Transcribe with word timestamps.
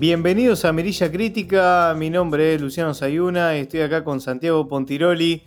Bienvenidos 0.00 0.64
a 0.64 0.72
Mirilla 0.72 1.10
Crítica, 1.10 1.92
mi 1.98 2.08
nombre 2.08 2.54
es 2.54 2.60
Luciano 2.62 2.94
Sayuna 2.94 3.56
y 3.56 3.62
estoy 3.62 3.80
acá 3.80 4.04
con 4.04 4.20
Santiago 4.20 4.68
Pontiroli. 4.68 5.42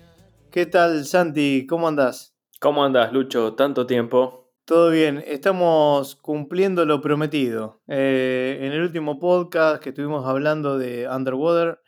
¿Qué 0.51 0.65
tal 0.65 1.05
Santi? 1.05 1.65
¿Cómo 1.65 1.87
andás? 1.87 2.35
¿Cómo 2.59 2.83
andás, 2.83 3.13
Lucho? 3.13 3.53
Tanto 3.53 3.87
tiempo. 3.87 4.51
Todo 4.65 4.89
bien, 4.89 5.23
estamos 5.25 6.17
cumpliendo 6.17 6.83
lo 6.85 6.99
prometido. 6.99 7.81
Eh, 7.87 8.57
en 8.59 8.73
el 8.73 8.81
último 8.81 9.19
podcast 9.19 9.81
que 9.81 9.91
estuvimos 9.91 10.27
hablando 10.27 10.77
de 10.77 11.07
Underwater, 11.07 11.79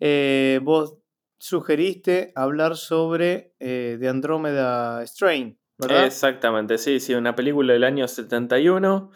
eh, 0.00 0.60
vos 0.62 0.96
sugeriste 1.38 2.32
hablar 2.34 2.76
sobre 2.78 3.54
eh, 3.60 3.98
The 4.00 4.08
Andromeda 4.08 5.06
Strain, 5.06 5.60
¿verdad? 5.76 6.06
Exactamente, 6.06 6.78
sí, 6.78 7.00
sí, 7.00 7.12
una 7.12 7.34
película 7.34 7.74
del 7.74 7.84
año 7.84 8.08
71 8.08 9.10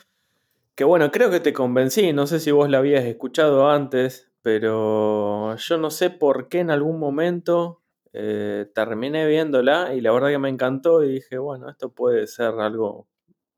que 0.74 0.84
bueno, 0.84 1.10
creo 1.10 1.30
que 1.30 1.40
te 1.40 1.52
convencí, 1.52 2.12
no 2.12 2.26
sé 2.26 2.40
si 2.40 2.50
vos 2.50 2.68
la 2.70 2.78
habías 2.78 3.04
escuchado 3.04 3.68
antes, 3.70 4.32
pero 4.42 5.56
yo 5.56 5.78
no 5.78 5.90
sé 5.90 6.10
por 6.10 6.48
qué 6.48 6.60
en 6.60 6.70
algún 6.70 6.98
momento 6.98 7.82
eh, 8.12 8.70
terminé 8.74 9.26
viéndola 9.26 9.94
y 9.94 10.00
la 10.00 10.12
verdad 10.12 10.28
que 10.28 10.38
me 10.38 10.48
encantó 10.48 11.02
y 11.02 11.12
dije, 11.14 11.38
bueno, 11.38 11.70
esto 11.70 11.92
puede 11.92 12.26
ser 12.26 12.54
algo 12.58 13.08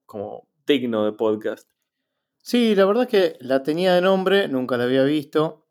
como 0.06 0.48
digno 0.66 1.04
de 1.04 1.12
podcast. 1.12 1.68
Sí, 2.38 2.74
la 2.74 2.84
verdad 2.84 3.04
es 3.04 3.08
que 3.08 3.36
la 3.40 3.62
tenía 3.62 3.94
de 3.94 4.02
nombre, 4.02 4.48
nunca 4.48 4.76
la 4.76 4.84
había 4.84 5.02
visto. 5.04 5.66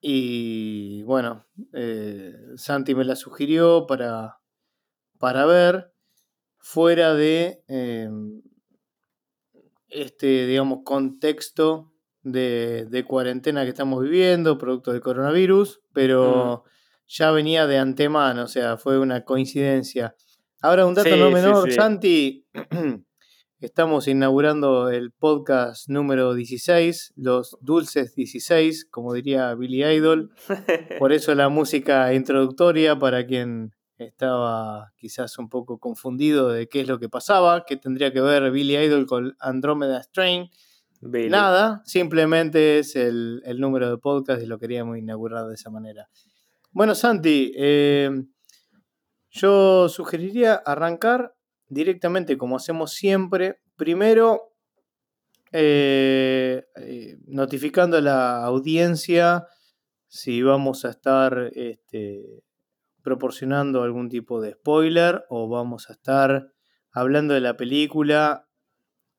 Y 0.00 1.02
bueno, 1.04 1.46
eh, 1.72 2.36
Santi 2.56 2.94
me 2.94 3.04
la 3.04 3.16
sugirió 3.16 3.86
para, 3.86 4.40
para 5.18 5.46
ver 5.46 5.94
fuera 6.58 7.14
de 7.14 7.64
em, 7.66 8.42
este, 9.88 10.46
digamos, 10.46 10.80
contexto 10.84 11.92
de, 12.22 12.86
de, 12.86 13.04
cuarentena 13.04 13.62
que 13.62 13.70
estamos 13.70 14.02
viviendo, 14.02 14.58
producto 14.58 14.92
del 14.92 15.00
coronavirus, 15.00 15.80
pero 15.92 16.64
mm. 16.64 16.68
ya 17.06 17.30
venía 17.30 17.66
de 17.66 17.78
antemano, 17.78 18.44
o 18.44 18.48
sea, 18.48 18.76
fue 18.76 18.98
una 18.98 19.24
coincidencia. 19.24 20.16
Ahora 20.60 20.86
un 20.86 20.94
dato 20.94 21.16
no 21.16 21.30
menor, 21.30 21.70
Santi, 21.70 22.44
estamos 23.60 24.08
inaugurando 24.08 24.90
el 24.90 25.12
podcast 25.12 25.88
número 25.88 26.34
16, 26.34 27.12
los 27.16 27.56
dulces 27.60 28.14
16, 28.14 28.88
como 28.90 29.12
diría 29.12 29.54
Billy 29.54 29.84
Idol, 29.84 30.30
por 30.98 31.12
eso 31.12 31.34
la 31.34 31.48
música 31.48 32.12
introductoria 32.12 32.98
para 32.98 33.26
quien 33.26 33.75
estaba 33.98 34.92
quizás 34.96 35.38
un 35.38 35.48
poco 35.48 35.78
confundido 35.78 36.48
de 36.48 36.68
qué 36.68 36.82
es 36.82 36.88
lo 36.88 36.98
que 36.98 37.08
pasaba, 37.08 37.64
qué 37.64 37.76
tendría 37.76 38.12
que 38.12 38.20
ver 38.20 38.50
Billy 38.50 38.76
Idol 38.76 39.06
con 39.06 39.36
Andromeda 39.40 40.02
Strain. 40.02 40.50
Nada, 41.00 41.82
simplemente 41.84 42.78
es 42.78 42.96
el, 42.96 43.42
número 43.58 43.90
de 43.90 43.98
podcast 43.98 44.42
y 44.42 44.46
lo 44.46 44.58
queríamos 44.58 44.98
inaugurar 44.98 45.46
de 45.46 45.54
esa 45.54 45.70
manera. 45.70 46.08
Bueno, 46.72 46.94
Santi, 46.94 47.52
eh, 47.56 48.10
yo 49.30 49.88
sugeriría 49.88 50.54
arrancar 50.54 51.34
directamente 51.68 52.36
como 52.36 52.56
hacemos 52.56 52.92
siempre. 52.92 53.60
Primero, 53.76 54.54
eh, 55.52 56.64
eh, 56.76 57.16
notificando 57.26 57.98
a 57.98 58.00
la 58.00 58.44
audiencia 58.44 59.46
si 60.08 60.42
vamos 60.42 60.84
a 60.84 60.90
estar 60.90 61.50
este, 61.54 62.42
proporcionando 63.06 63.84
algún 63.84 64.08
tipo 64.08 64.40
de 64.40 64.54
spoiler 64.54 65.26
o 65.28 65.48
vamos 65.48 65.90
a 65.90 65.92
estar 65.92 66.50
hablando 66.90 67.34
de 67.34 67.40
la 67.40 67.56
película 67.56 68.48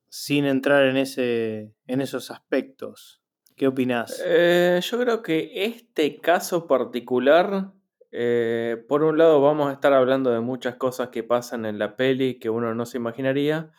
sin 0.09 0.43
entrar 0.43 0.87
en, 0.87 0.97
ese, 0.97 1.73
en 1.87 2.01
esos 2.01 2.29
aspectos. 2.29 3.23
¿Qué 3.55 3.65
opinas? 3.65 4.21
Eh, 4.25 4.81
yo 4.83 4.99
creo 4.99 5.21
que 5.21 5.63
este 5.63 6.19
caso 6.19 6.67
particular, 6.67 7.71
eh, 8.11 8.75
por 8.89 9.03
un 9.03 9.17
lado 9.17 9.39
vamos 9.39 9.69
a 9.69 9.71
estar 9.71 9.93
hablando 9.93 10.31
de 10.31 10.41
muchas 10.41 10.75
cosas 10.75 11.07
que 11.07 11.23
pasan 11.23 11.65
en 11.65 11.79
la 11.79 11.95
peli 11.95 12.39
que 12.39 12.49
uno 12.49 12.75
no 12.75 12.85
se 12.85 12.97
imaginaría, 12.97 13.71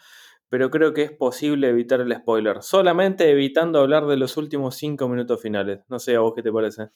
pero 0.49 0.71
creo 0.71 0.95
que 0.95 1.03
es 1.03 1.13
posible 1.13 1.69
evitar 1.69 2.01
el 2.01 2.15
spoiler, 2.15 2.63
solamente 2.63 3.31
evitando 3.31 3.79
hablar 3.79 4.07
de 4.07 4.17
los 4.17 4.39
últimos 4.39 4.75
cinco 4.75 5.07
minutos 5.07 5.43
finales. 5.43 5.81
No 5.91 5.99
sé 5.99 6.17
a 6.17 6.21
vos 6.21 6.33
qué 6.35 6.43
te 6.43 6.51
parece. 6.51 6.89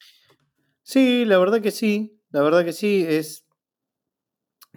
Sí, 0.80 1.26
la 1.26 1.36
verdad 1.36 1.60
que 1.60 1.72
sí. 1.72 2.21
La 2.32 2.40
verdad 2.42 2.64
que 2.64 2.72
sí, 2.72 3.04
es. 3.06 3.46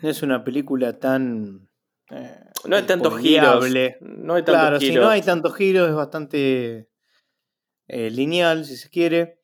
No 0.01 0.09
es 0.09 0.21
una 0.21 0.43
película 0.43 0.99
tan. 0.99 1.69
Eh, 2.11 2.39
no 2.65 2.75
hay 2.75 2.83
tantos 2.83 3.17
giros. 3.19 3.65
No 4.01 4.33
hay 4.35 4.43
claro, 4.43 4.79
si 4.79 4.93
no 4.93 5.07
hay 5.07 5.21
tantos 5.21 5.55
giros, 5.55 5.89
es 5.89 5.95
bastante 5.95 6.89
eh, 7.87 8.09
lineal, 8.11 8.65
si 8.65 8.75
se 8.75 8.89
quiere. 8.89 9.41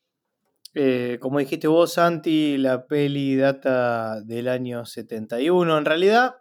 Eh, 0.74 1.18
como 1.22 1.40
dijiste 1.40 1.68
vos, 1.68 1.94
Santi, 1.94 2.58
la 2.58 2.86
peli 2.86 3.36
data 3.38 4.22
del 4.22 4.50
año 4.50 4.86
71 4.86 5.78
en 5.78 5.86
realidad. 5.86 6.36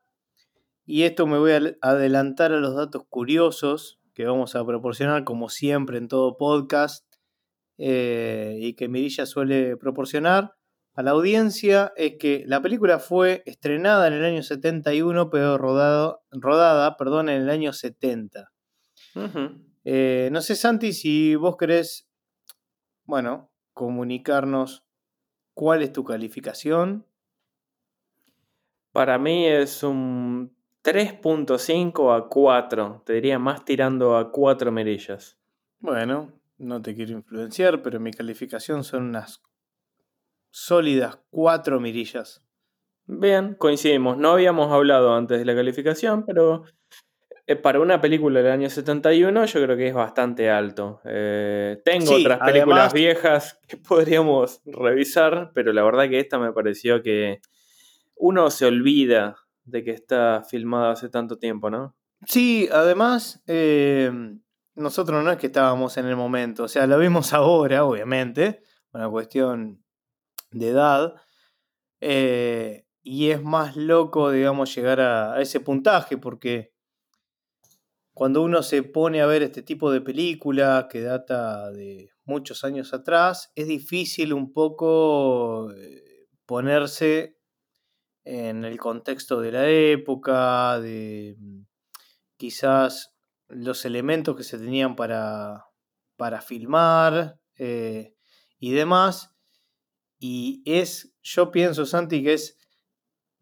Y 0.85 1.05
esto 1.05 1.29
me 1.29 1.39
voy 1.39 1.53
a 1.53 1.77
adelantar 1.83 2.53
a 2.53 2.59
los 2.59 2.75
datos 2.75 3.05
curiosos 3.09 4.01
que 4.13 4.25
vamos 4.25 4.57
a 4.57 4.67
proporcionar, 4.67 5.23
como 5.23 5.49
siempre, 5.49 5.99
en 5.99 6.09
todo 6.09 6.37
podcast. 6.37 7.07
y 7.79 8.75
que 8.75 8.89
Mirilla 8.89 9.25
suele 9.25 9.77
proporcionar 9.77 10.60
a 10.95 11.03
la 11.03 11.13
audiencia 11.13 11.93
es 11.97 12.17
que 12.19 12.45
la 12.47 12.61
película 12.61 12.99
fue 12.99 13.43
estrenada 13.47 14.09
en 14.09 14.15
el 14.15 14.25
año 14.25 14.43
71, 14.43 15.31
pero 15.31 15.57
rodado, 15.57 16.23
rodada 16.31 16.97
perdón, 16.97 17.29
en 17.29 17.43
el 17.43 17.51
año 17.51 17.73
70. 17.73 18.53
Eh, 19.85 20.29
no 20.33 20.41
sé, 20.41 20.57
Santi, 20.57 20.93
si 20.93 21.37
vos 21.37 21.57
querés, 21.57 22.09
bueno, 23.05 23.51
comunicarnos 23.73 24.85
cuál 25.55 25.83
es 25.83 25.93
tu 25.93 26.05
calificación. 26.05 27.07
Para 28.93 29.19
mí 29.19 29.47
es 29.47 29.83
un 29.83 30.55
3.5 30.83 32.17
a 32.17 32.29
4. 32.29 33.03
Te 33.07 33.13
diría 33.15 33.39
más 33.39 33.65
tirando 33.65 34.17
a 34.17 34.33
4 34.33 34.73
merillas. 34.73 35.39
Bueno, 35.79 36.33
no 36.59 36.83
te 36.83 36.95
quiero 36.95 37.13
influenciar, 37.13 37.83
pero 37.83 38.01
mi 38.01 38.13
calificación 38.13 38.85
son 38.85 39.05
unas 39.05 39.43
sólidas 40.51 41.19
cuatro 41.31 41.81
mirillas. 41.81 42.45
Bien, 43.07 43.55
coincidimos. 43.55 44.19
No 44.19 44.33
habíamos 44.33 44.71
hablado 44.71 45.15
antes 45.15 45.39
de 45.39 45.45
la 45.45 45.55
calificación, 45.55 46.25
pero 46.25 46.65
eh, 47.47 47.57
para 47.57 47.81
una 47.81 48.01
película 48.01 48.41
del 48.41 48.53
año 48.53 48.71
71 48.71 49.45
yo 49.47 49.63
creo 49.65 49.77
que 49.77 49.89
es 49.89 49.95
bastante 49.95 50.49
alto. 50.49 51.01
Eh, 51.05 51.81
tengo 51.85 52.15
otras 52.15 52.39
películas 52.39 52.93
viejas 52.93 53.59
que 53.69 53.77
podríamos 53.77 54.63
revisar, 54.65 55.51
pero 55.53 55.73
la 55.73 55.83
verdad 55.83 56.09
que 56.09 56.21
esta 56.21 56.39
me 56.39 56.53
pareció 56.53 57.03
que 57.03 57.41
uno 58.15 58.51
se 58.51 58.67
olvida 58.67 59.37
de 59.65 59.83
que 59.83 59.91
está 59.91 60.45
filmada 60.49 60.93
hace 60.93 61.09
tanto 61.09 61.39
tiempo, 61.39 61.71
¿no? 61.71 61.97
Sí, 62.27 62.69
además, 62.71 63.43
eh, 63.49 64.13
nosotros 64.77 65.25
no 65.25 65.33
es 65.33 65.39
que 65.39 65.49
estábamos 65.49 65.97
en 65.97 66.07
el 66.07 66.15
momento, 66.15 66.65
o 66.65 66.69
sea, 66.69 66.87
lo 66.87 66.99
vimos 66.99 67.33
ahora, 67.33 67.85
obviamente, 67.85 68.63
una 68.93 69.09
cuestión 69.09 69.83
de 70.51 70.69
edad. 70.69 71.15
Eh, 72.01 72.87
y 73.03 73.31
es 73.31 73.43
más 73.43 73.77
loco, 73.77 74.31
digamos, 74.31 74.75
llegar 74.75 75.01
a, 75.01 75.41
ese 75.41 75.61
puntaje, 75.61 76.19
porque 76.19 76.73
cuando 78.15 78.43
uno 78.43 78.63
se 78.63 78.83
pone 78.83 79.23
a 79.23 79.27
ver 79.27 79.43
este 79.43 79.63
tipo 79.63 79.91
de 79.91 80.01
película 80.01 80.89
que 80.91 81.01
data 81.01 81.71
de 81.71 82.11
muchos 82.25 82.65
años 82.65 82.93
atrás, 82.93 83.51
es 83.55 83.67
difícil 83.67 84.33
un 84.33 84.53
poco 84.53 85.73
eh, 85.73 86.29
ponerse 86.47 87.39
en 88.25 88.65
el 88.65 88.79
contexto 88.79 89.41
de 89.41 89.53
la 89.53 89.69
época, 89.69 90.79
de 90.81 91.37
mm, 91.39 91.63
quizás 92.37 93.17
los 93.49 93.85
elementos 93.85 94.37
que 94.37 94.45
se 94.45 94.59
tenían 94.59 94.95
para, 94.95 95.67
para 96.17 96.41
filmar 96.41 97.41
eh, 97.57 98.15
y 98.59 98.73
demás. 98.73 99.35
Y 100.21 100.63
es, 100.67 101.15
yo 101.23 101.51
pienso, 101.51 101.87
Santi, 101.87 102.23
que 102.23 102.35
es 102.35 102.59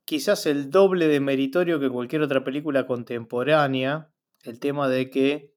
quizás 0.04 0.46
el 0.46 0.70
doble 0.70 1.08
de 1.08 1.20
meritorio 1.20 1.80
que 1.80 1.90
cualquier 1.90 2.22
otra 2.22 2.44
película 2.44 2.86
contemporánea, 2.86 4.10
el 4.44 4.60
tema 4.60 4.88
de 4.88 5.10
que 5.10 5.52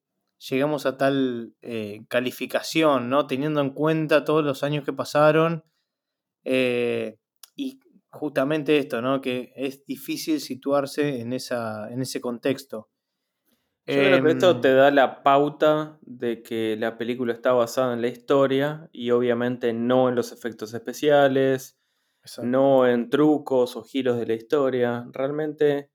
llegamos 0.50 0.84
a 0.84 0.98
tal 0.98 1.54
eh, 1.62 2.04
calificación, 2.08 3.08
¿no? 3.08 3.26
Teniendo 3.26 3.60
en 3.60 3.70
cuenta 3.70 4.24
todos 4.24 4.44
los 4.44 4.64
años 4.64 4.84
que 4.84 4.92
pasaron. 4.92 5.64
Eh, 6.44 7.18
y 7.54 7.78
justamente 8.10 8.78
esto, 8.78 9.00
¿no? 9.00 9.20
Que 9.20 9.52
es 9.56 9.86
difícil 9.86 10.40
situarse 10.40 11.20
en, 11.20 11.32
esa, 11.32 11.88
en 11.90 12.02
ese 12.02 12.20
contexto. 12.20 12.90
Yo 13.86 13.94
creo 13.94 14.22
que 14.22 14.30
esto 14.30 14.50
em, 14.52 14.60
te 14.60 14.74
da 14.74 14.90
la 14.92 15.22
pauta 15.22 15.98
de 16.02 16.42
que 16.42 16.76
la 16.78 16.98
película 16.98 17.32
está 17.32 17.52
basada 17.52 17.94
en 17.94 18.00
la 18.00 18.08
historia 18.08 18.88
y 18.92 19.10
obviamente 19.10 19.72
no 19.72 20.08
en 20.08 20.14
los 20.14 20.30
efectos 20.30 20.72
especiales, 20.72 21.78
no 22.42 22.86
en 22.86 23.10
trucos 23.10 23.76
o 23.76 23.82
giros 23.82 24.18
de 24.18 24.26
la 24.26 24.34
historia. 24.34 25.04
Realmente 25.12 25.90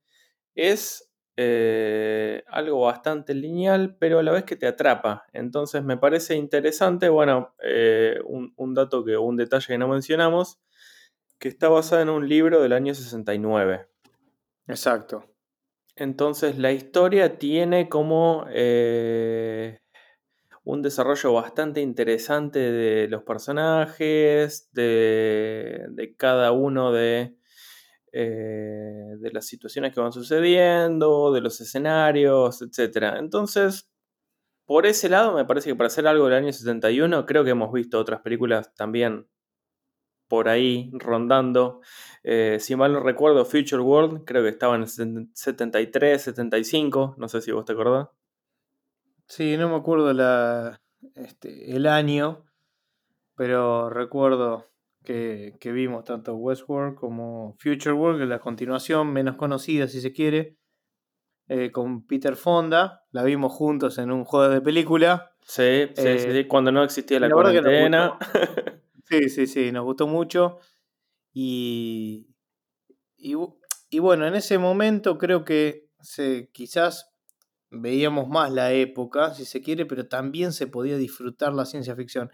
es 0.54 1.10
eh, 1.36 2.42
algo 2.48 2.80
bastante 2.80 3.32
lineal, 3.32 3.96
pero 3.98 4.18
a 4.18 4.22
la 4.22 4.32
vez 4.32 4.44
que 4.44 4.56
te 4.56 4.66
atrapa. 4.66 5.24
Entonces 5.32 5.84
me 5.84 5.96
parece 5.96 6.34
interesante, 6.34 7.08
bueno, 7.08 7.54
eh, 7.62 8.18
un, 8.24 8.74
dato 8.74 9.04
que, 9.04 9.16
un 9.16 9.36
detalle 9.36 9.66
que 9.66 9.78
no 9.78 9.88
mencionamos, 9.88 10.58
que 11.38 11.48
está 11.48 11.68
basada 11.68 12.02
en 12.02 12.10
un 12.10 12.28
libro 12.28 12.60
del 12.60 12.72
año 12.72 12.94
69. 12.94 13.86
Exacto. 14.66 15.24
Entonces 15.98 16.58
la 16.58 16.70
historia 16.72 17.38
tiene 17.38 17.88
como 17.88 18.46
eh, 18.50 19.80
un 20.62 20.80
desarrollo 20.80 21.32
bastante 21.32 21.80
interesante 21.80 22.60
de 22.60 23.08
los 23.08 23.24
personajes, 23.24 24.70
de, 24.72 26.14
cada 26.16 26.52
uno 26.52 26.92
de 26.92 27.34
eh, 28.12 29.16
de 29.18 29.30
las 29.32 29.46
situaciones 29.46 29.92
que 29.92 30.00
van 30.00 30.12
sucediendo, 30.12 31.32
de 31.32 31.40
los 31.40 31.60
escenarios, 31.60 32.62
etc. 32.62 33.16
Entonces, 33.18 33.90
por 34.66 34.86
ese 34.86 35.08
lado, 35.08 35.34
me 35.34 35.44
parece 35.46 35.70
que 35.70 35.76
para 35.76 35.88
hacer 35.88 36.06
algo 36.06 36.26
del 36.26 36.34
año 36.34 36.52
71, 36.52 37.26
creo 37.26 37.44
que 37.44 37.50
hemos 37.50 37.72
visto 37.72 37.98
otras 37.98 38.20
películas 38.20 38.72
también 38.74 39.26
por 40.28 40.48
ahí 40.48 40.90
rondando. 40.92 41.80
Eh, 42.22 42.58
si 42.60 42.76
mal 42.76 42.92
no 42.92 43.00
recuerdo, 43.00 43.44
Future 43.44 43.82
World, 43.82 44.24
creo 44.24 44.42
que 44.42 44.50
estaba 44.50 44.76
en 44.76 44.86
73, 44.86 46.22
75, 46.22 47.14
no 47.18 47.28
sé 47.28 47.40
si 47.40 47.52
vos 47.52 47.64
te 47.64 47.72
acordás. 47.72 48.08
Sí, 49.26 49.56
no 49.56 49.68
me 49.68 49.76
acuerdo 49.76 50.12
la, 50.12 50.80
este, 51.14 51.74
el 51.74 51.86
año, 51.86 52.44
pero 53.34 53.90
recuerdo 53.90 54.70
que, 55.04 55.58
vimos, 55.64 56.04
tanto 56.04 56.34
Westworld 56.34 56.94
como 56.94 57.56
Future 57.58 57.92
World, 57.92 58.18
que 58.18 58.24
es 58.24 58.28
la 58.28 58.40
continuación 58.40 59.12
menos 59.12 59.36
conocida 59.36 59.88
si 59.88 60.00
se 60.00 60.12
quiere, 60.12 60.56
eh, 61.48 61.72
con 61.72 62.06
Peter 62.06 62.36
Fonda, 62.36 63.04
la 63.10 63.22
vimos 63.22 63.52
juntos 63.52 63.96
en 63.98 64.10
un 64.10 64.24
juego 64.24 64.50
de 64.50 64.60
película. 64.60 65.32
Sí, 65.40 65.88
sí, 65.94 66.18
sí, 66.18 66.28
eh, 66.28 66.48
cuando 66.48 66.70
no 66.72 66.82
existía 66.84 67.20
la, 67.20 67.30
cuarentena. 67.30 68.18
sí, 69.08 69.28
sí, 69.28 69.46
sí, 69.46 69.72
nos 69.72 69.84
gustó 69.84 70.06
mucho. 70.06 70.58
Y, 71.32 72.28
y, 73.16 73.98
bueno, 74.00 74.26
en 74.26 74.34
ese 74.34 74.58
momento 74.58 75.18
creo 75.18 75.44
que 75.44 75.88
se, 76.00 76.50
quizás 76.52 77.10
veíamos 77.70 78.28
más 78.28 78.50
la 78.52 78.72
época, 78.72 79.34
si 79.34 79.44
se 79.44 79.62
quiere, 79.62 79.86
pero 79.86 80.08
también 80.08 80.52
se 80.52 80.66
podía 80.66 80.96
disfrutar 80.96 81.52
la 81.54 81.66
ciencia 81.66 81.94
ficción. 81.96 82.30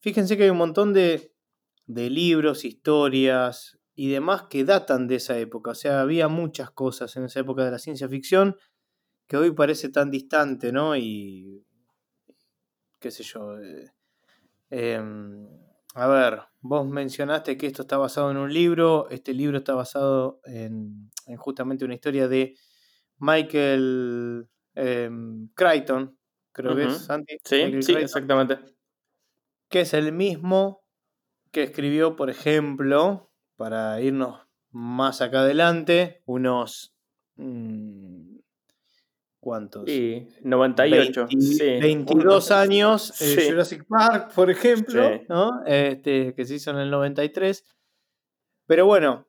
Fíjense 0.00 0.36
que 0.36 0.44
hay 0.44 0.50
un 0.50 0.58
montón 0.58 0.92
de, 0.92 1.34
de 1.86 2.10
libros, 2.10 2.64
historias 2.64 3.78
y 3.94 4.10
demás 4.10 4.44
que 4.50 4.64
datan 4.64 5.08
de 5.08 5.16
esa 5.16 5.38
época. 5.38 5.72
O 5.72 5.74
sea, 5.74 6.00
había 6.00 6.28
muchas 6.28 6.70
cosas 6.70 7.16
en 7.16 7.24
esa 7.24 7.40
época 7.40 7.64
de 7.64 7.70
la 7.70 7.78
ciencia 7.78 8.08
ficción 8.08 8.56
que 9.26 9.36
hoy 9.36 9.52
parece 9.52 9.90
tan 9.90 10.10
distante, 10.10 10.72
¿no? 10.72 10.96
Y 10.96 11.64
qué 12.98 13.10
sé 13.10 13.22
yo. 13.22 13.58
Eh, 13.60 13.90
em, 14.70 15.46
a 15.98 16.06
ver, 16.06 16.42
vos 16.60 16.86
mencionaste 16.86 17.56
que 17.56 17.66
esto 17.66 17.82
está 17.82 17.98
basado 17.98 18.30
en 18.30 18.36
un 18.36 18.52
libro, 18.52 19.08
este 19.10 19.34
libro 19.34 19.58
está 19.58 19.74
basado 19.74 20.40
en, 20.44 21.10
justamente 21.36 21.84
una 21.84 21.94
historia 21.94 22.28
de 22.28 22.54
Michael 23.18 24.48
em, 24.74 25.48
Crichton, 25.54 26.16
creo 26.52 26.76
que 26.76 26.84
es, 26.84 26.98
Santi. 26.98 27.36
Sí, 27.44 27.82
sí, 27.82 27.94
exactamente. 27.94 28.58
Que 29.68 29.80
es 29.80 29.92
el 29.92 30.12
mismo 30.12 30.84
que 31.50 31.64
escribió, 31.64 32.14
por 32.14 32.30
ejemplo, 32.30 33.32
para 33.56 34.00
irnos 34.00 34.40
más 34.70 35.20
acá 35.20 35.40
adelante, 35.40 36.22
unos... 36.26 36.94
Mm, 37.36 38.27
¿Cuántos? 39.48 39.84
Sí, 39.86 40.28
98. 40.42 41.28
22 41.80 42.50
años, 42.50 43.18
eh, 43.22 43.48
Jurassic 43.48 43.82
Park, 43.88 44.34
por 44.34 44.50
ejemplo, 44.50 45.22
¿no? 45.30 45.64
este, 45.64 46.34
que 46.34 46.44
se 46.44 46.56
hizo 46.56 46.70
en 46.70 46.76
el 46.76 46.90
93. 46.90 47.64
Pero 48.66 48.84
bueno, 48.84 49.26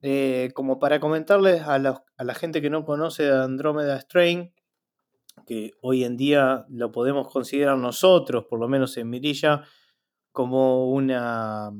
eh, 0.00 0.52
como 0.54 0.78
para 0.78 1.00
comentarles 1.00 1.62
a 1.62 1.80
la, 1.80 2.04
a 2.16 2.22
la, 2.22 2.34
gente 2.34 2.62
que 2.62 2.70
no 2.70 2.84
conoce 2.84 3.30
a 3.30 3.42
Andromeda 3.42 4.00
Strain, 4.00 4.54
que 5.44 5.72
hoy 5.80 6.04
en 6.04 6.16
día 6.16 6.64
lo 6.68 6.92
podemos 6.92 7.26
considerar 7.26 7.76
nosotros, 7.76 8.44
por 8.48 8.60
lo 8.60 8.68
menos 8.68 8.96
en 8.96 9.10
Mirilla, 9.10 9.64
como 10.30 10.88
una, 10.92 11.72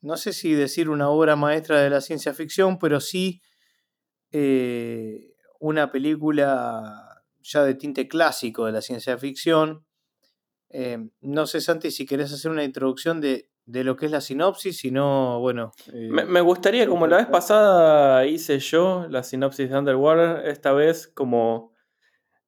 no 0.00 0.16
sé 0.16 0.32
si 0.32 0.52
decir 0.54 0.90
una 0.90 1.10
obra 1.10 1.36
maestra 1.36 1.80
de 1.80 1.90
la 1.90 2.00
ciencia 2.00 2.34
ficción, 2.34 2.80
pero 2.80 2.98
sí 2.98 3.40
eh, 4.32 5.25
una 5.60 5.90
película 5.90 7.22
ya 7.42 7.64
de 7.64 7.74
tinte 7.74 8.08
clásico 8.08 8.66
de 8.66 8.72
la 8.72 8.82
ciencia 8.82 9.16
ficción. 9.18 9.84
Eh, 10.70 10.98
no 11.20 11.46
sé, 11.46 11.60
Santi, 11.60 11.90
si 11.90 12.06
querés 12.06 12.32
hacer 12.32 12.50
una 12.50 12.64
introducción 12.64 13.20
de, 13.20 13.50
lo 13.66 13.96
que 13.96 14.06
es 14.06 14.12
la 14.12 14.20
sinopsis, 14.20 14.78
si 14.78 14.90
no, 14.90 15.40
bueno. 15.40 15.72
Eh, 15.92 16.08
me, 16.10 16.40
gustaría, 16.40 16.88
como 16.88 17.06
la 17.06 17.18
vez 17.18 17.26
pasada 17.26 18.26
hice 18.26 18.58
yo, 18.58 19.06
la 19.08 19.22
sinopsis 19.22 19.70
de 19.70 19.78
Underwater, 19.78 20.46
esta 20.46 20.72
vez 20.72 21.06
como, 21.08 21.72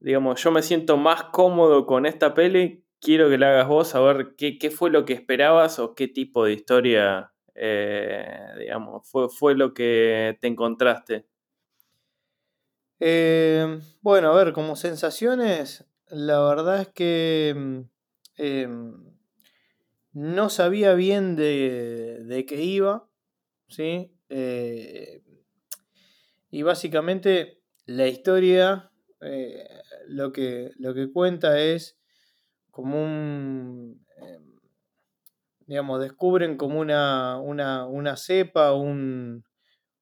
digamos, 0.01 0.43
yo 0.43 0.51
me 0.51 0.63
siento 0.63 0.97
más 0.97 1.25
cómodo 1.25 1.87
con 1.87 2.07
esta 2.07 2.35
peli 2.35 2.85
quiero 3.01 3.29
que 3.29 3.39
la 3.39 3.51
hagas 3.51 3.69
vos, 3.69 3.95
a 3.95 4.01
ver 4.01 4.35
qué, 4.37 4.71
fue 4.71 4.91
lo 4.91 5.05
que 5.05 5.13
esperabas 5.13 5.79
o 5.79 5.95
qué 5.95 6.09
tipo 6.09 6.45
de 6.45 6.53
historia, 6.53 7.33
eh, 7.55 8.27
digamos, 8.59 9.09
fue, 9.09 9.29
fue 9.29 9.55
lo 9.55 9.75
que 9.75 10.37
te 10.41 10.49
encontraste. 10.49 11.27
Eh, 13.01 13.81
bueno, 14.01 14.33
a 14.33 14.37
ver, 14.37 14.53
como 14.53 14.77
sensaciones, 14.77 15.85
la 16.09 16.41
verdad 16.41 16.81
es 16.81 16.89
que 16.89 17.85
em, 18.37 19.15
no 20.13 20.51
sabía 20.51 20.95
bien 20.95 21.37
de, 21.37 22.25
de 22.25 22.47
qué 22.47 22.63
iba, 22.63 23.09
¿sí? 23.69 24.13
Eh, 24.31 25.23
y 26.51 26.63
básicamente 26.63 27.61
la 27.87 28.09
historia 28.09 28.91
lo, 30.09 30.33
que, 30.33 30.73
lo 30.79 30.95
que 30.95 31.11
cuenta 31.13 31.61
es 31.61 31.99
como 32.71 33.03
un, 33.03 34.05
em, 34.17 34.59
digamos, 35.67 36.01
descubren 36.01 36.57
como 36.57 36.81
una, 36.81 37.39
una, 37.41 38.17
cepa, 38.17 38.73
un, 38.73 39.45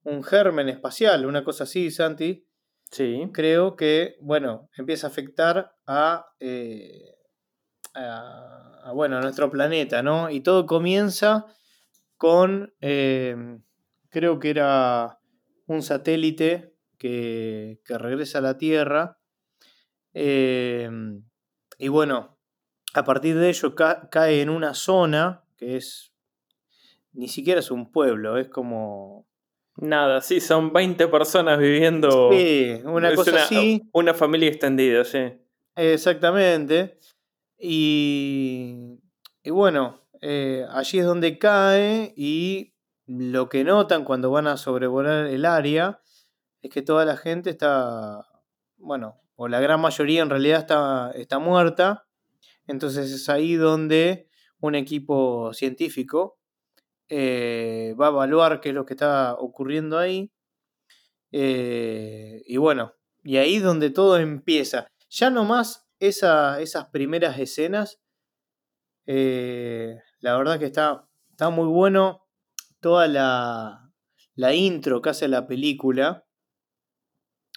un 0.04 0.22
germen 0.22 0.68
espacial, 0.68 1.26
una 1.26 1.42
cosa 1.42 1.64
así, 1.64 1.90
Santi. 1.90 2.46
Sí. 2.90 3.28
Creo 3.32 3.76
que, 3.76 4.16
bueno, 4.20 4.70
empieza 4.76 5.06
a 5.06 5.10
afectar 5.10 5.76
a, 5.86 6.26
eh, 6.40 7.14
bueno, 8.94 9.20
nuestro 9.20 9.50
planeta, 9.50 10.02
¿no? 10.02 10.30
Y 10.30 10.40
todo 10.40 10.66
comienza 10.66 11.46
con, 12.16 12.74
em, 12.80 13.62
creo 14.10 14.38
que 14.38 14.50
era 14.50 15.18
un 15.66 15.82
satélite 15.82 16.74
que, 16.98 17.80
que 17.84 17.98
regresa 17.98 18.38
a 18.38 18.42
la 18.42 18.58
Tierra. 18.58 19.18
Em, 20.14 21.24
y 21.78 21.88
bueno, 21.88 22.38
a 22.94 23.04
partir 23.04 23.36
de 23.36 23.50
ello 23.50 23.74
cae 23.74 24.40
en 24.40 24.48
una 24.48 24.72
zona 24.74 25.44
que 25.56 25.76
es, 25.76 26.12
ni 27.12 27.28
siquiera 27.28 27.60
es 27.60 27.70
un 27.70 27.90
pueblo, 27.92 28.38
es 28.38 28.48
como... 28.48 29.26
Nada, 29.78 30.20
sí, 30.20 30.40
son 30.40 30.72
20 30.72 31.08
personas 31.08 31.58
viviendo. 31.58 32.30
Sí, 32.32 32.80
una 32.84 33.14
cosa 33.14 33.42
así. 33.44 33.82
Una 33.92 34.14
familia 34.14 34.48
extendida, 34.48 35.04
sí. 35.04 35.32
Exactamente. 35.74 36.98
Y, 37.58 38.98
y 39.42 39.50
bueno, 39.50 40.02
eh, 40.20 40.64
allí 40.70 40.98
es 40.98 41.04
donde 41.04 41.38
cae 41.38 42.14
y 42.16 42.74
lo 43.06 43.48
que 43.48 43.64
notan 43.64 44.04
cuando 44.04 44.30
van 44.30 44.46
a 44.46 44.56
sobrevolar 44.56 45.26
el 45.26 45.44
área 45.44 46.00
es 46.62 46.70
que 46.70 46.82
toda 46.82 47.04
la 47.04 47.16
gente 47.16 47.50
está, 47.50 48.26
bueno, 48.78 49.20
o 49.36 49.48
la 49.48 49.60
gran 49.60 49.80
mayoría 49.80 50.22
en 50.22 50.30
realidad 50.30 50.60
está, 50.60 51.12
está 51.14 51.38
muerta 51.38 52.06
entonces 52.66 53.12
es 53.12 53.28
ahí 53.28 53.54
donde 53.54 54.28
un 54.60 54.74
equipo 54.74 55.52
científico 55.52 56.35
eh, 57.08 57.94
va 58.00 58.06
a 58.06 58.10
evaluar 58.10 58.60
qué 58.60 58.70
es 58.70 58.74
lo 58.74 58.84
que 58.84 58.94
está 58.94 59.34
ocurriendo 59.34 59.98
ahí. 59.98 60.32
Eh, 61.32 62.42
y 62.46 62.56
bueno, 62.56 62.94
y 63.22 63.36
ahí 63.36 63.58
donde 63.58 63.90
todo 63.90 64.18
empieza. 64.18 64.88
Ya 65.08 65.30
nomás 65.30 65.88
esa, 65.98 66.60
esas 66.60 66.86
primeras 66.86 67.38
escenas, 67.38 68.00
eh, 69.06 69.98
la 70.20 70.36
verdad 70.36 70.58
que 70.58 70.66
está, 70.66 71.08
está 71.30 71.50
muy 71.50 71.68
bueno 71.68 72.26
toda 72.80 73.06
la, 73.08 73.92
la 74.34 74.54
intro 74.54 75.00
que 75.02 75.10
hace 75.10 75.28
la 75.28 75.46
película. 75.46 76.26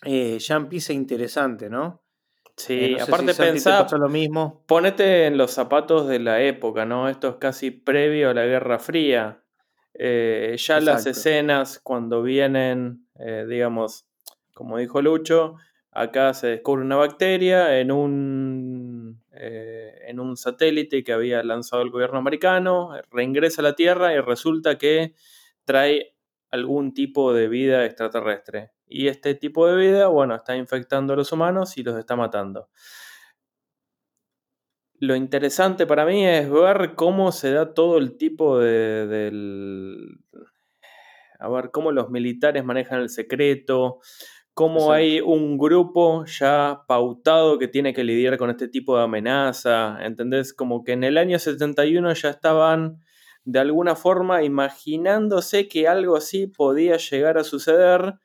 ya 0.03 0.55
empieza 0.55 0.93
interesante, 0.93 1.69
¿no? 1.69 2.03
Sí, 2.59 2.97
aparte 2.99 3.33
pensar, 3.33 3.87
lo 3.93 4.09
mismo. 4.09 4.61
Ponete 4.65 5.27
en 5.27 5.37
los 5.37 5.51
zapatos 5.51 6.07
de 6.09 6.19
la 6.19 6.41
época, 6.41 6.85
¿no? 6.85 7.07
Esto 7.07 7.29
es 7.29 7.35
casi 7.35 7.71
previo 7.71 8.29
a 8.29 8.33
la 8.33 8.45
Guerra 8.45 8.79
Fría. 8.79 9.41
Eh, 9.93 10.55
ya 10.57 10.81
las 10.81 11.05
escenas 11.05 11.79
cuando 11.79 12.21
vienen, 12.21 13.07
eh, 13.17 13.45
digamos, 13.47 14.05
como 14.53 14.77
dijo 14.77 15.01
Lucho, 15.01 15.55
acá 15.91 16.33
se 16.33 16.47
descubre 16.47 16.83
una 16.83 16.97
bacteria 16.97 17.79
en 17.79 17.91
un, 17.91 19.21
eh, 19.31 19.93
en 20.07 20.19
un 20.19 20.35
satélite 20.35 21.03
que 21.03 21.13
había 21.13 21.41
lanzado 21.43 21.81
el 21.81 21.91
gobierno 21.91 22.17
americano, 22.17 22.91
reingresa 23.09 23.61
a 23.61 23.63
la 23.63 23.75
Tierra 23.75 24.13
y 24.13 24.19
resulta 24.19 24.77
que 24.77 25.15
trae 25.63 26.13
algún 26.51 26.93
tipo 26.93 27.33
de 27.33 27.47
vida 27.47 27.85
extraterrestre. 27.85 28.71
Y 28.89 29.07
este 29.07 29.35
tipo 29.35 29.67
de 29.67 29.77
vida, 29.77 30.07
bueno, 30.07 30.35
está 30.35 30.57
infectando 30.57 31.13
a 31.13 31.15
los 31.15 31.31
humanos 31.31 31.77
y 31.77 31.83
los 31.83 31.97
está 31.97 32.15
matando. 32.15 32.69
Lo 34.95 35.15
interesante 35.15 35.85
para 35.85 36.05
mí 36.05 36.25
es 36.25 36.49
ver 36.51 36.95
cómo 36.95 37.31
se 37.31 37.53
da 37.53 37.73
todo 37.73 37.99
el 37.99 38.17
tipo 38.17 38.59
de, 38.59 39.07
del... 39.07 40.19
A 41.39 41.47
ver, 41.47 41.71
cómo 41.71 41.91
los 41.91 42.09
militares 42.09 42.65
manejan 42.65 42.99
el 42.99 43.09
secreto, 43.09 43.99
cómo 44.53 44.91
hay 44.91 45.21
un 45.21 45.57
grupo 45.57 46.25
ya 46.25 46.81
pautado 46.85 47.57
que 47.59 47.69
tiene 47.69 47.93
que 47.93 48.03
lidiar 48.03 48.37
con 48.37 48.49
este 48.49 48.67
tipo 48.67 48.97
de 48.97 49.03
amenaza, 49.03 49.99
¿entendés? 50.01 50.53
Como 50.53 50.83
que 50.83 50.93
en 50.93 51.05
el 51.05 51.17
año 51.17 51.39
71 51.39 52.11
ya 52.13 52.29
estaban 52.31 52.99
de 53.45 53.59
alguna 53.59 53.95
forma 53.95 54.43
imaginándose 54.43 55.69
que 55.69 55.87
algo 55.87 56.17
así 56.17 56.47
podía 56.47 56.97
llegar 56.97 57.37
a 57.37 57.45
suceder 57.45 58.15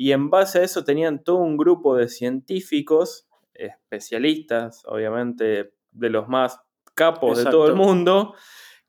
y 0.00 0.12
en 0.12 0.30
base 0.30 0.60
a 0.60 0.62
eso 0.62 0.82
tenían 0.82 1.22
todo 1.22 1.36
un 1.40 1.58
grupo 1.58 1.94
de 1.94 2.08
científicos, 2.08 3.28
especialistas, 3.52 4.82
obviamente 4.86 5.74
de 5.90 6.08
los 6.08 6.26
más 6.26 6.58
capos 6.94 7.36
de 7.36 7.50
todo 7.50 7.66
el 7.66 7.74
mundo, 7.74 8.34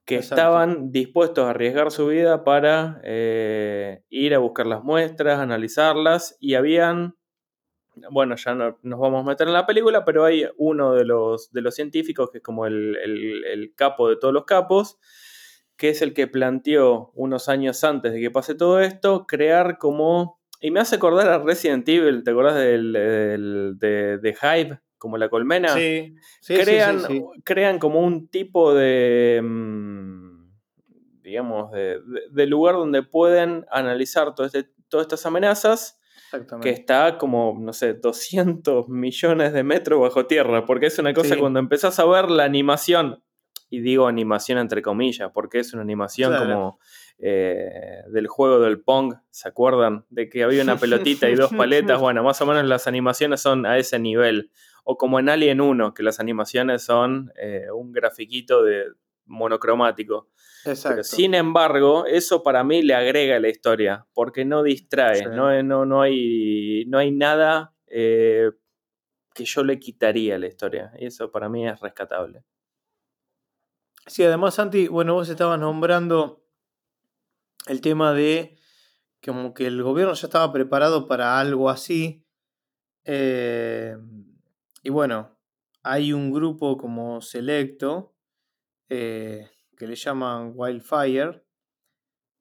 que 0.05 0.15
estaban 0.15 0.93
dispuestos 0.93 1.43
a 1.43 1.49
arriesgar 1.49 1.91
su 1.91 2.07
vida 2.07 2.45
para 2.45 3.01
eh, 3.03 4.05
ir 4.07 4.33
a 4.33 4.37
buscar 4.37 4.67
las 4.67 4.85
muestras, 4.85 5.39
analizarlas, 5.39 6.37
y 6.39 6.53
habían, 6.53 7.17
bueno, 8.09 8.37
ya 8.37 8.55
no 8.55 8.79
nos 8.81 8.99
vamos 9.01 9.25
a 9.25 9.29
meter 9.31 9.47
en 9.49 9.53
la 9.53 9.65
película, 9.65 10.05
pero 10.05 10.23
hay 10.23 10.47
uno 10.55 10.93
de 10.93 11.03
los, 11.03 11.51
de 11.51 11.59
los 11.59 11.75
científicos 11.75 12.29
que 12.31 12.37
es 12.37 12.43
como 12.43 12.65
el, 12.67 12.95
el 12.95 13.73
capo 13.75 14.07
de 14.07 14.15
todos 14.15 14.33
los 14.33 14.45
capos, 14.45 14.97
que 15.75 15.89
es 15.89 16.01
el 16.01 16.13
que 16.13 16.27
planteó 16.27 17.11
unos 17.15 17.49
años 17.49 17.83
antes 17.83 18.13
de 18.13 18.21
que 18.21 18.31
pase 18.31 18.55
todo 18.55 18.79
esto, 18.79 19.25
crear 19.27 19.77
como... 19.77 20.39
Y 20.61 20.71
me 20.71 20.79
hace 20.79 20.95
acordar 20.95 21.27
a 21.27 21.39
Resident 21.39 21.89
Evil, 21.89 22.23
¿te 22.23 22.31
acordás 22.31 22.55
del, 22.55 22.93
de, 23.79 24.17
de 24.17 24.33
Hype? 24.33 24.79
como 25.01 25.17
la 25.17 25.29
colmena, 25.29 25.69
sí, 25.69 26.13
crean, 26.45 27.01
crean 27.43 27.79
como 27.79 28.01
un 28.01 28.27
tipo 28.27 28.75
de, 28.75 29.41
mm, 29.43 30.51
digamos, 31.23 31.71
de, 31.71 32.45
lugar 32.45 32.75
donde 32.75 33.01
pueden 33.01 33.65
analizar 33.71 34.35
este, 34.37 34.69
todas 34.89 35.05
estas 35.05 35.25
amenazas 35.25 35.99
que 36.61 36.69
está 36.69 37.17
como, 37.17 37.57
no 37.59 37.73
sé, 37.73 37.95
200 37.95 38.89
millones 38.89 39.53
de 39.53 39.63
metros 39.63 39.99
bajo 39.99 40.27
tierra, 40.27 40.67
porque 40.67 40.85
es 40.85 40.99
una 40.99 41.15
cosa 41.15 41.35
cuando 41.35 41.57
empezás 41.57 41.97
a 41.99 42.05
ver 42.05 42.29
la 42.29 42.43
animación, 42.43 43.23
y 43.71 43.79
digo 43.79 44.05
animación 44.05 44.59
entre 44.59 44.83
comillas, 44.83 45.31
porque 45.33 45.57
es 45.57 45.73
una 45.73 45.81
animación 45.81 46.37
como 46.37 46.77
eh, 47.23 48.01
del 48.09 48.27
juego 48.27 48.59
del 48.59 48.81
Pong, 48.81 49.13
¿se 49.29 49.47
acuerdan? 49.47 50.05
De 50.09 50.27
que 50.27 50.43
había 50.43 50.63
una 50.63 50.75
pelotita 50.79 51.29
y 51.29 51.35
dos 51.35 51.51
paletas, 51.53 51.99
bueno, 52.01 52.23
más 52.23 52.41
o 52.41 52.45
menos 52.45 52.65
las 52.65 52.87
animaciones 52.87 53.41
son 53.41 53.65
a 53.65 53.77
ese 53.77 53.99
nivel 53.99 54.51
o 54.83 54.97
como 54.97 55.19
en 55.19 55.29
Alien 55.29 55.61
1, 55.61 55.93
que 55.93 56.01
las 56.01 56.19
animaciones 56.19 56.83
son 56.83 57.31
eh, 57.39 57.67
un 57.71 57.91
grafiquito 57.91 58.63
de 58.63 58.85
monocromático. 59.25 60.29
Exacto. 60.65 61.03
sin 61.03 61.33
embargo, 61.33 62.05
eso 62.05 62.43
para 62.43 62.63
mí 62.63 62.81
le 62.81 62.93
agrega 62.93 63.37
a 63.37 63.39
la 63.39 63.49
historia, 63.49 64.05
porque 64.13 64.43
no 64.45 64.63
distrae, 64.63 65.27
no, 65.27 65.61
no, 65.63 65.85
no, 65.85 66.01
hay, 66.01 66.85
no 66.87 66.97
hay 66.97 67.11
nada 67.11 67.73
eh, 67.87 68.51
que 69.33 69.45
yo 69.45 69.63
le 69.63 69.79
quitaría 69.79 70.35
a 70.35 70.39
la 70.39 70.47
historia. 70.47 70.91
Y 70.99 71.05
eso 71.05 71.31
para 71.31 71.49
mí 71.49 71.67
es 71.67 71.79
rescatable. 71.79 72.43
Sí, 74.07 74.23
además, 74.23 74.55
Santi, 74.55 74.87
bueno, 74.87 75.13
vos 75.13 75.29
estabas 75.29 75.59
nombrando 75.59 76.40
el 77.67 77.81
tema 77.81 78.13
de 78.13 78.57
como 79.23 79.53
que 79.53 79.67
el 79.67 79.81
gobierno 79.83 80.13
ya 80.13 80.27
estaba 80.27 80.51
preparado 80.51 81.07
para 81.07 81.39
algo 81.39 81.69
así. 81.69 82.25
Eh, 83.05 83.95
y 84.83 84.89
bueno, 84.89 85.37
hay 85.83 86.13
un 86.13 86.31
grupo 86.31 86.77
como 86.77 87.21
selecto 87.21 88.15
eh, 88.89 89.49
que 89.77 89.87
le 89.87 89.95
llaman 89.95 90.53
Wildfire, 90.55 91.43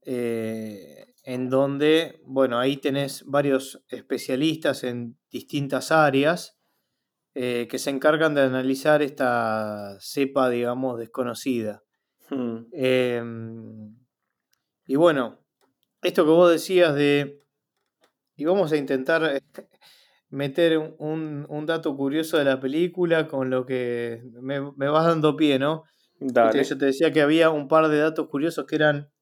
eh, 0.02 1.14
en 1.24 1.50
donde, 1.50 2.20
bueno, 2.24 2.58
ahí 2.58 2.78
tenés 2.78 3.24
varios 3.26 3.84
especialistas 3.88 4.84
en 4.84 5.18
distintas 5.30 5.92
áreas 5.92 6.58
eh, 7.34 7.68
que 7.70 7.78
se 7.78 7.90
encargan 7.90 8.34
de 8.34 8.42
analizar 8.42 9.02
esta 9.02 9.96
cepa, 10.00 10.50
digamos, 10.50 10.98
desconocida. 10.98 11.84
Hmm. 12.28 12.64
Y 14.90 14.97
bueno, 14.97 15.38
esto 16.02 16.25
que 16.25 16.32
vos 16.32 16.50
decías 16.50 16.97
de, 16.97 17.44
y 18.35 18.44
vamos 18.44 18.73
a 18.73 18.76
intentar 18.76 19.40
meter 20.30 20.78
un, 20.99 21.64
dato 21.64 21.97
curioso 21.97 22.38
de 22.38 22.44
la 22.44 22.59
película 22.59 23.28
con 23.28 23.50
lo 23.50 23.64
que 23.66 24.20
me, 24.42 24.59
vas 24.59 25.06
dando 25.06 25.37
pie, 25.37 25.61
¿no? 25.61 25.85
Yo 26.18 26.76
te 26.76 26.87
decía 26.87 27.12
que 27.12 27.23
había 27.23 27.50
un 27.50 27.68
par 27.68 27.87
de 27.87 27.99
datos 28.00 28.26
curiosos 28.26 28.66
que 28.66 28.75
eran 28.75 29.12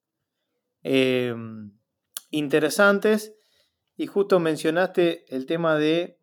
em, 0.81 1.77
interesantes 2.31 3.35
y 3.95 4.07
justo 4.07 4.39
mencionaste 4.39 5.23
el 5.35 5.45
tema 5.45 5.77
de 5.77 6.17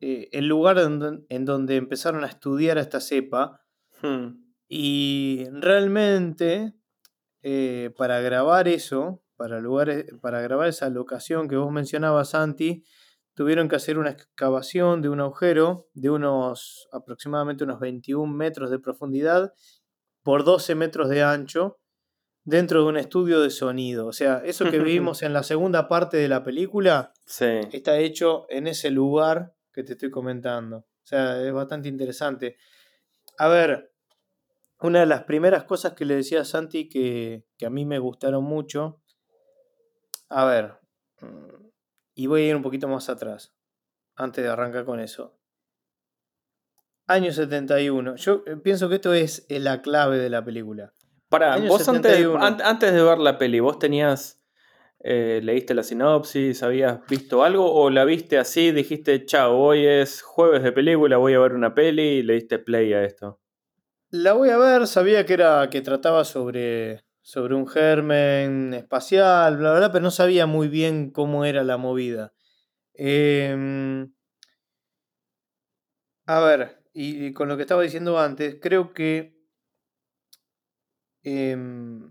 eh, 0.00 0.28
el 0.30 0.46
lugar 0.46 0.78
en, 0.78 1.44
donde 1.44 1.74
empezaron 1.74 2.22
a 2.22 2.28
estudiar 2.28 2.78
a 2.78 2.82
esta 2.82 3.00
cepa 3.00 3.64
hmm. 4.00 4.28
y 4.68 5.44
realmente 5.50 6.76
eh, 7.46 7.90
para 7.98 8.22
grabar 8.22 8.68
eso, 8.68 9.22
para, 9.36 9.60
lugares, 9.60 10.06
para 10.22 10.40
grabar 10.40 10.66
esa 10.66 10.88
locación 10.88 11.46
que 11.46 11.56
vos 11.56 11.70
mencionabas, 11.70 12.30
Santi, 12.30 12.84
tuvieron 13.34 13.68
que 13.68 13.76
hacer 13.76 13.98
una 13.98 14.12
excavación 14.12 15.02
de 15.02 15.10
un 15.10 15.20
agujero 15.20 15.90
de 15.92 16.08
unos 16.08 16.88
aproximadamente 16.90 17.64
unos 17.64 17.80
21 17.80 18.32
metros 18.32 18.70
de 18.70 18.78
profundidad 18.78 19.52
por 20.22 20.44
12 20.44 20.74
metros 20.74 21.10
de 21.10 21.22
ancho 21.22 21.78
dentro 22.44 22.82
de 22.82 22.88
un 22.88 22.96
estudio 22.96 23.42
de 23.42 23.50
sonido. 23.50 24.06
O 24.06 24.14
sea, 24.14 24.40
eso 24.42 24.70
que 24.70 24.78
vimos 24.80 25.22
en 25.22 25.34
la 25.34 25.42
segunda 25.42 25.86
parte 25.86 26.16
de 26.16 26.28
la 26.28 26.42
película 26.42 27.12
está 27.26 27.98
hecho 27.98 28.46
en 28.48 28.68
ese 28.68 28.90
lugar 28.90 29.54
que 29.70 29.82
te 29.82 29.92
estoy 29.92 30.10
comentando. 30.10 30.78
O 30.78 31.06
sea, 31.06 31.42
es 31.42 31.52
bastante 31.52 31.90
interesante. 31.90 32.56
A 33.36 33.48
ver, 33.48 33.93
una 34.84 35.00
de 35.00 35.06
las 35.06 35.22
primeras 35.22 35.64
cosas 35.64 35.94
que 35.94 36.04
le 36.04 36.14
decía 36.14 36.42
a 36.42 36.44
Santi 36.44 36.90
que, 36.90 37.46
que 37.56 37.64
a 37.64 37.70
mí 37.70 37.86
me 37.86 37.98
gustaron 37.98 38.44
mucho. 38.44 39.00
A 40.28 40.44
ver, 40.44 40.74
mm, 41.22 41.68
y 42.14 42.26
voy 42.26 42.42
a 42.42 42.48
ir 42.48 42.56
un 42.56 42.62
poquito 42.62 42.86
más 42.86 43.08
atrás, 43.08 43.54
antes 44.14 44.44
de 44.44 44.50
arrancar 44.50 44.84
con 44.84 45.00
eso. 45.00 45.38
Año 47.06 47.32
71. 47.32 48.16
Yo 48.16 48.42
eh, 48.46 48.56
pienso 48.56 48.90
que 48.90 48.96
esto 48.96 49.14
es 49.14 49.46
eh, 49.48 49.58
la 49.58 49.80
clave 49.80 50.18
de 50.18 50.28
la 50.28 50.44
película. 50.44 50.92
Para, 51.30 51.56
vos 51.56 51.88
antes, 51.88 52.26
antes, 52.62 52.92
de 52.92 53.02
ver 53.02 53.18
la 53.18 53.38
peli, 53.38 53.60
¿vos 53.60 53.78
tenías, 53.78 54.44
eh, 55.00 55.40
leíste 55.42 55.72
la 55.72 55.82
sinopsis, 55.82 56.62
habías 56.62 57.06
visto 57.06 57.42
algo 57.42 57.72
o 57.72 57.88
la 57.88 58.04
viste 58.04 58.36
así, 58.36 58.70
dijiste, 58.70 59.24
chao, 59.24 59.58
hoy 59.58 59.86
es 59.86 60.20
jueves 60.20 60.62
de 60.62 60.72
película, 60.72 61.16
voy 61.16 61.32
a 61.32 61.38
ver 61.38 61.54
una 61.54 61.74
peli 61.74 62.02
y 62.02 62.22
le 62.22 62.34
diste 62.34 62.58
play 62.58 62.92
a 62.92 63.02
esto? 63.02 63.40
La 64.16 64.32
voy 64.32 64.50
a 64.50 64.56
ver, 64.58 64.86
sabía 64.86 65.26
que 65.26 65.32
era 65.32 65.68
que 65.70 65.80
trataba 65.80 66.24
sobre 66.24 67.04
sobre 67.20 67.56
un 67.56 67.66
germen 67.66 68.72
espacial, 68.72 69.56
bla, 69.56 69.76
bla, 69.76 69.90
pero 69.90 70.04
no 70.04 70.12
sabía 70.12 70.46
muy 70.46 70.68
bien 70.68 71.10
cómo 71.10 71.44
era 71.44 71.64
la 71.64 71.78
movida. 71.78 72.32
Em, 72.92 74.14
a 76.26 76.38
ver, 76.38 76.84
y, 76.92 77.32
con 77.32 77.48
lo 77.48 77.56
que 77.56 77.62
estaba 77.62 77.82
diciendo 77.82 78.16
antes, 78.20 78.58
creo 78.62 78.94
que 78.94 79.36
em, 81.24 82.08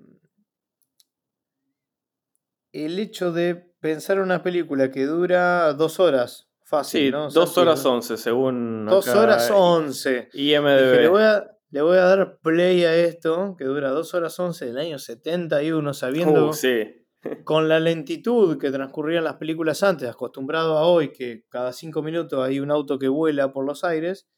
el 2.74 3.00
hecho 3.00 3.32
de 3.32 3.56
pensar 3.56 4.20
una 4.20 4.44
película 4.44 4.92
que 4.92 5.06
dura 5.06 5.72
dos 5.72 6.02
horas, 6.02 6.50
fácil, 6.66 7.12
¿no? 7.12 7.30
dos 7.30 7.58
horas 7.58 7.86
once, 7.86 8.18
según. 8.18 8.88
Dos 8.88 9.08
horas 9.08 9.50
once. 9.52 10.28
IMDB. 10.34 11.10
voy 11.10 11.24
a, 11.24 11.53
le 11.74 11.82
voy 11.82 11.98
a 11.98 12.04
dar 12.04 12.38
play 12.38 12.84
a 12.84 12.96
esto, 12.96 13.56
que 13.58 13.66
dura 13.66 13.90
2 13.90 14.14
horas 14.14 14.40
11 14.40 14.68
del 14.68 14.78
año 14.78 15.00
71, 15.00 15.96
sabiendo 15.96 16.50
uh, 16.50 16.54
sí. 16.54 17.04
con 17.46 17.68
la 17.68 17.80
lentitud 17.80 18.60
que 18.60 18.70
transcurrían 18.70 19.24
las 19.24 19.38
películas 19.38 19.82
antes, 19.82 20.08
acostumbrado 20.08 20.78
a 20.78 20.86
hoy 20.86 21.12
que 21.12 21.46
cada 21.50 21.74
5 21.74 22.04
minutos 22.04 22.46
hay 22.46 22.60
un 22.60 22.70
auto 22.70 23.00
que 23.00 23.08
vuela 23.08 23.52
por 23.52 23.66
los 23.66 23.84
aires, 23.84 24.30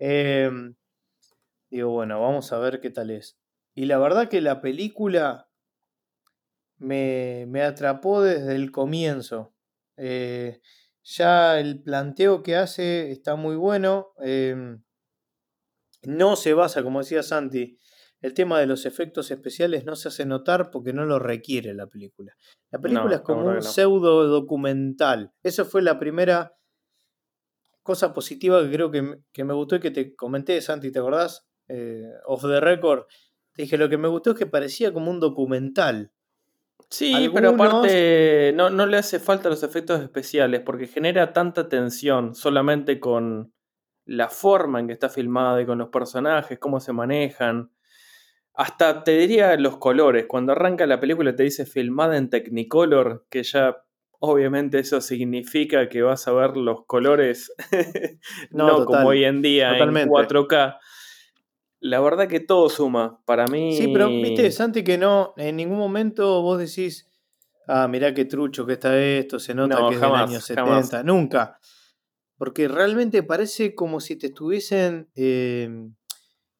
em, 0.00 0.74
digo, 1.70 1.90
bueno, 1.90 2.20
vamos 2.20 2.52
a 2.52 2.58
ver 2.58 2.80
qué 2.80 2.90
tal 2.90 3.10
es. 3.10 3.38
Y 3.72 3.84
la 3.84 3.98
verdad 3.98 4.28
que 4.28 4.40
la 4.40 4.60
película 4.60 5.48
me, 6.78 7.62
atrapó 7.62 8.20
desde 8.20 8.56
el 8.56 8.72
comienzo. 8.72 9.54
Eh, 9.96 10.60
ya 11.04 11.60
el 11.60 11.84
planteo 11.84 12.42
que 12.42 12.56
hace 12.56 13.12
está 13.12 13.36
muy 13.36 13.54
bueno. 13.54 14.08
Em, 14.18 14.82
no 16.02 16.36
se 16.36 16.54
basa, 16.54 16.82
como 16.82 17.00
decía 17.00 17.22
Santi, 17.22 17.78
el 18.20 18.34
tema 18.34 18.60
de 18.60 18.66
los 18.66 18.84
efectos 18.84 19.30
especiales 19.30 19.84
no 19.84 19.96
se 19.96 20.08
hace 20.08 20.26
notar 20.26 20.70
porque 20.70 20.92
no 20.92 21.06
lo 21.06 21.18
requiere 21.18 21.72
la 21.74 21.86
película. 21.86 22.34
La 22.70 22.78
película 22.78 23.16
es 23.16 23.20
como 23.22 23.46
un 23.46 23.62
pseudo 23.62 24.26
documental. 24.26 25.32
Esa 25.42 25.64
fue 25.64 25.80
la 25.80 25.98
primera 25.98 26.54
cosa 27.82 28.12
positiva 28.12 28.62
que 28.62 28.70
creo 28.70 28.90
que, 28.90 29.44
me 29.44 29.54
gustó 29.54 29.76
y 29.76 29.80
que 29.80 29.90
te 29.90 30.14
comenté, 30.14 30.60
Santi, 30.60 30.92
¿te 30.92 30.98
acordás? 30.98 31.46
Eh, 31.68 32.04
off 32.26 32.42
the 32.42 32.60
record. 32.60 33.04
Te 33.54 33.62
dije, 33.62 33.78
lo 33.78 33.88
que 33.88 33.96
me 33.96 34.08
gustó 34.08 34.32
es 34.32 34.38
que 34.38 34.46
parecía 34.46 34.92
como 34.92 35.10
un 35.10 35.18
documental. 35.18 36.12
Sí, 36.88 37.30
pero 37.32 37.50
aparte 37.50 38.52
no, 38.54 38.68
no 38.68 38.84
le 38.86 38.96
hace 38.96 39.18
falta 39.18 39.48
los 39.48 39.62
efectos 39.62 40.02
especiales 40.02 40.60
porque 40.64 40.88
genera 40.88 41.32
tanta 41.32 41.68
tensión 41.68 42.34
solamente 42.34 42.98
con 42.98 43.52
la 44.10 44.28
forma 44.28 44.80
en 44.80 44.88
que 44.88 44.92
está 44.92 45.08
filmado 45.08 45.60
y 45.60 45.66
con 45.66 45.78
los 45.78 45.88
personajes, 45.88 46.58
cómo 46.58 46.80
se 46.80 46.92
manejan. 46.92 47.70
Hasta 48.54 49.04
te 49.04 49.16
diría 49.16 49.56
los 49.56 49.76
colores. 49.76 50.26
Cuando 50.26 50.50
arranca 50.50 50.84
la 50.84 50.98
película 50.98 51.36
te 51.36 51.44
dice 51.44 51.64
filmada 51.64 52.16
en 52.16 52.28
Technicolor, 52.28 53.24
que 53.30 53.44
ya 53.44 53.84
obviamente 54.18 54.80
eso 54.80 55.00
significa 55.00 55.88
que 55.88 56.02
vas 56.02 56.26
a 56.26 56.32
ver 56.32 56.56
los 56.56 56.84
colores 56.86 57.54
no, 58.50 58.84
como 58.84 59.10
hoy 59.10 59.24
en 59.24 59.42
día 59.42 59.78
en 59.78 59.94
4K. 59.94 60.78
La 61.78 62.00
verdad 62.00 62.26
que 62.26 62.40
todo 62.40 62.68
suma. 62.68 63.20
Para 63.24 63.46
mí. 63.46 63.76
Sí, 63.76 63.90
pero 63.92 64.08
viste, 64.08 64.50
Santi, 64.50 64.82
que 64.82 64.98
no, 64.98 65.34
en 65.36 65.54
ningún 65.54 65.78
momento 65.78 66.42
vos 66.42 66.58
decís, 66.58 67.08
ah, 67.68 67.86
mirá 67.86 68.12
qué 68.12 68.24
trucho 68.24 68.66
que 68.66 68.72
está 68.72 69.00
esto, 69.00 69.38
se 69.38 69.54
nota 69.54 69.88
que 69.88 69.94
es 69.94 70.00
del 70.00 70.14
año 70.14 70.40
70. 70.40 71.04
Nunca. 71.04 71.60
Porque 72.40 72.68
realmente 72.68 73.22
parece 73.22 73.74
como 73.74 74.00
si 74.00 74.16
te 74.16 74.28
estuviesen. 74.28 75.10
Em, 75.14 75.94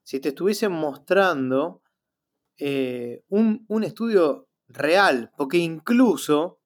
si 0.02 0.20
te 0.20 0.28
estuviesen 0.28 0.72
mostrando 0.72 1.82
eh, 2.58 3.24
un, 3.28 3.64
un 3.66 3.82
estudio 3.82 4.50
real. 4.68 5.32
Porque 5.38 5.56
incluso 5.56 6.60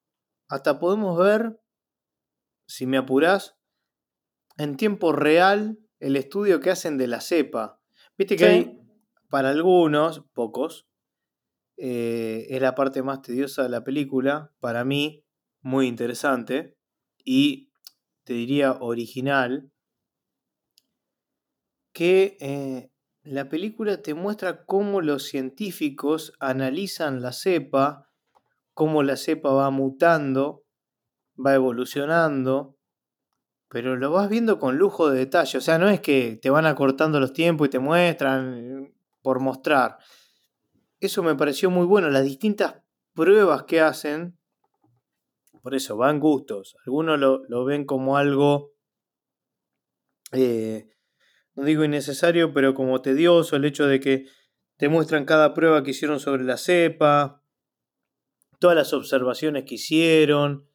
hasta 0.48 0.80
podemos 0.80 1.16
ver, 1.16 1.60
si 2.66 2.86
me 2.86 2.96
apurás, 2.96 3.56
en 4.56 4.76
tiempo 4.76 5.12
real 5.12 5.78
el 6.00 6.16
estudio 6.16 6.58
que 6.58 6.70
hacen 6.70 6.98
de 6.98 7.06
la 7.06 7.20
cepa. 7.20 7.80
Viste 8.18 8.34
que 8.34 8.44
hay, 8.46 8.80
para 9.30 9.50
algunos, 9.50 10.24
pocos, 10.32 10.88
eh, 11.76 12.48
es 12.50 12.60
la 12.60 12.74
parte 12.74 13.04
más 13.04 13.22
tediosa 13.22 13.62
de 13.62 13.68
la 13.68 13.84
película, 13.84 14.52
para 14.58 14.84
mí, 14.84 15.24
muy 15.60 15.86
interesante 15.86 16.76
y 17.24 17.70
te 18.24 18.32
diría 18.32 18.72
original, 18.80 19.70
que 21.92 22.36
eh, 22.40 22.90
la 23.22 23.48
película 23.48 24.02
te 24.02 24.14
muestra 24.14 24.66
cómo 24.66 25.00
los 25.00 25.24
científicos 25.24 26.32
analizan 26.40 27.22
la 27.22 27.32
cepa, 27.32 28.10
cómo 28.74 29.02
la 29.02 29.16
cepa 29.16 29.50
va 29.52 29.70
mutando, 29.70 30.64
va 31.34 31.54
evolucionando, 31.54 32.76
pero 33.68 33.96
lo 33.96 34.10
vas 34.10 34.28
viendo 34.28 34.58
con 34.58 34.76
lujo 34.76 35.10
de 35.10 35.18
detalle. 35.18 35.58
O 35.58 35.60
sea, 35.60 35.78
no 35.78 35.88
es 35.88 36.00
que 36.00 36.38
te 36.40 36.50
van 36.50 36.66
acortando 36.66 37.20
los 37.20 37.32
tiempos 37.32 37.68
y 37.68 37.70
te 37.70 37.78
muestran 37.78 38.92
por 39.22 39.40
mostrar. 39.40 39.98
Eso 41.00 41.22
me 41.22 41.34
pareció 41.34 41.70
muy 41.70 41.86
bueno, 41.86 42.10
las 42.10 42.24
distintas 42.24 42.76
pruebas 43.14 43.64
que 43.64 43.80
hacen 43.80 44.38
por 45.64 45.74
eso, 45.74 45.96
van 45.96 46.20
gustos. 46.20 46.76
Algunos 46.84 47.18
lo, 47.18 47.64
ven 47.64 47.86
como 47.86 48.18
algo, 48.18 48.74
eh, 50.30 50.90
no 51.54 51.64
digo 51.64 51.84
innecesario, 51.84 52.52
pero 52.52 52.74
como 52.74 53.00
tedioso, 53.00 53.56
el 53.56 53.64
hecho 53.64 53.86
de 53.86 53.98
que 53.98 54.26
te 54.76 54.90
muestran 54.90 55.24
cada 55.24 55.54
prueba 55.54 55.82
que 55.82 55.92
hicieron 55.92 56.20
sobre 56.20 56.44
la 56.44 56.58
cepa, 56.58 57.42
todas 58.58 58.76
las 58.76 58.92
observaciones 58.92 59.64
que 59.64 59.76
hicieron. 59.76 60.68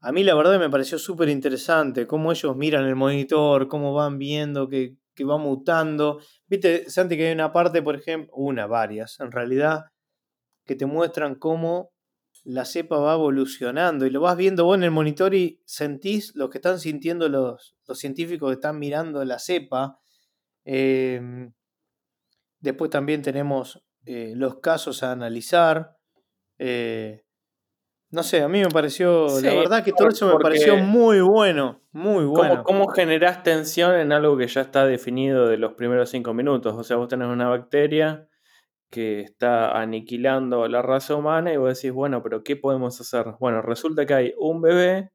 A 0.00 0.12
mí 0.12 0.22
la 0.22 0.36
verdad 0.36 0.56
me 0.60 0.70
pareció 0.70 1.00
súper 1.00 1.28
interesante 1.28 2.06
cómo 2.06 2.30
ellos 2.30 2.56
miran 2.56 2.84
el 2.84 2.94
monitor, 2.94 3.66
cómo 3.66 3.92
van 3.92 4.18
viendo 4.18 4.68
que, 4.68 4.98
que 5.16 5.24
va 5.24 5.36
mutando. 5.36 6.20
Viste, 6.46 6.88
Santi, 6.88 7.16
que 7.16 7.26
hay 7.26 7.32
una 7.32 7.52
parte, 7.52 7.82
por 7.82 7.96
ejemplo, 7.96 8.32
una, 8.36 8.68
varias, 8.68 9.18
en 9.18 9.32
realidad, 9.32 9.86
que 10.64 10.76
te 10.76 10.86
muestran 10.86 11.34
cómo 11.34 11.91
la 12.44 12.64
cepa 12.64 12.98
va 12.98 13.14
evolucionando 13.14 14.06
y 14.06 14.10
lo 14.10 14.20
vas 14.20 14.36
viendo 14.36 14.64
vos 14.64 14.76
en 14.76 14.82
el 14.82 14.90
monitor 14.90 15.34
y 15.34 15.60
sentís 15.64 16.34
lo 16.34 16.50
que 16.50 16.58
están 16.58 16.80
sintiendo 16.80 17.28
los, 17.28 17.76
los 17.86 17.98
científicos 17.98 18.50
que 18.50 18.54
están 18.54 18.78
mirando 18.78 19.24
la 19.24 19.38
cepa. 19.38 19.98
Em, 20.64 21.52
después 22.60 22.90
también 22.90 23.22
tenemos 23.22 23.82
eh, 24.06 24.32
los 24.36 24.56
casos 24.58 25.02
a 25.02 25.12
analizar. 25.12 25.96
Eh, 26.58 27.24
no 28.10 28.22
sé, 28.22 28.42
a 28.42 28.48
mí 28.48 28.60
me 28.60 28.68
pareció, 28.68 29.26
la 29.40 29.54
verdad 29.54 29.84
que 29.84 29.92
todo 29.92 30.08
eso 30.08 30.26
me 30.26 30.42
pareció 30.42 30.76
muy 30.76 31.20
bueno, 31.20 31.80
muy 31.92 32.26
bueno. 32.26 32.62
¿Cómo, 32.62 32.84
¿Cómo 32.84 32.88
generás 32.88 33.42
tensión 33.42 33.94
en 33.94 34.12
algo 34.12 34.36
que 34.36 34.48
ya 34.48 34.60
está 34.60 34.84
definido 34.84 35.46
de 35.46 35.56
los 35.56 35.74
primeros 35.74 36.10
cinco 36.10 36.34
minutos? 36.34 36.74
O 36.76 36.84
sea, 36.84 36.98
vos 36.98 37.08
tenés 37.08 37.28
una 37.28 37.48
bacteria 37.48 38.28
que 38.92 39.22
está 39.22 39.80
aniquilando 39.80 40.64
a 40.64 40.68
la 40.68 40.82
raza 40.82 41.16
humana 41.16 41.50
y 41.50 41.56
vos 41.56 41.74
decís, 41.74 41.92
bueno, 41.92 42.22
pero 42.22 42.44
¿qué 42.44 42.56
podemos 42.56 43.00
hacer? 43.00 43.34
Bueno, 43.40 43.62
resulta 43.62 44.04
que 44.04 44.12
hay 44.12 44.34
un 44.36 44.60
bebé 44.60 45.10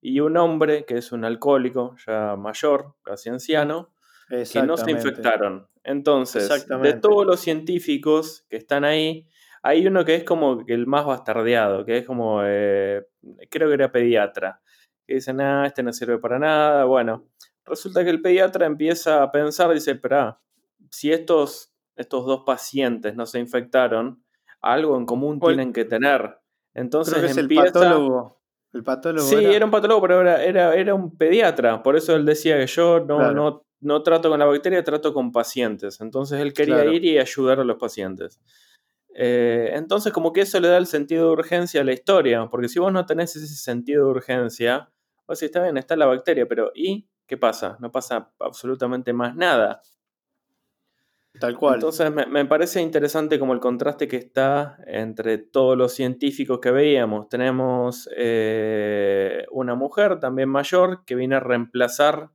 y 0.00 0.20
un 0.20 0.38
hombre 0.38 0.86
que 0.86 0.96
es 0.96 1.12
un 1.12 1.26
alcohólico 1.26 1.94
ya 2.06 2.36
mayor, 2.36 2.94
casi 3.02 3.28
anciano, 3.28 3.92
que 4.30 4.62
no 4.62 4.78
se 4.78 4.90
infectaron. 4.90 5.68
Entonces, 5.84 6.66
de 6.82 6.94
todos 6.94 7.26
los 7.26 7.40
científicos 7.40 8.46
que 8.48 8.56
están 8.56 8.86
ahí, 8.86 9.28
hay 9.62 9.86
uno 9.86 10.06
que 10.06 10.14
es 10.14 10.24
como 10.24 10.64
el 10.66 10.86
más 10.86 11.04
bastardeado, 11.04 11.84
que 11.84 11.98
es 11.98 12.06
como, 12.06 12.40
eh, 12.44 13.04
creo 13.50 13.68
que 13.68 13.74
era 13.74 13.92
pediatra, 13.92 14.62
que 15.06 15.16
dice, 15.16 15.34
nada, 15.34 15.66
este 15.66 15.82
no 15.82 15.92
sirve 15.92 16.18
para 16.18 16.38
nada. 16.38 16.84
Bueno, 16.84 17.28
resulta 17.66 18.04
que 18.04 18.10
el 18.10 18.22
pediatra 18.22 18.64
empieza 18.64 19.22
a 19.22 19.30
pensar, 19.30 19.74
dice, 19.74 19.90
espera, 19.90 20.40
si 20.90 21.12
estos 21.12 21.74
estos 21.98 22.24
dos 22.24 22.44
pacientes 22.46 23.14
no 23.14 23.26
se 23.26 23.38
infectaron, 23.38 24.22
algo 24.60 24.96
en 24.96 25.04
común 25.04 25.40
tienen 25.40 25.72
que 25.72 25.84
tener. 25.84 26.38
Entonces 26.74 27.22
es 27.22 27.36
el 27.36 27.48
patólogo. 27.48 28.40
El 28.72 28.84
patólogo. 28.84 29.26
Sí, 29.26 29.36
era... 29.36 29.64
un 29.64 29.70
patólogo, 29.70 30.00
pero 30.02 30.20
era, 30.20 30.74
era, 30.74 30.94
un 30.94 31.16
pediatra. 31.16 31.82
Por 31.82 31.96
eso 31.96 32.14
él 32.14 32.24
decía 32.24 32.56
que 32.58 32.66
yo 32.66 33.00
no, 33.00 33.32
no, 33.32 33.64
no, 33.80 34.02
trato 34.02 34.28
con 34.30 34.38
la 34.38 34.44
bacteria, 34.44 34.84
trato 34.84 35.12
con 35.12 35.32
pacientes. 35.32 36.00
Entonces 36.00 36.40
él 36.40 36.52
quería 36.52 36.84
ir 36.84 37.04
y 37.04 37.18
ayudar 37.18 37.60
a 37.60 37.64
los 37.64 37.78
pacientes. 37.78 38.40
Eh, 39.14 39.70
entonces, 39.74 40.12
como 40.12 40.32
que 40.32 40.42
eso 40.42 40.60
le 40.60 40.68
da 40.68 40.76
el 40.76 40.86
sentido 40.86 41.26
de 41.26 41.32
urgencia 41.32 41.80
a 41.80 41.84
la 41.84 41.92
historia. 41.92 42.46
Porque 42.50 42.68
si 42.68 42.78
vos 42.78 42.92
no 42.92 43.06
tenés 43.06 43.34
ese 43.34 43.48
sentido 43.48 44.04
de 44.04 44.10
urgencia, 44.10 44.90
vos 45.26 45.40
decís, 45.40 45.50
está 45.50 45.62
bien, 45.62 45.76
está 45.76 45.96
la 45.96 46.06
bacteria, 46.06 46.46
pero 46.46 46.70
¿y 46.74 47.08
qué 47.26 47.36
pasa? 47.36 47.76
No 47.80 47.90
pasa 47.90 48.30
absolutamente 48.38 49.12
más 49.12 49.34
nada. 49.34 49.80
Tal 51.40 51.56
cual. 51.56 51.74
Entonces 51.74 52.10
me, 52.12 52.44
parece 52.46 52.80
interesante 52.80 53.38
como 53.38 53.52
el 53.52 53.60
contraste 53.60 54.08
que 54.08 54.16
está 54.16 54.78
entre 54.86 55.38
todos 55.38 55.76
los 55.76 55.92
científicos 55.92 56.58
que 56.60 56.70
veíamos. 56.70 57.28
Tenemos 57.28 58.08
eh, 58.16 59.44
una 59.50 59.74
mujer 59.74 60.18
también 60.20 60.48
mayor 60.48 61.04
que 61.04 61.14
viene 61.14 61.36
a 61.36 61.40
reemplazar 61.40 62.30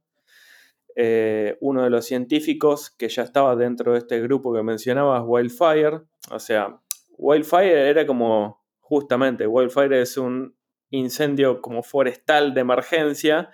eh, 0.96 1.58
uno 1.62 1.84
de 1.84 1.90
los 1.90 2.06
científicos 2.06 2.92
que 2.92 3.10
ya 3.10 3.24
estaba 3.24 3.56
dentro 3.56 3.94
de 3.94 4.00
este 4.00 4.22
grupo 4.22 4.54
que 4.54 4.64
mencionabas, 4.64 5.24
Wildfire. 5.26 6.02
O 6.32 6.40
sea, 6.40 6.80
Wildfire 7.18 7.90
era 7.90 8.06
como, 8.06 8.64
justamente, 8.80 9.48
Wildfire 9.48 10.02
es 10.02 10.18
un 10.18 10.56
incendio 10.94 11.60
como 11.60 11.82
forestal 11.82 12.54
de 12.54 12.62
emergencia. 12.62 13.50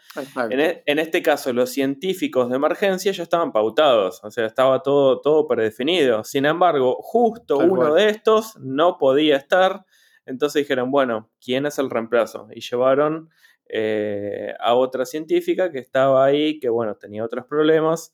E, 0.51 0.83
en, 0.85 0.99
este 0.99 1.21
caso, 1.21 1.53
los 1.53 1.71
científicos 1.71 2.49
de 2.49 2.57
emergencia 2.57 3.11
ya 3.11 3.23
estaban 3.23 3.51
pautados, 3.51 4.19
o 4.23 4.29
sea, 4.29 4.45
estaba 4.45 4.81
todo, 4.81 5.21
todo 5.21 5.47
predefinido. 5.47 6.23
Sin 6.23 6.45
embargo, 6.45 6.97
justo 7.01 7.57
uno 7.57 7.93
de 7.93 8.09
estos 8.09 8.57
no 8.57 8.97
podía 8.97 9.37
estar, 9.37 9.85
entonces 10.25 10.63
dijeron, 10.63 10.91
bueno, 10.91 11.31
¿quién 11.43 11.65
es 11.65 11.79
el 11.79 11.89
reemplazo? 11.89 12.49
Y 12.53 12.59
llevaron 12.59 13.29
eh, 13.69 14.53
a 14.59 14.75
otra 14.75 15.05
científica 15.05 15.71
que 15.71 15.79
estaba 15.79 16.25
ahí, 16.25 16.59
que 16.59 16.69
bueno, 16.69 16.95
tenía 16.95 17.23
otros 17.23 17.45
problemas. 17.45 18.13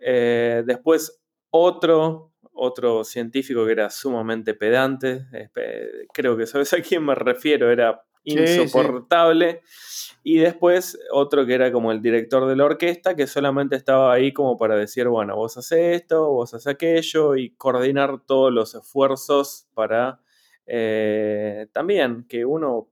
Eh, 0.00 0.62
después 0.66 1.22
otro 1.50 2.32
otro 2.56 3.02
científico 3.02 3.66
que 3.66 3.72
era 3.72 3.90
sumamente 3.90 4.54
pedante, 4.54 5.26
creo 6.12 6.36
que 6.36 6.46
sabes 6.46 6.72
a 6.72 6.80
quién 6.80 7.04
me 7.04 7.16
refiero, 7.16 7.68
era 7.68 8.00
insoportable. 8.24 9.62
Y 10.22 10.38
después 10.38 10.98
otro 11.12 11.44
que 11.44 11.54
era 11.54 11.70
como 11.70 11.92
el 11.92 12.00
director 12.00 12.46
de 12.48 12.56
la 12.56 12.64
orquesta, 12.64 13.14
que 13.14 13.26
solamente 13.26 13.76
estaba 13.76 14.12
ahí 14.12 14.32
como 14.32 14.56
para 14.56 14.74
decir, 14.74 15.08
bueno, 15.08 15.36
vos 15.36 15.56
haces 15.56 16.00
esto, 16.02 16.30
vos 16.30 16.54
haces 16.54 16.66
aquello, 16.66 17.36
y 17.36 17.50
coordinar 17.56 18.24
todos 18.26 18.52
los 18.52 18.74
esfuerzos 18.74 19.68
para 19.74 20.20
eh, 20.66 21.66
también 21.72 22.26
que 22.26 22.44
uno 22.46 22.90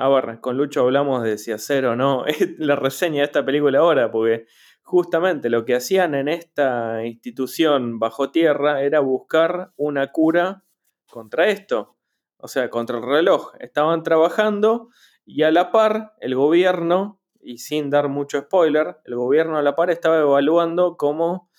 a 0.00 0.08
ver, 0.08 0.40
con 0.40 0.56
Lucho 0.56 0.80
hablamos 0.80 1.22
de 1.22 1.36
si 1.36 1.52
hacer 1.52 1.84
o 1.84 1.94
no 1.94 2.24
la 2.58 2.74
reseña 2.74 3.18
de 3.18 3.26
esta 3.26 3.44
película 3.44 3.80
ahora, 3.80 4.10
porque 4.10 4.46
justamente 4.82 5.50
lo 5.50 5.66
que 5.66 5.74
hacían 5.74 6.14
en 6.14 6.28
esta 6.28 7.04
institución 7.04 7.98
bajo 7.98 8.30
tierra 8.30 8.82
era 8.82 9.00
buscar 9.00 9.72
una 9.76 10.10
cura 10.10 10.64
contra 11.06 11.48
esto, 11.48 11.98
o 12.42 12.48
sea, 12.48 12.70
contra 12.70 12.98
el 12.98 13.04
reloj. 13.04 13.52
Estaban 13.60 14.02
trabajando 14.02 14.88
y 15.24 15.42
a 15.42 15.50
la 15.50 15.70
par 15.70 16.14
el 16.20 16.34
gobierno, 16.34 17.20
y 17.40 17.58
sin 17.58 17.90
dar 17.90 18.08
mucho 18.08 18.40
spoiler, 18.40 18.96
el 19.04 19.14
gobierno 19.14 19.58
a 19.58 19.62
la 19.62 19.76
par 19.76 19.90
estaba 19.90 20.18
evaluando 20.18 20.96
cómo 20.96 21.50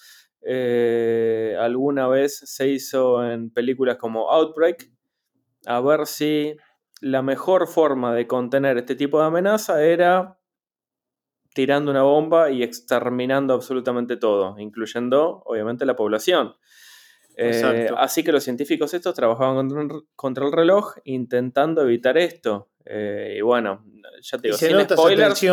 eh, 0.41 1.55
alguna 1.59 2.07
vez 2.07 2.37
se 2.37 2.67
hizo 2.67 3.23
en 3.23 3.51
películas 3.51 3.97
como 3.97 4.31
Outbreak, 4.31 4.91
a 5.65 5.79
ver 5.81 6.07
si 6.07 6.55
la 6.99 7.21
mejor 7.21 7.67
forma 7.67 8.13
de 8.13 8.27
contener 8.27 8.77
este 8.77 8.95
tipo 8.95 9.19
de 9.19 9.25
amenaza 9.25 9.83
era 9.83 10.39
tirando 11.53 11.91
una 11.91 12.03
bomba 12.03 12.51
y 12.51 12.63
exterminando 12.63 13.53
absolutamente 13.53 14.17
todo, 14.17 14.57
incluyendo 14.59 15.43
obviamente 15.45 15.85
la 15.85 15.95
población. 15.95 16.55
Eh, 17.37 17.89
así 17.97 18.23
que 18.23 18.31
los 18.31 18.43
científicos 18.43 18.93
estos 18.93 19.15
trabajaban 19.15 19.69
contra, 20.15 20.45
el 20.45 20.51
reloj 20.51 20.95
intentando 21.05 21.81
evitar 21.81 22.17
esto. 22.17 22.69
Eh, 22.85 23.35
y 23.37 23.41
bueno, 23.41 23.85
ya 24.21 24.37
te 24.37 24.49
digo, 24.49 24.57
sin 24.57 24.79
spoilers, 24.81 25.45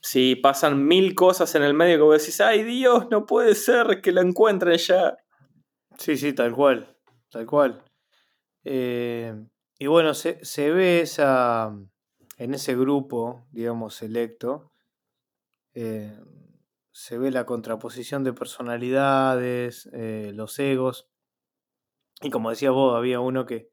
si 0.00 0.36
pasan 0.36 0.86
mil 0.86 1.14
cosas 1.14 1.54
en 1.54 1.62
el 1.62 1.74
medio 1.74 1.96
que 1.96 2.02
vos 2.02 2.20
decís, 2.20 2.40
ay 2.40 2.62
Dios, 2.62 3.08
no 3.10 3.26
puede 3.26 3.54
ser 3.54 4.00
que 4.00 4.12
lo 4.12 4.20
encuentren 4.20 4.78
ya. 4.78 5.16
Sí, 5.98 6.16
sí, 6.16 6.32
tal 6.32 6.52
cual, 6.52 6.96
tal 7.30 7.46
cual. 7.46 7.82
Eh, 8.64 9.34
y 9.78 9.86
bueno, 9.86 10.14
se, 10.14 10.44
se, 10.44 10.70
ve 10.70 11.00
esa, 11.00 11.74
en 12.38 12.54
ese 12.54 12.76
grupo, 12.76 13.46
digamos, 13.50 13.94
selecto, 13.94 14.72
eh, 15.74 16.16
se 16.92 17.18
ve 17.18 17.30
la 17.30 17.44
contraposición 17.44 18.24
de 18.24 18.32
personalidades, 18.32 19.90
los 19.92 20.58
egos. 20.58 21.08
Y 22.22 22.30
como 22.30 22.50
decía 22.50 22.70
vos, 22.70 22.96
había 22.96 23.20
uno 23.20 23.46
que, 23.46 23.70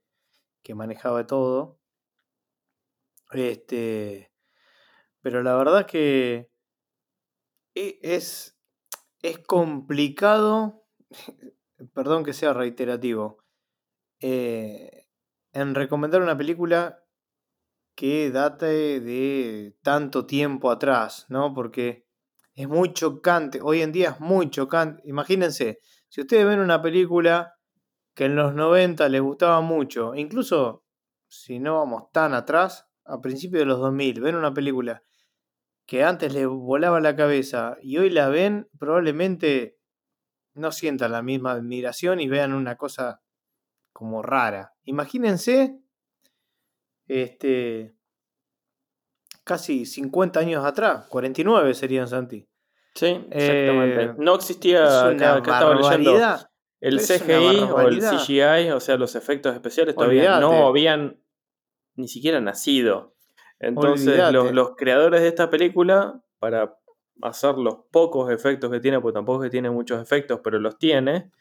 que 0.63 0.75
manejaba 0.75 1.25
todo. 1.27 1.79
Este, 3.31 4.31
pero 5.21 5.41
la 5.41 5.55
verdad 5.55 5.85
que 5.87 6.51
e, 7.73 7.99
es, 8.01 8.59
es 9.21 9.39
complicado, 9.39 10.85
perdón 11.93 12.23
que 12.23 12.33
sea 12.33 12.53
reiterativo, 12.53 13.43
eh, 14.19 15.07
en 15.53 15.75
recomendar 15.75 16.21
una 16.21 16.37
película 16.37 17.03
que 17.95 18.31
date 18.31 18.99
de 18.99 19.77
tanto 19.81 20.25
tiempo 20.25 20.71
atrás, 20.71 21.25
¿no? 21.29 21.53
Porque 21.53 22.07
es 22.55 22.67
muy 22.67 22.93
chocante, 22.93 23.59
hoy 23.61 23.81
en 23.81 23.91
día 23.91 24.11
es 24.11 24.19
muy 24.19 24.49
chocante. 24.49 25.01
Imagínense, 25.05 25.79
si 26.09 26.21
ustedes 26.21 26.45
ven 26.45 26.59
una 26.59 26.81
película 26.81 27.52
que 28.13 28.25
en 28.25 28.35
los 28.35 28.53
90 28.53 29.09
les 29.09 29.21
gustaba 29.21 29.61
mucho, 29.61 30.15
incluso 30.15 30.83
si 31.27 31.59
no 31.59 31.77
vamos 31.77 32.11
tan 32.11 32.33
atrás, 32.33 32.87
a 33.05 33.19
principios 33.19 33.61
de 33.61 33.65
los 33.65 33.79
2000, 33.79 34.21
ven 34.21 34.35
una 34.35 34.53
película 34.53 35.03
que 35.85 36.03
antes 36.03 36.33
les 36.33 36.47
volaba 36.47 37.01
la 37.01 37.15
cabeza 37.15 37.77
y 37.81 37.97
hoy 37.97 38.09
la 38.09 38.29
ven, 38.29 38.69
probablemente 38.79 39.77
no 40.53 40.71
sientan 40.71 41.11
la 41.11 41.21
misma 41.21 41.51
admiración 41.51 42.19
y 42.19 42.29
vean 42.29 42.53
una 42.53 42.77
cosa 42.77 43.21
como 43.91 44.21
rara. 44.21 44.73
Imagínense 44.83 45.79
este, 47.07 47.95
casi 49.43 49.85
50 49.85 50.39
años 50.39 50.65
atrás, 50.65 51.07
49 51.09 51.73
serían 51.73 52.07
Santi. 52.07 52.47
Sí, 52.95 53.07
exactamente. 53.31 54.03
Eh, 54.03 54.13
no 54.17 54.35
existía 54.35 55.07
acá, 55.09 55.39
estaba 55.39 55.75
leyendo 55.75 56.17
el 56.83 56.99
CGI 56.99 57.61
o 57.61 57.79
el 57.79 58.01
CGI, 58.01 58.71
o 58.71 58.79
sea, 58.81 58.97
los 58.97 59.15
efectos 59.15 59.53
especiales 59.53 59.95
todavía 59.95 60.39
no 60.41 60.67
habían 60.67 61.17
ni 61.95 62.09
siquiera 62.09 62.41
nacido. 62.41 63.15
Entonces, 63.57 64.19
los, 64.33 64.75
creadores 64.75 65.21
de 65.21 65.29
esta 65.29 65.49
película, 65.49 66.21
para 66.39 66.77
hacer 67.21 67.55
los 67.55 67.75
pocos 67.89 68.29
efectos 68.29 68.69
que 68.69 68.81
tiene, 68.81 68.99
porque 68.99 69.13
tampoco 69.13 69.43
es 69.43 69.47
que 69.47 69.51
tiene 69.51 69.69
muchos 69.69 70.01
efectos, 70.01 70.41
pero 70.43 70.59
los 70.59 70.77
tiene, 70.77 71.31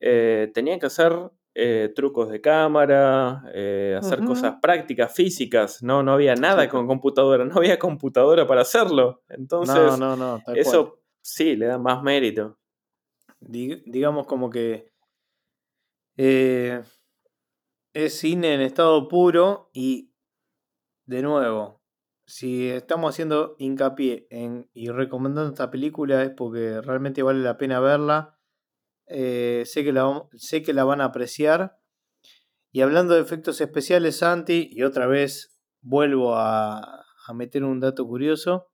eh, 0.00 0.50
tenían 0.54 0.80
que 0.80 0.86
hacer 0.86 1.12
eh, 1.54 1.92
trucos 1.94 2.30
de 2.30 2.40
cámara, 2.40 3.42
eh, 3.52 3.98
hacer 3.98 4.24
cosas 4.24 4.54
prácticas, 4.62 5.12
físicas. 5.12 5.82
No, 5.82 6.02
no 6.02 6.14
había 6.14 6.36
nada 6.36 6.70
con 6.70 6.86
computadora, 6.86 7.44
no 7.44 7.56
había 7.56 7.78
computadora 7.78 8.46
para 8.46 8.62
hacerlo. 8.62 9.20
Entonces, 9.28 9.76
eso 10.54 11.02
sí 11.20 11.54
le 11.54 11.66
da 11.66 11.76
más 11.76 12.02
mérito. 12.02 12.59
Digamos 13.40 14.26
como 14.26 14.50
que 14.50 14.92
eh, 16.16 16.82
es 17.92 18.18
cine 18.18 18.54
en 18.54 18.60
estado 18.60 19.08
puro 19.08 19.70
y, 19.72 20.12
de 21.06 21.22
nuevo, 21.22 21.82
si 22.26 22.68
estamos 22.68 23.14
haciendo 23.14 23.56
hincapié 23.58 24.26
en 24.30 24.70
y 24.72 24.88
recomendando 24.90 25.50
esta 25.50 25.70
película 25.70 26.22
es 26.22 26.30
porque 26.30 26.80
realmente 26.80 27.22
vale 27.22 27.40
la 27.40 27.56
pena 27.56 27.80
verla 27.80 28.40
eh, 29.12 29.64
sé, 29.66 29.82
que 29.82 29.92
la, 29.92 30.28
sé 30.36 30.62
que 30.62 30.72
la 30.72 30.84
van 30.84 31.00
a 31.00 31.06
apreciar. 31.06 31.76
Y 32.72 32.82
hablando 32.82 33.14
de 33.14 33.20
efectos 33.20 33.60
especiales, 33.60 34.18
Santi, 34.18 34.68
y 34.70 34.84
otra 34.84 35.08
vez 35.08 35.58
vuelvo 35.80 36.36
a, 36.36 37.04
meter 37.34 37.64
un 37.64 37.80
dato 37.80 38.06
curioso. 38.06 38.70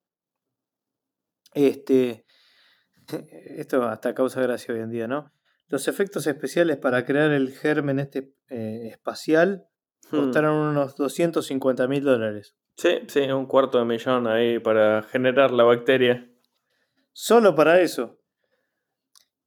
Este, 1.54 2.25
esto 3.56 3.82
hasta 3.84 4.14
causa 4.14 4.40
gracia 4.40 4.74
hoy 4.74 4.80
en 4.80 4.90
día, 4.90 5.08
¿no? 5.08 5.32
Los 5.68 5.88
efectos 5.88 6.26
especiales 6.26 6.76
para 6.76 7.04
crear 7.04 7.32
el 7.32 7.52
germen 7.52 7.98
este 7.98 8.34
eh, 8.48 8.88
espacial 8.90 9.66
hmm. 10.10 10.16
costaron 10.16 10.56
unos 10.56 10.96
250 10.96 11.88
mil 11.88 12.04
dólares. 12.04 12.54
Sí, 12.76 13.00
sí, 13.08 13.20
un 13.30 13.46
cuarto 13.46 13.78
de 13.78 13.84
millón 13.84 14.26
ahí 14.26 14.58
para 14.58 15.02
generar 15.02 15.50
la 15.50 15.64
bacteria. 15.64 16.30
Solo 17.12 17.54
para 17.54 17.80
eso. 17.80 18.20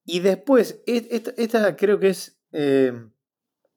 Y 0.04 0.22
después, 0.22 0.84
esta, 0.88 1.76
creo 1.76 2.00
que 2.00 2.10
es... 2.10 2.42
Eh, 2.52 2.92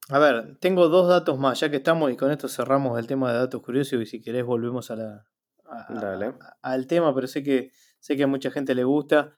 a 0.09 0.19
ver, 0.19 0.57
tengo 0.59 0.89
dos 0.89 1.09
datos 1.09 1.39
más, 1.39 1.61
ya 1.61 1.71
que 1.71 1.77
estamos 1.77 2.11
y 2.11 2.17
con 2.17 2.31
esto 2.31 2.49
cerramos 2.49 2.99
el 2.99 3.07
tema 3.07 3.31
de 3.33 3.39
datos 3.39 3.63
curiosos 3.63 4.01
y 4.01 4.07
si 4.07 4.23
querés 4.23 4.45
volvemos 4.45 4.91
a 4.91 4.97
la, 4.97 5.27
al 6.63 6.87
tema, 6.87 7.15
pero 7.15 7.27
sé 7.27 7.43
que, 7.43 7.73
sé 7.99 8.17
que 8.17 8.25
a 8.25 8.27
mucha 8.27 8.51
gente 8.51 8.75
le 8.75 8.85
gusta. 8.85 9.37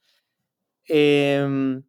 Em, 0.87 1.85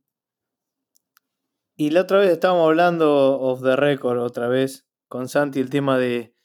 y 1.75 1.89
la 1.89 2.01
otra 2.01 2.19
vez 2.19 2.29
estábamos 2.29 2.67
hablando 2.67 3.39
of 3.39 3.61
the 3.61 3.75
record, 3.75 4.19
otra 4.19 4.47
vez, 4.47 4.87
con 5.07 5.27
Santi, 5.27 5.59
el 5.59 5.69
tema 5.69 5.97
de 5.97 6.35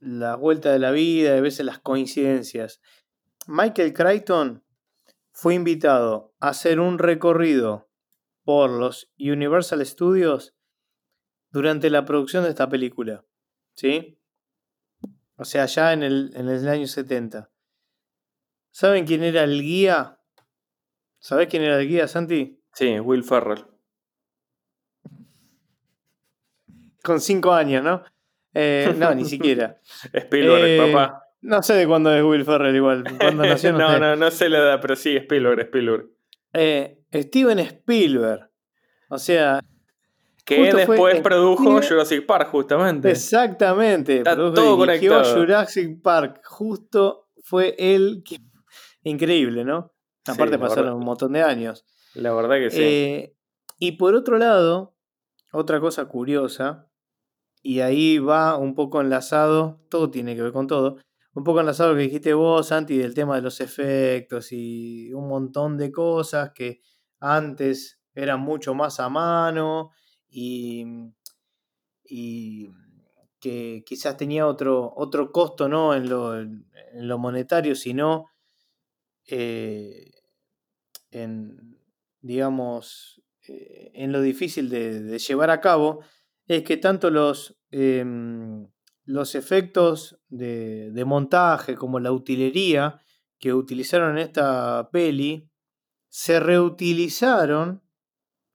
la 0.00 0.36
vuelta 0.36 0.70
de 0.70 0.78
la 0.78 0.90
vida, 0.90 1.34
de 1.34 1.40
veces 1.40 1.66
las 1.66 1.78
coincidencias. 1.78 2.80
Michael 3.46 3.92
Crichton 3.92 4.64
fue 5.32 5.54
invitado 5.54 6.34
a 6.40 6.48
hacer 6.48 6.78
un 6.78 6.98
recorrido 6.98 7.90
por 8.44 8.70
los 8.70 9.12
Universal 9.18 9.84
Studios 9.84 10.54
durante 11.50 11.90
la 11.90 12.04
producción 12.04 12.44
de 12.44 12.50
esta 12.50 12.68
película. 12.68 13.24
¿Sí? 13.74 14.20
O 15.36 15.44
sea, 15.44 15.66
ya 15.66 15.92
en 15.92 16.02
el, 16.02 16.32
en 16.36 16.48
el 16.48 16.68
año 16.68 16.86
70. 16.86 17.50
¿Saben 18.70 19.06
quién 19.06 19.22
era 19.24 19.44
el 19.44 19.62
guía? 19.62 20.20
¿Sabés 21.24 21.48
quién 21.48 21.62
era 21.62 21.80
el 21.80 21.88
guía, 21.88 22.06
Santi? 22.06 22.60
Sí, 22.74 23.00
Will 23.00 23.24
Ferrell. 23.24 23.64
Con 27.02 27.18
cinco 27.18 27.54
años, 27.54 27.82
¿no? 27.82 28.04
Eh, 28.52 28.94
no, 28.98 29.14
ni 29.14 29.24
siquiera. 29.24 29.80
Spielberg, 30.12 30.64
eh, 30.66 30.92
papá. 30.92 31.22
No 31.40 31.62
sé 31.62 31.72
de 31.76 31.86
cuándo 31.86 32.14
es 32.14 32.22
Will 32.22 32.44
Ferrell 32.44 32.76
igual. 32.76 33.04
nació? 33.36 33.72
No, 33.72 33.98
no, 33.98 34.16
no, 34.16 34.30
sé 34.30 34.50
la 34.50 34.58
edad, 34.58 34.80
pero 34.82 34.96
sí, 34.96 35.16
Spielberg, 35.16 35.60
Spielberg. 35.60 36.10
Eh, 36.52 36.98
Steven 37.10 37.58
Spielberg. 37.60 38.50
O 39.08 39.16
sea. 39.16 39.60
Que 40.44 40.74
después 40.74 41.22
produjo 41.22 41.80
Jurassic 41.80 42.26
Park, 42.26 42.50
justamente. 42.50 43.10
Exactamente. 43.10 44.18
Está 44.18 44.36
todo 44.36 44.76
conectado. 44.76 45.40
Jurassic 45.40 46.02
Park. 46.02 46.42
Justo 46.44 47.30
fue 47.42 47.74
él 47.78 48.22
que. 48.22 48.36
Increíble, 49.04 49.64
¿no? 49.64 49.93
Aparte 50.26 50.58
pasaron 50.58 50.94
un 50.94 51.04
montón 51.04 51.32
de 51.32 51.42
años. 51.42 51.84
La 52.14 52.32
verdad 52.32 52.56
que 52.56 52.70
sí. 52.70 52.80
Eh, 52.80 53.36
y 53.78 53.92
por 53.92 54.14
otro 54.14 54.38
lado, 54.38 54.94
otra 55.52 55.80
cosa 55.80 56.06
curiosa, 56.06 56.88
y 57.62 57.80
ahí 57.80 58.18
va 58.18 58.56
un 58.56 58.74
poco 58.74 59.00
enlazado, 59.00 59.80
todo 59.88 60.10
tiene 60.10 60.36
que 60.36 60.42
ver 60.42 60.52
con 60.52 60.66
todo, 60.66 60.98
un 61.34 61.44
poco 61.44 61.60
enlazado 61.60 61.90
lo 61.90 61.96
que 61.96 62.04
dijiste 62.04 62.34
vos, 62.34 62.68
Santi, 62.68 62.96
del 62.96 63.14
tema 63.14 63.36
de 63.36 63.42
los 63.42 63.60
efectos 63.60 64.52
y 64.52 65.12
un 65.12 65.28
montón 65.28 65.76
de 65.76 65.90
cosas 65.90 66.52
que 66.54 66.80
antes 67.20 68.00
eran 68.14 68.40
mucho 68.40 68.74
más 68.74 69.00
a 69.00 69.08
mano 69.08 69.90
y, 70.28 70.84
y 72.04 72.70
que 73.40 73.82
quizás 73.84 74.16
tenía 74.16 74.46
otro, 74.46 74.92
otro 74.94 75.32
costo 75.32 75.68
¿no? 75.68 75.94
en, 75.94 76.08
lo, 76.08 76.38
en 76.38 76.64
lo 76.92 77.18
monetario, 77.18 77.74
sino 77.74 78.26
eh, 79.26 80.13
en, 81.14 81.78
digamos, 82.20 83.22
eh, 83.48 83.90
en 83.94 84.12
lo 84.12 84.20
difícil 84.20 84.68
de, 84.68 85.18
llevar 85.18 85.50
a 85.50 85.60
cabo, 85.60 86.00
es 86.46 86.62
que 86.62 86.76
tanto 86.76 87.10
los, 87.10 87.58
em, 87.70 88.68
los 89.04 89.34
efectos 89.34 90.20
de, 90.28 90.90
de, 90.90 91.04
montaje 91.04 91.74
como 91.74 92.00
la 92.00 92.12
utilería 92.12 93.00
que 93.38 93.52
utilizaron 93.52 94.12
en 94.12 94.18
esta 94.18 94.88
peli 94.90 95.50
se 96.08 96.38
reutilizaron, 96.38 97.82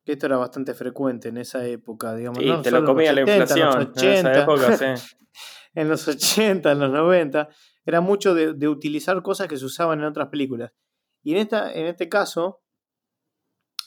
que 0.06 0.14
esto 0.14 0.28
era 0.28 0.38
bastante 0.38 0.74
frecuente 0.74 1.28
en 1.28 1.38
esa 1.38 1.66
época, 1.68 2.16
digamos. 2.16 2.42
Y 2.42 2.62
te 2.62 2.72
lo 2.72 2.86
comía 2.86 3.12
la 3.12 3.22
inflación 3.22 3.92
en, 3.98 4.10
esa 4.14 4.42
época, 4.42 4.78
sí. 4.78 5.18
en 5.76 5.90
los 5.90 6.08
80, 6.08 6.72
en 6.72 6.80
los 6.80 6.90
90, 6.90 7.50
era 7.86 8.02
mucho 8.02 8.34
de, 8.34 8.68
utilizar 8.68 9.22
cosas 9.22 9.48
que 9.48 9.58
se 9.58 9.66
usaban 9.66 10.00
en 10.00 10.06
otras 10.06 10.30
películas. 10.30 10.72
Y 11.22 11.34
en, 11.34 11.38
esta, 11.38 11.72
en 11.74 11.88
este 11.88 12.10
caso, 12.10 12.62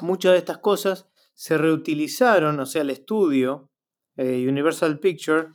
muchas 0.01 0.33
de 0.33 0.38
estas 0.38 0.59
cosas 0.59 1.09
se 1.35 1.59
reutilizaron, 1.59 2.61
o 2.61 2.66
sea, 2.66 2.83
el 2.83 2.90
estudio 2.90 3.71
eh, 4.16 4.47
Universal 4.49 4.99
Picture 5.01 5.49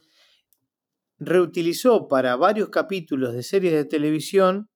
reutilizó 1.20 2.08
para 2.08 2.36
varios 2.36 2.70
capítulos 2.70 3.34
de 3.34 3.44
series 3.44 3.74
de 3.74 3.86
televisión 3.86 4.70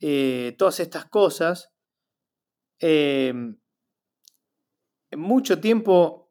eh, 0.00 0.54
todas 0.58 0.80
estas 0.80 1.06
cosas. 1.06 1.68
Em, 2.78 3.58
mucho 5.12 5.60
tiempo 5.60 6.30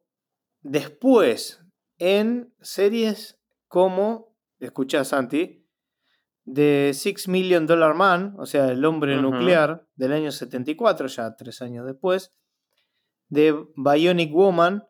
después 0.62 1.62
en 1.98 2.54
series 2.62 3.40
como, 3.68 4.36
escucha 4.60 5.06
Santi, 5.06 5.61
The 6.46 6.92
Six 6.94 7.28
Million 7.28 7.68
Dollar 7.68 7.94
Man, 7.94 8.36
o 8.38 8.46
sea, 8.46 8.70
El 8.70 8.84
hombre 8.86 9.16
nuclear 9.22 9.88
del 9.96 10.14
año 10.14 10.32
74, 10.32 11.08
ya 11.08 11.36
tres 11.36 11.62
años 11.62 11.86
después, 11.86 12.34
de 13.30 13.56
Bionic 13.76 14.34
Woman, 14.34 14.88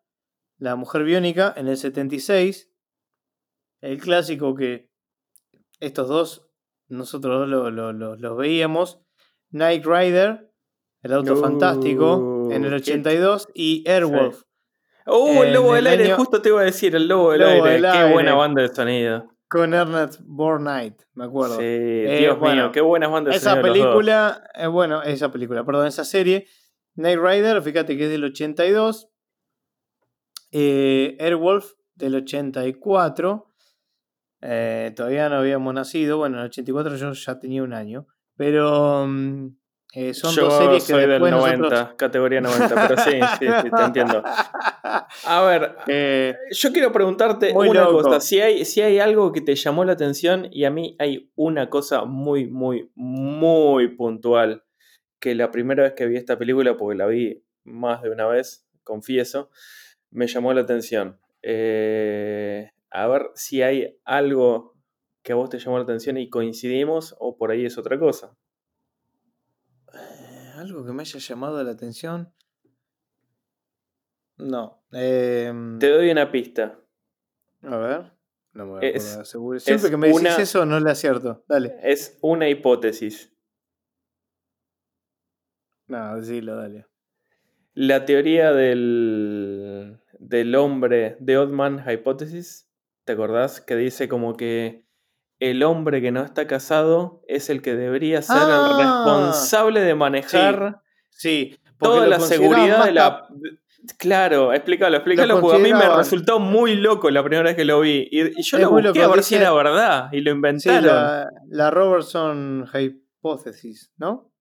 La 0.58 0.76
mujer 0.76 1.04
biónica, 1.04 1.54
en 1.58 1.68
el 1.68 1.78
76, 1.78 2.72
el 3.82 4.00
clásico 4.00 4.56
que 4.56 4.90
estos 5.80 6.08
dos, 6.08 6.48
nosotros 6.88 7.50
dos 7.50 7.74
los 8.20 8.38
veíamos, 8.38 9.02
Night 9.50 9.86
Rider, 9.86 10.52
El 11.02 11.14
auto 11.14 11.36
fantástico, 11.36 12.50
en 12.52 12.64
el 12.64 12.74
82, 12.74 13.50
y 13.54 13.88
Airwolf. 13.90 14.44
Uh, 15.08 15.42
el 15.44 15.54
lobo 15.54 15.74
del 15.74 15.88
aire, 15.88 16.14
justo 16.14 16.42
te 16.42 16.50
iba 16.50 16.62
a 16.62 16.66
decir, 16.66 16.96
el 16.96 17.08
lobo 17.08 17.32
del 17.32 17.42
aire. 17.44 17.90
Qué 17.92 18.14
buena 18.14 18.36
banda 18.36 18.62
de 18.62 18.70
sonido. 18.70 19.31
Con 19.52 19.74
Ernest 19.74 20.22
Borgnine, 20.24 20.96
me 21.14 21.26
acuerdo. 21.26 21.58
Sí, 21.58 21.64
eh, 21.66 22.20
Dios 22.20 22.40
mío, 22.40 22.72
qué 22.72 22.80
buenas 22.80 23.12
bandas 23.12 23.36
Esa 23.36 23.62
película, 23.62 24.50
eh, 24.54 24.68
bueno, 24.68 25.04
esa 25.04 25.30
película, 25.30 25.66
perdón, 25.66 25.88
esa 25.88 26.06
serie, 26.06 26.48
Night 26.96 27.20
Rider, 27.22 27.62
fíjate 27.62 27.98
que 27.98 28.06
es 28.06 28.10
del 28.10 28.24
82. 28.24 29.10
Eh, 30.54 31.18
Airwolf 31.20 31.74
del 31.96 32.16
84. 32.16 33.52
todavía 34.96 35.28
no 35.28 35.36
habíamos 35.40 35.74
nacido. 35.74 36.18
Bueno, 36.18 36.38
en 36.38 36.44
el 36.44 36.48
84 36.48 36.96
yo 36.96 37.12
ya 37.12 37.38
tenía 37.38 37.62
un 37.62 37.74
año. 37.74 38.08
Pero 38.38 39.06
mm, 39.06 39.50
son 40.14 40.36
dos 40.36 40.58
series 40.60 40.86
que 40.86 40.94
soy 40.94 41.08
del 41.08 41.22
90, 41.22 41.98
categoría 41.98 42.40
90, 42.40 42.88
pero 42.88 43.02
sí, 43.04 43.20
sí, 43.38 43.48
sí, 43.64 43.70
te 43.70 43.84
entiendo. 43.84 44.24
A 45.26 45.42
ver, 45.44 45.76
eh, 45.88 46.36
yo 46.52 46.72
quiero 46.72 46.92
preguntarte 46.92 47.54
una 47.54 47.86
cosa. 47.86 48.20
Si 48.20 48.40
hay, 48.40 48.66
si 48.66 48.82
hay 48.82 49.00
algo 49.00 49.32
que 49.32 49.42
te 49.42 49.56
llamó 49.56 49.86
la 49.86 49.94
atención, 49.94 50.48
y 50.52 50.66
a 50.66 50.72
mí 50.72 50.96
hay 51.00 51.32
una 51.36 51.70
cosa 51.70 52.06
muy, 52.06 52.48
muy, 52.48 52.92
muy 52.96 53.90
puntual, 53.96 54.64
que 55.20 55.36
la 55.36 55.52
primera 55.52 55.84
vez 55.84 55.94
que 55.94 56.06
vi 56.08 56.18
esta 56.18 56.38
película, 56.38 56.78
porque 56.78 56.98
la 56.98 57.08
vi 57.08 57.44
más 57.64 58.02
de 58.02 58.10
una 58.10 58.28
vez, 58.28 58.68
confieso, 58.84 59.50
me 60.10 60.28
llamó 60.28 60.54
la 60.54 60.62
atención. 60.62 61.20
Eh, 61.44 62.72
a 62.90 63.08
ver 63.08 63.32
si 63.36 63.62
hay 63.62 63.98
algo 64.04 64.76
que 65.24 65.34
a 65.34 65.36
vos 65.36 65.50
te 65.50 65.60
llamó 65.60 65.78
la 65.78 65.84
atención 65.84 66.18
y 66.18 66.30
coincidimos, 66.30 67.16
o 67.20 67.38
por 67.38 67.52
ahí 67.52 67.66
es 67.66 67.78
otra 67.78 68.00
cosa 68.00 68.36
algo 70.62 70.86
que 70.86 70.94
me 70.94 71.02
haya 71.02 71.20
llamado 71.20 71.64
la 71.64 71.72
atención. 71.72 72.34
No. 74.42 74.84
Em, 74.92 75.80
Te 75.80 75.90
doy 75.90 76.10
una 76.10 76.32
pista. 76.32 76.80
A 77.64 77.78
ver. 77.78 78.12
No 78.54 78.66
me 78.66 78.72
voy 78.72 78.94
a 78.94 79.60
Siempre 79.60 79.90
que 79.90 79.98
me 79.98 80.10
dices 80.10 80.40
eso, 80.40 80.66
no 80.66 80.80
le 80.80 80.92
acierto. 80.92 81.46
Dale. 81.48 81.78
Es 81.84 82.18
una 82.22 82.50
hipótesis. 82.50 83.34
No, 85.88 86.18
decilo, 86.18 86.56
dale. 86.56 86.86
La 87.74 88.06
teoría 88.06 88.52
del, 88.52 90.02
del 90.20 90.56
hombre 90.56 91.16
de 91.20 91.38
Oddman 91.38 91.86
Hypothesis, 91.88 92.70
¿te 93.06 93.14
acordás? 93.14 93.62
Que 93.62 93.78
dice 93.78 94.10
como 94.10 94.36
que 94.36 94.86
el 95.40 95.64
hombre 95.64 96.02
que 96.02 96.12
no 96.12 96.24
está 96.24 96.48
casado 96.48 97.24
es 97.28 97.50
el 97.50 97.62
que 97.62 97.76
debería 97.76 98.22
ser 98.22 98.38
el 98.38 98.44
ah. 98.50 98.76
responsable 98.78 99.80
de 99.82 99.96
manejar 99.96 100.82
sí, 101.10 101.58
toda 101.80 102.08
la 102.08 102.20
seguridad 102.20 102.86
de 102.86 102.92
la... 102.92 103.28
Claro, 103.98 104.54
explícalo, 104.54 104.98
explícalo, 104.98 105.42
porque 105.42 105.58
a 105.58 105.60
mí 105.60 105.74
me 105.74 105.90
resultó 105.96 106.40
muy 106.40 106.76
loco 106.76 107.10
la 107.10 107.24
primera 107.24 107.44
vez 107.44 107.56
que 107.56 107.66
lo 107.66 107.80
vi. 107.80 108.08
Y, 108.12 108.42
yo 108.44 108.60
lo 108.60 108.70
busqué 108.70 109.02
a 109.02 109.08
ver 109.08 109.24
si 109.24 109.36
era 109.36 109.52
verdad 109.54 110.10
y 110.12 110.22
lo 110.22 110.32
inventaron. 110.32 110.86
la, 110.86 111.30
la, 111.48 111.72
Robertson 111.72 112.68
Hypothesis, 112.72 113.92
¿no? 113.98 114.32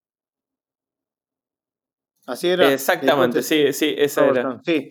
Así 2.26 2.48
era. 2.48 2.72
Exactamente, 2.72 3.42
sí, 3.42 3.72
sí, 3.72 3.94
esa 3.96 4.26
era. 4.26 4.60
Sí. 4.64 4.90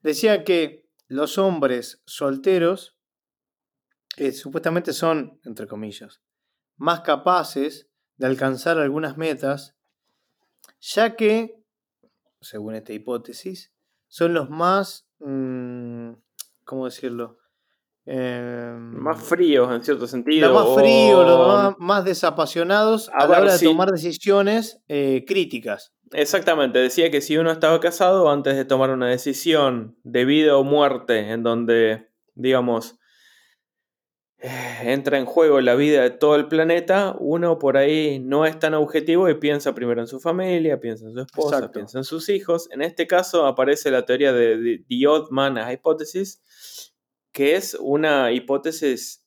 Decía 0.00 0.44
que 0.44 0.86
los 1.08 1.38
hombres 1.38 2.02
solteros 2.06 2.98
supuestamente 4.32 4.92
son, 4.92 5.40
entre 5.44 5.66
comillas, 5.66 6.20
más 6.76 7.00
capaces 7.00 7.88
de 8.16 8.26
alcanzar 8.26 8.78
algunas 8.78 9.16
metas, 9.16 9.76
ya 10.80 11.16
que, 11.16 11.62
según 12.40 12.74
esta 12.74 12.92
hipótesis, 12.92 13.72
son 14.08 14.34
los 14.34 14.50
más, 14.50 15.06
mm, 15.20 16.12
¿cómo 16.64 16.86
decirlo? 16.86 17.38
Em, 18.10 18.94
más 18.96 19.22
fríos 19.22 19.70
en 19.70 19.84
cierto 19.84 20.06
sentido. 20.06 20.50
Los 20.50 20.64
más 20.64 20.74
fríos, 20.82 21.26
los 21.26 21.78
más, 21.78 22.04
desapasionados 22.04 23.10
a, 23.10 23.26
la 23.26 23.40
hora 23.40 23.52
de 23.52 23.58
tomar 23.58 23.90
decisiones 23.92 24.80
eh, 24.88 25.24
críticas. 25.26 25.92
Exactamente, 26.12 26.78
decía 26.78 27.10
que 27.10 27.20
si 27.20 27.36
uno 27.36 27.50
estaba 27.50 27.78
casado 27.80 28.30
antes 28.30 28.56
de 28.56 28.64
tomar 28.64 28.88
una 28.90 29.08
decisión 29.08 29.98
de 30.04 30.24
vida 30.24 30.56
o 30.56 30.64
muerte, 30.64 31.32
en 31.32 31.42
donde, 31.42 32.08
digamos, 32.34 32.97
entra 34.40 35.18
en 35.18 35.24
juego 35.24 35.60
la 35.60 35.74
vida 35.74 36.02
de 36.02 36.10
todo 36.10 36.36
el 36.36 36.46
planeta, 36.46 37.16
uno 37.18 37.58
por 37.58 37.76
ahí 37.76 38.20
no 38.20 38.46
es 38.46 38.58
tan 38.58 38.74
objetivo 38.74 39.28
y 39.28 39.34
piensa 39.34 39.74
primero 39.74 40.00
en 40.00 40.06
su 40.06 40.20
familia, 40.20 40.78
piensa 40.78 41.06
en 41.06 41.14
su 41.14 41.20
esposa, 41.20 41.72
piensa 41.72 41.98
en 41.98 42.04
sus 42.04 42.28
hijos. 42.28 42.68
En 42.70 42.82
este 42.82 43.06
caso 43.06 43.46
aparece 43.46 43.90
la 43.90 44.04
teoría 44.04 44.32
de 44.32 44.84
The 44.88 45.06
Odd 45.08 45.30
Man 45.30 45.58
Hypothesis, 45.58 46.94
que 47.32 47.56
es 47.56 47.76
una 47.80 48.30
hipótesis 48.32 49.24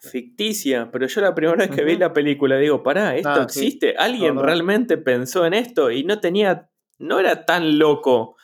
ficticia, 0.00 0.90
pero 0.92 1.06
yo 1.06 1.20
la 1.20 1.34
primera 1.34 1.66
vez 1.66 1.70
que 1.70 1.84
vi 1.84 1.96
la 1.96 2.12
película 2.12 2.56
digo, 2.56 2.82
pará, 2.82 3.16
¿esto 3.16 3.30
ah, 3.30 3.42
existe? 3.42 3.96
¿Alguien 3.96 4.38
realmente 4.38 4.96
pensó 4.96 5.44
en 5.44 5.54
esto? 5.54 5.90
Y 5.90 6.04
no 6.04 6.20
tenía, 6.20 6.70
no 6.98 7.18
era 7.18 7.44
tan 7.44 7.78
loco, 7.78 8.36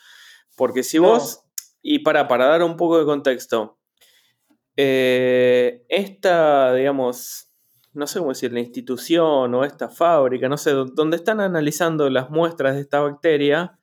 porque 0.55 0.83
si 0.83 0.99
vos, 0.99 1.43
y 1.81 1.99
para, 1.99 2.27
para 2.27 2.47
dar 2.47 2.63
un 2.63 2.75
poco 2.75 2.99
de 2.99 3.05
contexto, 3.05 3.74
eh, 4.77 5.85
esta, 5.89 6.73
digamos, 6.73 7.51
no 7.93 8.07
sé 8.07 8.19
cómo 8.19 8.31
decir, 8.31 8.51
la 8.51 8.59
institución 8.59 9.53
o 9.53 9.63
esta 9.63 9.89
fábrica, 9.89 10.49
no 10.49 10.57
sé, 10.57 10.71
donde 10.71 11.15
están 11.15 11.39
analizando 11.39 12.09
las 12.09 12.29
muestras 12.29 12.75
de 12.75 12.81
esta 12.81 12.99
bacteria, 12.99 13.79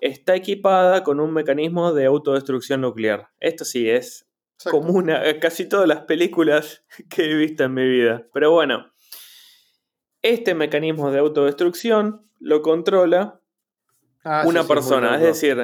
está 0.00 0.34
equipada 0.34 1.02
con 1.02 1.20
un 1.20 1.32
mecanismo 1.32 1.92
de 1.92 2.06
autodestrucción 2.06 2.80
nuclear. 2.80 3.28
Esto 3.40 3.64
sí 3.64 3.90
es 3.90 4.28
común 4.70 5.10
a 5.10 5.38
casi 5.40 5.68
todas 5.68 5.88
las 5.88 6.02
películas 6.02 6.84
que 7.10 7.30
he 7.30 7.34
visto 7.34 7.64
en 7.64 7.74
mi 7.74 7.88
vida. 7.88 8.26
Pero 8.32 8.52
bueno, 8.52 8.92
este 10.22 10.54
mecanismo 10.54 11.10
de 11.10 11.18
autodestrucción 11.18 12.26
lo 12.38 12.62
controla 12.62 13.40
ah, 14.24 14.44
una 14.46 14.64
persona. 14.64 15.16
es 15.16 15.22
decir, 15.22 15.56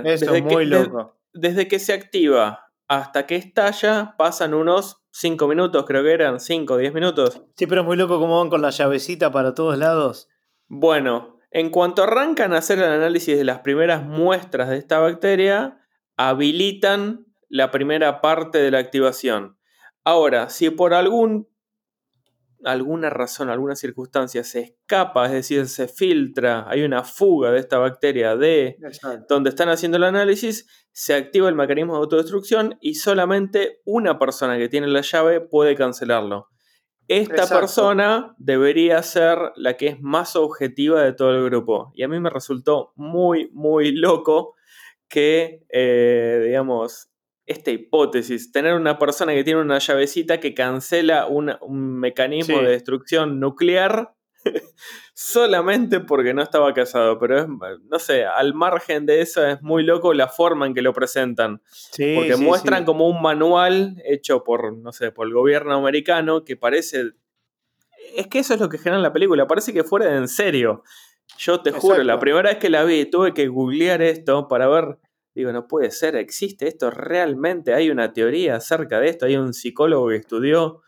desde 1.33 1.68
que 1.68 1.79
se 1.79 1.92
activa 1.92 2.65
hasta 2.88 3.27
que 3.27 3.37
estalla 3.37 4.14
pasan 4.16 4.55
unos 4.55 5.03
5 5.11 5.49
minutos, 5.49 5.85
creo 5.87 6.03
que 6.03 6.12
eran 6.12 6.40
5 6.40 6.75
o 6.75 6.77
10 6.77 6.94
minutos. 6.94 7.42
Sí, 7.57 7.66
pero 7.66 7.81
es 7.81 7.87
muy 7.87 7.96
loco 7.96 8.18
cómo 8.18 8.38
van 8.38 8.51
con 8.51 8.62
la 8.62 8.70
llavecita 8.70 9.33
para 9.33 9.55
todos 9.55 9.79
lados. 9.79 10.29
Bueno, 10.68 11.38
en 11.51 11.70
cuanto 11.70 12.03
arrancan 12.03 12.53
a 12.53 12.59
hacer 12.59 12.79
el 12.79 12.85
análisis 12.85 13.37
de 13.37 13.44
las 13.44 13.61
primeras 13.61 14.05
muestras 14.05 14.68
de 14.68 14.77
esta 14.77 14.99
bacteria, 14.99 15.81
habilitan 16.16 17.27
la 17.49 17.70
primera 17.70 18.20
parte 18.20 18.59
de 18.59 18.70
la 18.70 18.79
activación. 18.79 19.59
Ahora, 20.05 20.51
si 20.51 20.70
por 20.70 20.94
algún 20.94 21.49
alguna 22.64 23.11
razón, 23.11 23.51
alguna 23.51 23.77
circunstancia 23.77 24.45
se 24.45 24.61
escapa, 24.61 25.27
es 25.27 25.33
decir, 25.33 25.66
se 25.69 25.88
filtra, 25.88 26.64
hay 26.69 26.83
una 26.83 27.05
fuga 27.05 27.51
de 27.51 27.61
esta 27.61 27.79
bacteria 27.79 28.37
de 28.37 28.77
donde 29.29 29.51
están 29.51 29.69
haciendo 29.69 29.97
el 29.97 30.05
análisis, 30.05 30.66
se 30.92 31.14
activa 31.14 31.49
el 31.49 31.55
mecanismo 31.55 31.95
de 31.95 32.01
autodestrucción 32.01 32.79
y 32.81 32.95
solamente 32.95 33.81
una 33.85 34.19
persona 34.19 34.59
que 34.59 34.69
tiene 34.69 34.87
la 34.87 35.03
llave 35.03 35.40
puede 35.40 35.75
cancelarlo. 35.75 36.49
Esta 37.09 37.47
persona 37.47 38.35
debería 38.38 39.01
ser 39.03 39.38
la 39.55 39.77
que 39.77 39.88
es 39.88 40.01
más 40.01 40.35
objetiva 40.35 41.03
de 41.03 41.12
todo 41.12 41.31
el 41.37 41.45
grupo. 41.45 41.92
Y 41.95 42.03
a 42.03 42.09
mí 42.09 42.19
me 42.19 42.31
resultó 42.31 42.92
muy, 42.97 43.49
muy 43.53 43.92
loco 43.92 44.55
que, 45.09 45.64
eh, 45.69 46.42
digamos, 46.45 47.11
esta 47.46 47.70
hipótesis, 47.70 48.50
tener 48.50 48.74
una 48.74 48.98
persona 48.98 49.32
que 49.32 49.44
tiene 49.44 49.61
una 49.61 49.78
llavecita 49.78 50.40
que 50.40 50.52
cancela 50.52 51.26
un 51.26 51.98
mecanismo 51.98 52.61
de 52.61 52.70
destrucción 52.70 53.38
nuclear 53.38 54.16
solamente 55.14 56.00
porque 56.00 56.35
no 56.35 56.42
estaba 56.42 56.72
casado. 56.74 57.18
Pero 57.18 57.38
es, 57.38 57.46
no 57.88 57.98
sé, 57.98 58.24
al 58.24 58.54
margen 58.54 59.06
de 59.06 59.20
eso 59.20 59.46
es 59.46 59.62
muy 59.62 59.82
loco 59.82 60.14
la 60.14 60.28
forma 60.28 60.66
en 60.66 60.74
que 60.74 60.82
lo 60.82 60.92
presentan. 60.92 61.62
porque 61.96 62.37
muestran 62.37 62.85
como 62.85 63.09
un 63.09 63.22
manual 63.22 64.02
hecho 64.04 64.44
por, 64.44 64.76
no 64.76 64.92
sé, 64.92 65.12
por 65.12 65.26
el 65.26 65.35
gobierno 65.35 65.74
americano 65.74 66.44
que 66.44 66.56
parece... 66.56 67.12
Es 68.14 68.28
que 68.28 68.38
eso 68.38 68.54
es 68.54 68.61
lo 68.61 68.68
que 68.68 68.78
genera 68.78 69.00
la 69.00 69.12
película, 69.12 69.46
parece 69.46 69.72
que 69.72 69.85
fuera 69.85 70.06
de 70.06 70.16
en 70.16 70.28
serio. 70.28 70.82
Yo 71.38 71.61
te 71.61 71.72
juro, 71.72 72.02
la 72.04 72.20
primera 72.20 72.50
vez 72.50 72.59
que 72.59 72.70
la 72.70 72.85
vi 72.85 73.04
tuve 73.04 73.35
que 73.35 73.48
googlear 73.48 74.00
esto 74.00 74.46
para 74.46 74.68
ver 74.68 74.98
Digo, 75.37 75.53
no 75.53 75.68
puede 75.68 75.90
ser, 75.90 76.16
existe 76.16 76.66
esto, 76.66 76.90
realmente 76.90 77.75
hay 77.75 77.90
una 77.90 78.14
teoría 78.14 78.57
acerca 78.57 79.01
de 79.01 79.11
esto, 79.11 79.27
hay 79.27 79.37
un 79.37 79.53
psicólogo 79.53 80.09
que 80.09 80.16
estudió 80.16 80.81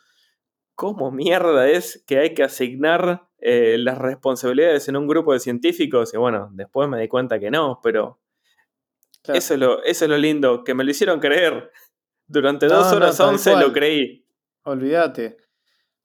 cómo 0.74 1.10
mierda 1.10 1.68
es 1.68 2.02
que 2.06 2.18
hay 2.18 2.32
que 2.32 2.44
asignar 2.44 3.28
eh, 3.40 3.76
las 3.76 3.98
responsabilidades 3.98 4.88
en 4.88 4.96
un 4.96 5.06
grupo 5.06 5.34
de 5.34 5.40
científicos. 5.40 6.14
Y 6.14 6.16
bueno, 6.16 6.48
después 6.54 6.88
me 6.88 6.98
di 6.98 7.08
cuenta 7.08 7.38
que 7.38 7.50
no, 7.50 7.80
pero 7.82 8.22
eso, 9.24 9.52
es 9.52 9.60
lo, 9.60 9.82
eso 9.82 10.06
es 10.06 10.10
lo 10.10 10.16
lindo, 10.16 10.64
que 10.64 10.72
me 10.72 10.82
lo 10.82 10.92
hicieron 10.92 11.20
creer. 11.20 11.70
Durante 12.26 12.68
dos 12.68 12.90
horas 12.90 13.20
once 13.20 13.54
lo 13.54 13.70
creí. 13.70 14.24
Olvídate. 14.62 15.36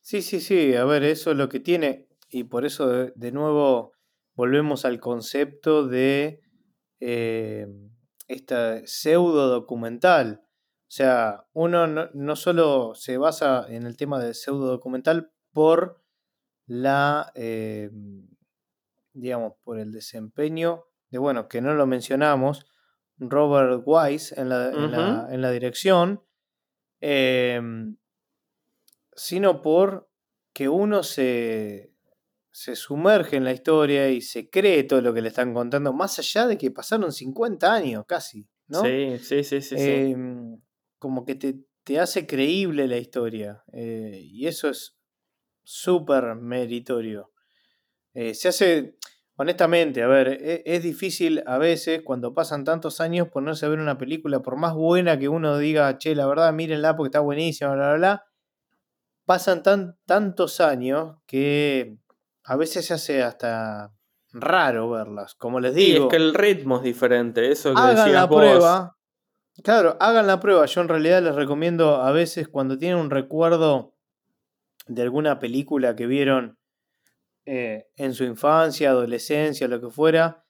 Sí, 0.01 0.21
sí, 0.21 0.41
sí, 0.41 0.75
a 0.75 0.83
ver, 0.83 1.05
eso 1.05 1.31
es 1.31 1.37
lo 1.37 1.47
que 1.47 1.61
tiene, 1.61 2.09
y 2.29 2.43
por 2.43 2.65
eso 2.65 2.89
de, 2.89 3.31
nuevo 3.31 3.93
volvemos 4.35 4.83
al 4.83 4.99
concepto 4.99 5.87
de... 5.87 6.41
Eh, 6.99 7.67
esta 8.27 8.85
pseudo 8.85 9.47
documental. 9.47 10.41
O 10.43 10.95
sea, 10.95 11.45
uno 11.53 11.87
no, 11.87 12.35
solo 12.35 12.93
se 12.95 13.17
basa 13.17 13.65
en 13.67 13.87
el 13.87 13.97
tema 13.97 14.19
del 14.19 14.35
pseudo 14.35 14.67
documental 14.67 15.31
por 15.51 16.03
la, 16.67 17.31
eh, 17.35 17.89
digamos, 19.13 19.53
por 19.63 19.79
el 19.79 19.91
desempeño 19.91 20.85
de, 21.09 21.19
bueno, 21.19 21.47
que 21.47 21.61
no 21.61 21.73
lo 21.75 21.85
mencionamos, 21.85 22.65
Robert 23.17 23.83
Wise 23.85 24.39
en 24.39 24.49
la, 24.49 25.27
en 25.29 25.41
la, 25.41 25.51
dirección, 25.51 26.23
em, 26.99 27.97
sino 29.15 29.61
por 29.61 30.09
que 30.53 30.69
uno 30.69 31.03
se, 31.03 31.92
se 32.53 32.75
sumerge 32.75 33.35
en 33.35 33.43
la 33.43 33.51
historia 33.51 34.09
y 34.09 34.21
se 34.21 34.47
cree 34.47 34.83
todo 34.83 35.01
lo 35.01 35.11
que 35.11 35.23
le 35.23 35.29
están 35.29 35.55
contando, 35.55 35.91
más 35.91 36.19
allá 36.19 36.45
de 36.45 36.55
que 36.55 36.69
pasaron 36.69 37.11
50 37.11 37.73
años 37.73 38.05
casi, 38.07 38.47
¿no? 38.67 38.83
Sí, 38.83 39.17
sí, 39.17 39.43
sí, 39.43 39.59
sí. 39.59 39.75
Em, 39.75 40.61
como 40.99 41.25
que 41.25 41.33
te, 41.33 41.99
hace 41.99 42.27
creíble 42.27 42.87
la 42.87 42.97
historia. 42.97 43.63
Eh, 43.73 44.21
y 44.23 44.45
eso 44.45 44.69
es 44.69 44.95
súper 45.63 46.35
meritorio. 46.35 47.31
Eh, 48.13 48.35
se 48.35 48.49
hace, 48.49 48.97
honestamente, 49.35 50.03
a 50.03 50.07
ver, 50.07 50.27
e, 50.27 50.61
es, 50.63 50.83
difícil 50.83 51.43
a 51.47 51.57
veces 51.57 52.03
cuando 52.03 52.35
pasan 52.35 52.63
tantos 52.63 53.01
años 53.01 53.29
ponerse 53.29 53.65
a 53.65 53.69
ver 53.69 53.79
una 53.79 53.97
película, 53.97 54.43
por 54.43 54.57
más 54.57 54.75
buena 54.75 55.17
que 55.17 55.27
uno 55.27 55.57
diga, 55.57 55.97
che, 55.97 56.13
la 56.13 56.27
verdad, 56.27 56.53
mírenla 56.53 56.95
porque 56.95 57.07
está 57.07 57.19
buenísima, 57.19 57.73
bla, 57.73 57.87
bla, 57.87 57.97
bla. 57.97 58.25
Pasan 59.25 59.63
tan, 59.63 59.97
tantos 60.05 60.61
años 60.61 61.17
que 61.25 61.97
a 62.43 62.55
veces 62.55 62.85
se 62.85 62.93
hace 62.93 63.23
hasta 63.23 63.93
raro 64.31 64.89
verlas, 64.89 65.35
como 65.35 65.59
les 65.59 65.75
digo. 65.75 65.97
Sí, 65.97 66.03
es 66.03 66.09
que 66.09 66.15
el 66.17 66.33
ritmo 66.33 66.77
es 66.77 66.83
diferente, 66.83 67.51
eso 67.51 67.73
que 67.73 67.79
hagan 67.79 68.11
la 68.11 68.27
prueba. 68.27 68.97
Claro, 69.63 69.97
hagan 69.99 70.25
la 70.25 70.39
prueba. 70.39 70.65
Yo 70.65 70.81
en 70.81 70.87
realidad 70.87 71.21
les 71.21 71.35
recomiendo 71.35 71.97
a 71.97 72.11
veces 72.11 72.47
cuando 72.47 72.77
tienen 72.77 72.97
un 72.97 73.11
recuerdo 73.11 73.93
de 74.87 75.03
alguna 75.03 75.39
película 75.39 75.95
que 75.95 76.07
vieron 76.07 76.57
eh, 77.45 77.87
en 77.95 78.13
su 78.13 78.23
infancia, 78.23 78.89
adolescencia, 78.89 79.67
lo 79.67 79.79
que 79.79 79.89
fuera, 79.89 80.43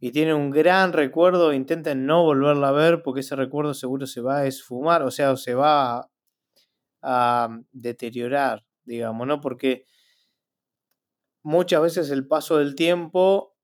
y 0.00 0.10
tienen 0.10 0.34
un 0.34 0.50
gran 0.50 0.92
recuerdo, 0.92 1.52
intenten 1.52 2.04
no 2.04 2.24
volverla 2.24 2.68
a 2.68 2.72
ver 2.72 3.02
porque 3.02 3.20
ese 3.20 3.36
recuerdo 3.36 3.74
seguro 3.74 4.06
se 4.06 4.20
va 4.20 4.38
a 4.38 4.46
esfumar, 4.46 5.02
o 5.02 5.10
sea, 5.10 5.36
se 5.36 5.54
va 5.54 5.98
a, 5.98 6.10
a 7.02 7.60
deteriorar, 7.70 8.64
digamos, 8.84 9.26
¿no? 9.26 9.40
Porque 9.40 9.84
muchas 11.42 11.82
veces 11.82 12.10
el 12.10 12.26
paso 12.26 12.58
del 12.58 12.74
tiempo 12.74 13.56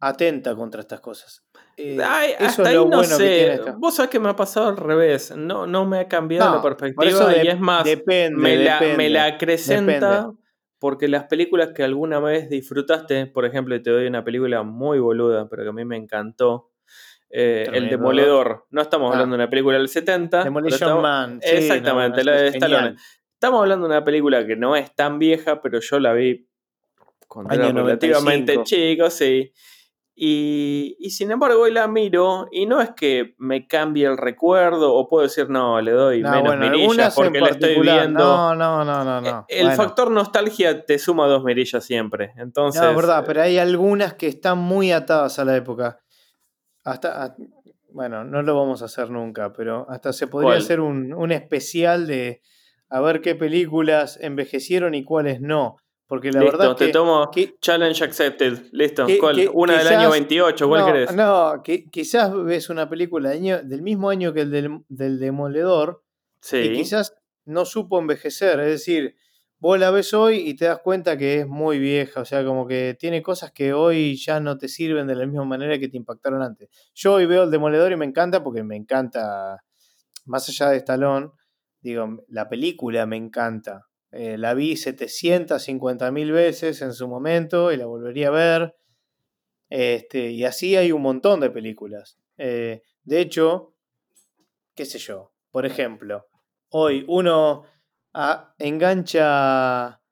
atenta 0.00 0.54
contra 0.54 0.80
estas 0.80 1.00
cosas. 1.00 1.44
Eh, 1.76 1.98
eso 2.38 2.62
es 2.62 2.74
lo 2.74 2.84
no 2.86 2.96
bueno 2.98 3.16
sé. 3.16 3.60
Que 3.64 3.72
Vos 3.76 3.96
sabés 3.96 4.10
que 4.10 4.20
me 4.20 4.28
ha 4.28 4.36
pasado 4.36 4.68
al 4.68 4.76
revés. 4.76 5.34
No, 5.36 5.66
no 5.66 5.86
me 5.86 6.00
ha 6.00 6.08
cambiado 6.08 6.56
la 6.56 6.62
perspectiva 6.62 7.36
y 7.42 7.48
es 7.48 7.60
más, 7.60 7.84
me, 8.06 8.56
la, 8.56 8.80
me, 8.96 9.10
la, 9.10 9.26
acrecenta 9.26 10.32
porque 10.78 11.08
las 11.08 11.24
películas 11.24 11.70
que 11.74 11.82
alguna 11.82 12.18
vez 12.20 12.48
disfrutaste, 12.48 13.26
por 13.26 13.44
ejemplo, 13.44 13.80
te 13.82 13.90
doy 13.90 14.06
una 14.06 14.24
película 14.24 14.62
muy 14.62 14.98
boluda, 14.98 15.48
pero 15.48 15.62
que 15.62 15.68
a 15.68 15.72
mí 15.72 15.84
me 15.84 15.96
encantó. 15.96 16.70
Eh, 17.28 17.68
el 17.72 17.88
Demoledor. 17.88 18.66
No 18.70 18.82
estamos 18.82 19.10
ah. 19.10 19.12
hablando 19.12 19.36
de 19.36 19.42
una 19.42 19.50
película 19.50 19.78
del 19.78 19.88
70. 19.88 20.42
Demolition 20.42 21.00
Man. 21.00 21.38
exactamente, 21.42 22.24
la 22.24 22.32
de 22.32 22.48
Stallone. 22.48 22.96
Estamos 23.34 23.60
hablando 23.60 23.88
de 23.88 23.94
una 23.94 24.04
película 24.04 24.46
que 24.46 24.56
no 24.56 24.74
es 24.74 24.94
tan 24.94 25.18
vieja, 25.18 25.62
pero 25.62 25.80
yo 25.80 26.00
la 26.00 26.12
vi 26.12 26.49
cuando 27.30 27.54
era 27.54 27.70
relativamente 27.70 28.62
chico, 28.64 29.08
sí. 29.08 29.52
Y, 30.14 30.96
sin 31.08 31.30
embargo 31.30 31.62
hoy 31.62 31.72
la 31.72 31.88
miro 31.88 32.46
y 32.50 32.66
no 32.66 32.82
es 32.82 32.90
que 32.90 33.36
me 33.38 33.66
cambie 33.66 34.06
el 34.06 34.18
recuerdo 34.18 34.92
o 34.94 35.08
puedo 35.08 35.22
decir 35.22 35.48
no, 35.48 35.80
le 35.80 35.92
doy 35.92 36.22
menos 36.22 36.58
mirillas 36.58 37.14
porque 37.14 37.40
la 37.40 37.48
estoy 37.48 37.80
viendo. 37.80 38.18
No, 38.18 38.54
no, 38.54 38.84
no, 38.84 39.04
no. 39.04 39.20
no. 39.20 39.46
El 39.48 39.70
factor 39.72 40.10
nostalgia 40.10 40.84
te 40.84 40.98
suma 40.98 41.26
dos 41.26 41.42
mirillas 41.44 41.84
siempre. 41.84 42.32
Entonces, 42.36 42.82
no, 42.82 42.90
es 42.90 42.96
verdad, 42.96 43.24
pero 43.26 43.42
hay 43.42 43.56
algunas 43.56 44.14
que 44.14 44.26
están 44.26 44.58
muy 44.58 44.92
atadas 44.92 45.38
a 45.38 45.44
la 45.46 45.56
época. 45.56 46.00
Hasta, 46.84 47.36
bueno, 47.92 48.24
no 48.24 48.42
lo 48.42 48.56
vamos 48.56 48.82
a 48.82 48.86
hacer 48.86 49.08
nunca, 49.08 49.52
pero 49.54 49.88
hasta 49.88 50.12
se 50.12 50.26
podría 50.26 50.58
hacer 50.58 50.80
un, 50.80 51.14
un 51.14 51.32
especial 51.32 52.06
de 52.06 52.42
a 52.90 53.00
ver 53.00 53.20
qué 53.20 53.36
películas 53.36 54.18
envejecieron 54.20 54.94
y 54.94 55.04
cuáles 55.04 55.40
no. 55.40 55.76
Porque 56.10 56.32
la 56.32 56.40
verdad 56.40 56.74
te 56.74 56.88
tomo 56.88 57.30
challenge 57.60 58.02
accepted. 58.02 58.64
Listo. 58.72 59.06
¿Cuál? 59.20 59.48
una 59.54 59.78
del 59.78 59.86
año 59.86 60.10
28, 60.10 60.68
¿cuál 60.68 60.80
no, 60.80 60.86
querés? 60.88 61.14
No, 61.14 61.62
que, 61.62 61.88
quizás 61.88 62.34
ves 62.34 62.68
una 62.68 62.88
película 62.90 63.30
del 63.30 63.80
mismo 63.80 64.10
año 64.10 64.32
que 64.32 64.40
el 64.40 64.50
del, 64.88 65.20
Demoledor 65.20 66.02
sí. 66.40 66.56
y 66.56 66.72
quizás 66.72 67.14
no 67.44 67.64
supo 67.64 68.00
envejecer. 68.00 68.58
Es 68.58 68.66
decir, 68.66 69.14
vos 69.60 69.78
la 69.78 69.92
ves 69.92 70.12
hoy 70.12 70.38
y 70.38 70.54
te 70.54 70.64
das 70.64 70.80
cuenta 70.80 71.16
que 71.16 71.38
es 71.38 71.46
muy 71.46 71.78
vieja. 71.78 72.22
O 72.22 72.24
sea, 72.24 72.44
como 72.44 72.66
que 72.66 72.96
tiene 72.98 73.22
cosas 73.22 73.52
que 73.52 73.72
hoy 73.72 74.16
ya 74.16 74.40
no 74.40 74.58
te 74.58 74.66
sirven 74.66 75.06
de 75.06 75.14
la 75.14 75.26
misma 75.26 75.44
manera 75.44 75.78
que 75.78 75.86
te 75.86 75.96
impactaron 75.96 76.42
antes. 76.42 76.70
Yo 76.92 77.14
hoy 77.14 77.26
veo 77.26 77.44
el 77.44 77.52
Demoledor 77.52 77.92
y 77.92 77.96
me 77.96 78.04
encanta 78.04 78.42
porque 78.42 78.64
me 78.64 78.74
encanta, 78.74 79.62
más 80.24 80.48
allá 80.48 80.70
de 80.70 80.78
Stallone, 80.78 81.30
digo, 81.80 82.24
la 82.26 82.48
película 82.48 83.06
me 83.06 83.16
encanta 83.16 83.86
eh, 84.12 84.36
la 84.36 84.54
vi 84.54 84.76
750 84.76 86.10
mil 86.10 86.32
veces 86.32 86.82
en 86.82 86.92
su 86.92 87.06
momento 87.06 87.70
y 87.72 87.76
la 87.76 87.86
volvería 87.86 88.28
a 88.28 88.32
ver. 88.32 88.76
Este, 89.68 90.30
y 90.30 90.44
así 90.44 90.76
hay 90.76 90.90
un 90.90 91.02
montón 91.02 91.40
de 91.40 91.50
películas. 91.50 92.18
Eh, 92.36 92.82
de 93.04 93.20
hecho, 93.20 93.74
qué 94.74 94.84
sé 94.84 94.98
yo, 94.98 95.32
por 95.52 95.64
ejemplo, 95.64 96.26
hoy 96.70 97.04
uno 97.06 97.64
ah, 98.12 98.54
engancha 98.58 100.02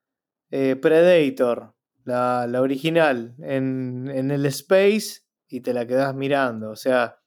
eh, 0.49 0.77
Predator, 0.77 1.75
la, 2.05 2.47
original, 2.61 3.35
en, 3.39 4.31
el 4.31 4.45
Space 4.45 5.21
y 5.49 5.61
te 5.61 5.73
la 5.73 5.85
quedas 5.85 6.15
mirando. 6.15 6.71
O 6.71 6.75
sea, 6.77 7.19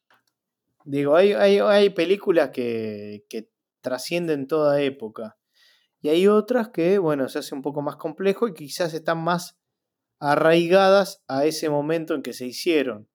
digo, 0.84 1.16
hay, 1.16 1.32
hay, 1.34 1.90
películas 1.90 2.50
que, 2.50 3.24
que 3.28 3.50
trascienden 3.82 4.46
toda 4.46 4.80
época. 4.80 5.36
Y 6.02 6.08
hay 6.08 6.26
otras 6.26 6.68
que, 6.70 6.98
bueno, 6.98 7.28
se 7.28 7.38
hace 7.38 7.54
un 7.54 7.62
poco 7.62 7.80
más 7.80 7.96
complejo 7.96 8.48
y 8.48 8.54
quizás 8.54 8.92
están 8.92 9.22
más 9.22 9.58
arraigadas 10.18 11.22
a 11.28 11.44
ese 11.44 11.70
momento 11.70 12.14
en 12.14 12.22
que 12.22 12.32
se 12.32 12.44
hicieron. 12.44 13.08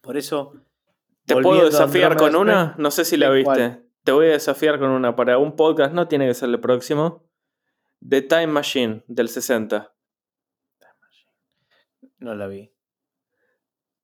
Por 0.00 0.16
eso... 0.16 0.54
¿Te 1.26 1.36
puedo 1.36 1.66
desafiar 1.66 2.16
con 2.16 2.34
una? 2.34 2.74
No 2.78 2.90
sé 2.90 3.04
si 3.04 3.16
la 3.16 3.30
viste. 3.30 3.84
te 4.02 4.10
voy 4.10 4.26
a 4.26 4.30
desafiar 4.30 4.80
con 4.80 4.90
una 4.90 5.14
para 5.14 5.38
un 5.38 5.54
podcast, 5.54 5.94
no 5.94 6.08
tiene 6.08 6.26
que 6.26 6.34
ser 6.34 6.48
el 6.48 6.58
próximo. 6.58 7.28
The 8.06 8.22
Time 8.22 8.48
Machine 8.48 9.04
del 9.06 9.28
60. 9.28 9.94
No 12.18 12.34
la 12.34 12.46
vi. 12.48 12.72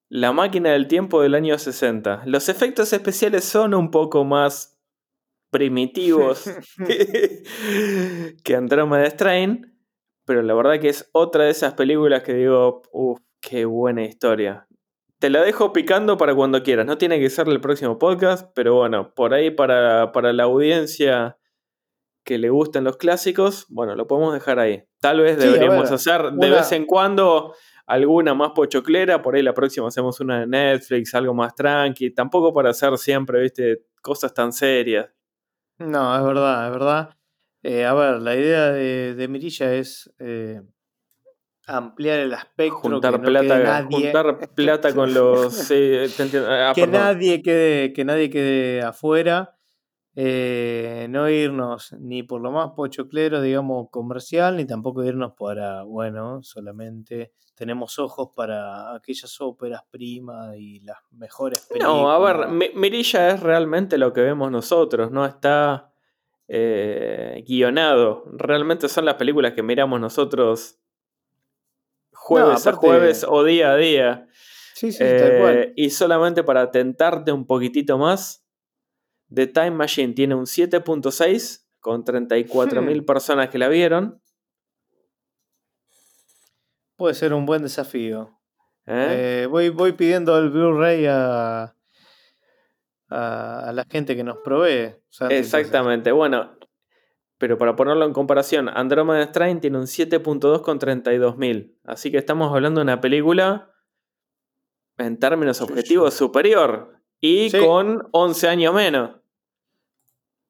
La 0.09 0.33
máquina 0.33 0.71
del 0.71 0.89
tiempo 0.89 1.21
del 1.23 1.35
año 1.35 1.59
60. 1.59 2.23
Los 2.27 2.49
efectos 2.49 2.93
especiales 2.93 3.45
son 3.45 3.75
un 3.75 3.91
poco 3.91 4.25
más 4.25 4.78
primitivos 5.51 6.51
que 8.45 8.55
Andromeda 8.57 9.09
Strain, 9.11 9.79
pero 10.25 10.43
la 10.43 10.55
verdad 10.55 10.79
que 10.79 10.89
es 10.89 11.09
otra 11.13 11.45
de 11.45 11.51
esas 11.51 11.75
películas 11.75 12.23
que 12.23 12.35
digo, 12.35 12.83
uff, 12.93 13.21
qué 13.41 13.65
buena 13.65 14.05
historia. 14.05 14.67
Te 15.19 15.31
la 15.31 15.43
dejo 15.43 15.73
picando 15.73 16.17
para 16.17 16.35
cuando 16.35 16.63
quieras. 16.63 16.87
No 16.87 16.97
tiene 16.97 17.19
que 17.19 17.29
ser 17.31 17.49
el 17.49 17.61
próximo 17.61 17.99
podcast, 17.99 18.51
pero 18.55 18.77
bueno, 18.77 19.13
por 19.15 19.35
ahí 19.35 19.51
para, 19.51 20.13
para 20.13 20.33
la 20.33 20.45
audiencia 20.45 21.39
que 22.25 22.39
le 22.39 22.51
gustan 22.51 22.85
los 22.85 22.99
clásicos, 22.99 23.67
bueno, 23.71 23.95
lo 23.95 24.07
podemos 24.07 24.35
dejar 24.35 24.59
ahí. 24.59 24.85
Tal 25.01 25.21
vez 25.21 25.39
deberíamos 25.39 25.91
hacer 25.91 26.31
de 26.33 26.51
vez 26.51 26.71
en 26.73 26.85
cuando 26.85 27.55
alguna 27.87 28.35
más 28.35 28.51
pochoclera, 28.55 29.23
por 29.23 29.35
ahí 29.35 29.43
la 29.43 29.55
próxima 29.55 29.89
hacemos 29.89 30.21
una 30.21 30.41
de 30.41 30.47
Netflix, 30.47 31.15
algo 31.15 31.33
más 31.33 31.55
tranqui, 31.55 32.11
tampoco 32.11 32.53
para 32.53 32.69
hacer 32.69 32.97
siempre, 32.99 33.41
viste, 33.41 33.87
cosas 34.03 34.35
tan 34.35 34.53
serias. 34.53 35.09
No, 35.79 36.17
es 36.17 36.25
verdad, 36.25 36.67
es 36.67 36.73
verdad. 36.73 37.17
Eh, 37.63 37.85
a 37.85 37.95
ver, 37.95 38.21
la 38.21 38.37
idea 38.37 38.71
de, 38.71 39.27
Mirilla 39.29 39.75
es 39.75 40.13
eh, 40.19 40.63
ampliar 41.67 42.21
el 42.21 42.35
aspecto. 42.35 42.79
Juntar, 42.79 43.21
plata, 43.21 43.85
juntar 43.85 44.51
plata 44.55 44.95
con 44.95 45.13
los. 45.13 45.71
Ah, 45.71 46.73
que, 46.75 46.87
nadie 46.87 47.43
quede, 47.43 47.93
que 47.93 48.05
nadie 48.05 48.31
quede 48.31 48.83
afuera. 48.83 49.58
Eh, 50.21 51.07
no 51.11 51.31
irnos 51.31 51.93
ni 51.93 52.25
por 52.25 52.41
lo 52.41 52.51
más 52.51 52.73
pochoclero, 52.75 53.41
digamos, 53.41 53.89
comercial, 53.89 54.57
ni 54.57 54.67
tampoco 54.67 55.05
irnos 55.05 55.35
para, 55.39 55.85
bueno, 55.85 56.43
solamente 56.43 57.35
tenemos 57.55 58.01
ojos 58.01 58.31
para 58.35 58.97
aquellas 58.97 59.41
óperas 59.41 59.83
primas 59.89 60.57
y 60.57 60.81
las 60.81 60.97
mejores 61.13 61.61
películas. 61.69 61.95
No, 61.95 62.11
a 62.11 62.19
ver, 62.19 62.49
Mirilla 62.75 63.31
es 63.31 63.39
realmente 63.39 63.97
lo 63.97 64.13
que 64.13 64.23
vemos 64.23 64.51
nosotros, 64.51 65.13
no 65.13 65.25
está 65.25 65.93
eh, 66.49 67.45
guionado. 67.47 68.25
Realmente 68.33 68.89
son 68.89 69.05
las 69.05 69.15
películas 69.15 69.53
que 69.53 69.63
miramos 69.63 70.01
nosotros 70.01 70.81
jueves 72.13 72.67
a 72.67 72.73
jueves 72.73 73.25
o 73.29 73.45
día 73.45 73.71
a 73.71 73.77
día. 73.77 74.27
Sí, 74.75 74.91
sí, 74.91 74.99
tal 74.99 75.39
cual. 75.39 75.59
Eh, 75.59 75.73
y 75.77 75.91
solamente 75.91 76.43
para 76.43 76.73
tentarte 76.73 77.31
un 77.31 77.47
poquitito 77.47 77.99
más, 77.99 78.48
The 79.33 79.47
Time 79.47 79.73
Machine 79.73 80.15
tiene 80.15 80.35
un 80.35 80.45
7.6 80.45 81.67
con 81.81 82.05
34.000 82.05 83.03
hmm. 83.03 83.05
personas 83.05 83.49
que 83.51 83.59
la 83.59 83.69
vieron. 83.69 84.21
Puede 86.97 87.15
ser 87.15 87.33
un 87.33 87.47
buen 87.47 87.63
desafío. 87.63 88.39
¿Eh? 88.87 89.43
Eh, 89.43 89.47
voy, 89.47 89.69
voy 89.69 89.93
pidiendo 89.93 90.37
el 90.39 90.51
Blu-ray 90.51 91.07
a, 91.07 91.77
a, 93.09 93.73
la 93.73 93.85
gente 93.89 94.17
que 94.17 94.25
nos 94.25 94.39
provee. 94.39 94.97
Exactamente. 95.31 96.11
Bueno, 96.11 96.59
pero 97.39 97.57
para 97.57 97.77
ponerlo 97.77 98.05
en 98.05 98.13
comparación, 98.13 98.69
Andromeda 98.69 99.23
Strain 99.25 99.61
tiene 99.61 99.79
un 99.79 99.85
7.2 99.85 100.63
con 100.63 100.81
32.000. 100.81 101.77
Así 101.85 102.11
que 102.11 102.19
estamos 102.19 102.53
hablando 102.53 102.81
de 102.81 102.85
una 102.85 103.01
película 103.01 103.73
en 104.97 105.19
términos 105.19 105.61
objetivos 105.61 106.15
superior 106.15 107.01
y 107.21 107.51
con 107.53 108.09
11 108.11 108.49
años 108.49 108.75
menos. 108.75 109.18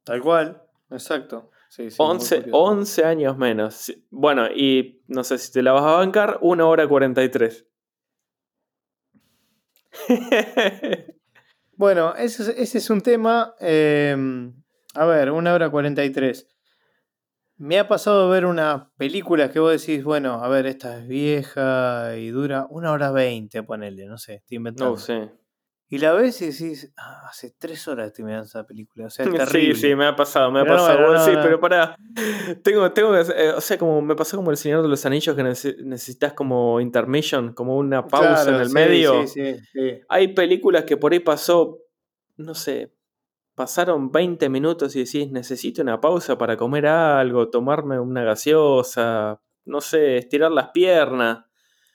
Tal 0.08 0.22
cual, 0.22 0.62
exacto. 0.90 1.50
11, 2.50 3.04
años 3.04 3.36
menos. 3.36 3.92
Bueno, 4.10 4.46
y 4.46 5.02
no 5.06 5.22
sé 5.22 5.36
si 5.36 5.52
te 5.52 5.62
la 5.62 5.72
vas 5.72 5.84
a 5.84 5.96
bancar, 5.96 6.38
1 6.40 6.66
hora 6.66 6.88
43. 6.88 7.66
bueno, 11.76 12.14
ese, 12.14 12.60
ese, 12.62 12.78
es 12.78 12.88
un 12.88 13.02
tema. 13.02 13.54
Em, 13.60 14.54
a 14.94 15.04
ver, 15.04 15.30
1 15.30 15.52
hora 15.52 15.68
43. 15.70 16.48
Me 17.58 17.78
ha 17.78 17.86
pasado 17.86 18.30
ver 18.30 18.46
una 18.46 18.90
película 18.96 19.50
que 19.50 19.58
vos 19.58 19.78
decís, 19.78 20.04
bueno, 20.04 20.42
a 20.42 20.48
ver, 20.48 20.66
esta 20.66 20.98
es 20.98 21.06
vieja 21.06 22.16
y 22.16 22.28
dura 22.28 22.66
una 22.70 22.92
hora 22.92 23.10
veinte, 23.10 23.62
ponele, 23.62 24.06
no 24.06 24.16
sé, 24.16 24.36
estoy 24.36 24.56
inventando. 24.56 24.92
No 24.92 24.96
sé. 24.96 25.32
Y 25.90 25.98
la 25.98 26.12
ves 26.12 26.42
y 26.42 26.46
decís, 26.46 26.92
ah, 26.98 27.28
hace 27.30 27.54
tres 27.58 27.88
horas 27.88 28.08
estoy 28.08 28.26
mirando 28.26 28.44
esa 28.44 28.66
película. 28.66 29.06
O 29.06 29.10
sea, 29.10 29.24
es 29.24 29.48
Sí, 29.50 29.74
sí, 29.74 29.94
me 29.94 30.06
ha 30.06 30.14
pasado, 30.14 30.50
me 30.50 30.60
ha 30.60 30.64
pasado. 30.66 31.24
sí, 31.24 31.32
pero 31.42 31.58
para. 31.58 31.96
Tengo, 32.62 32.92
tengo 32.92 33.12
que. 33.12 33.20
Eh, 33.34 33.50
o 33.52 33.60
sea, 33.60 33.78
como 33.78 34.02
me 34.02 34.14
pasó 34.14 34.36
como 34.36 34.50
el 34.50 34.58
Señor 34.58 34.82
de 34.82 34.88
los 34.88 35.06
Anillos 35.06 35.34
que 35.34 35.42
necesitas 35.42 36.34
como 36.34 36.78
intermission, 36.80 37.54
como 37.54 37.78
una 37.78 38.06
pausa 38.06 38.50
en 38.50 38.56
el 38.56 38.70
medio. 38.70 39.26
Sí, 39.26 39.54
sí, 39.54 39.60
sí. 39.72 40.00
Hay 40.10 40.34
películas 40.34 40.84
que 40.84 40.98
por 40.98 41.12
ahí 41.12 41.20
pasó, 41.20 41.78
no 42.36 42.54
sé, 42.54 42.92
pasaron 43.54 44.12
20 44.12 44.46
minutos 44.50 44.94
y 44.94 45.04
decís, 45.04 45.30
necesito 45.30 45.80
una 45.80 46.00
pausa 46.00 46.36
para 46.36 46.58
comer 46.58 46.86
algo, 46.86 47.48
tomarme 47.48 47.98
una 47.98 48.22
gaseosa, 48.24 49.40
no 49.64 49.80
sé, 49.80 50.18
estirar 50.18 50.52
las 50.52 50.68
piernas. 50.68 51.46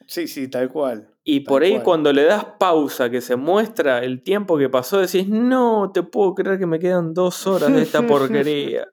Sí, 0.07 0.27
sí, 0.27 0.49
tal 0.49 0.69
cual. 0.69 1.12
Y 1.25 1.41
por 1.41 1.63
ahí 1.63 1.79
cuando 1.79 2.11
le 2.11 2.23
das 2.23 2.45
pausa, 2.59 3.09
que 3.09 3.21
se 3.21 3.37
muestra 3.37 3.99
el 3.99 4.21
tiempo 4.23 4.57
que 4.57 4.69
pasó, 4.69 4.99
decís, 4.99 5.27
no, 5.27 5.89
te 5.93 6.03
puedo 6.03 6.35
creer 6.35 6.59
que 6.59 6.65
me 6.65 6.79
quedan 6.79 7.13
dos 7.13 7.47
horas 7.47 7.73
de 7.73 7.81
esta 7.81 8.01
porquería. 8.07 8.87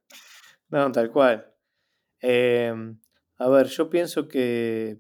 no, 0.68 0.93
tal 0.93 1.11
cual. 1.11 1.47
Em, 2.20 3.01
a 3.39 3.49
ver, 3.49 3.66
yo 3.66 3.91
pienso 3.91 4.28
que 4.28 4.99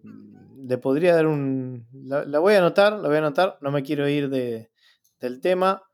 le 0.58 0.78
podría 0.78 1.14
dar 1.14 1.26
un... 1.26 1.86
La, 1.92 2.40
voy 2.40 2.54
a 2.54 2.58
anotar, 2.58 2.94
la 2.94 3.06
voy 3.06 3.16
a 3.16 3.18
anotar, 3.18 3.58
no 3.60 3.70
me 3.70 3.84
quiero 3.84 4.08
ir 4.08 4.28
de, 4.28 4.70
del 5.20 5.40
tema. 5.40 5.84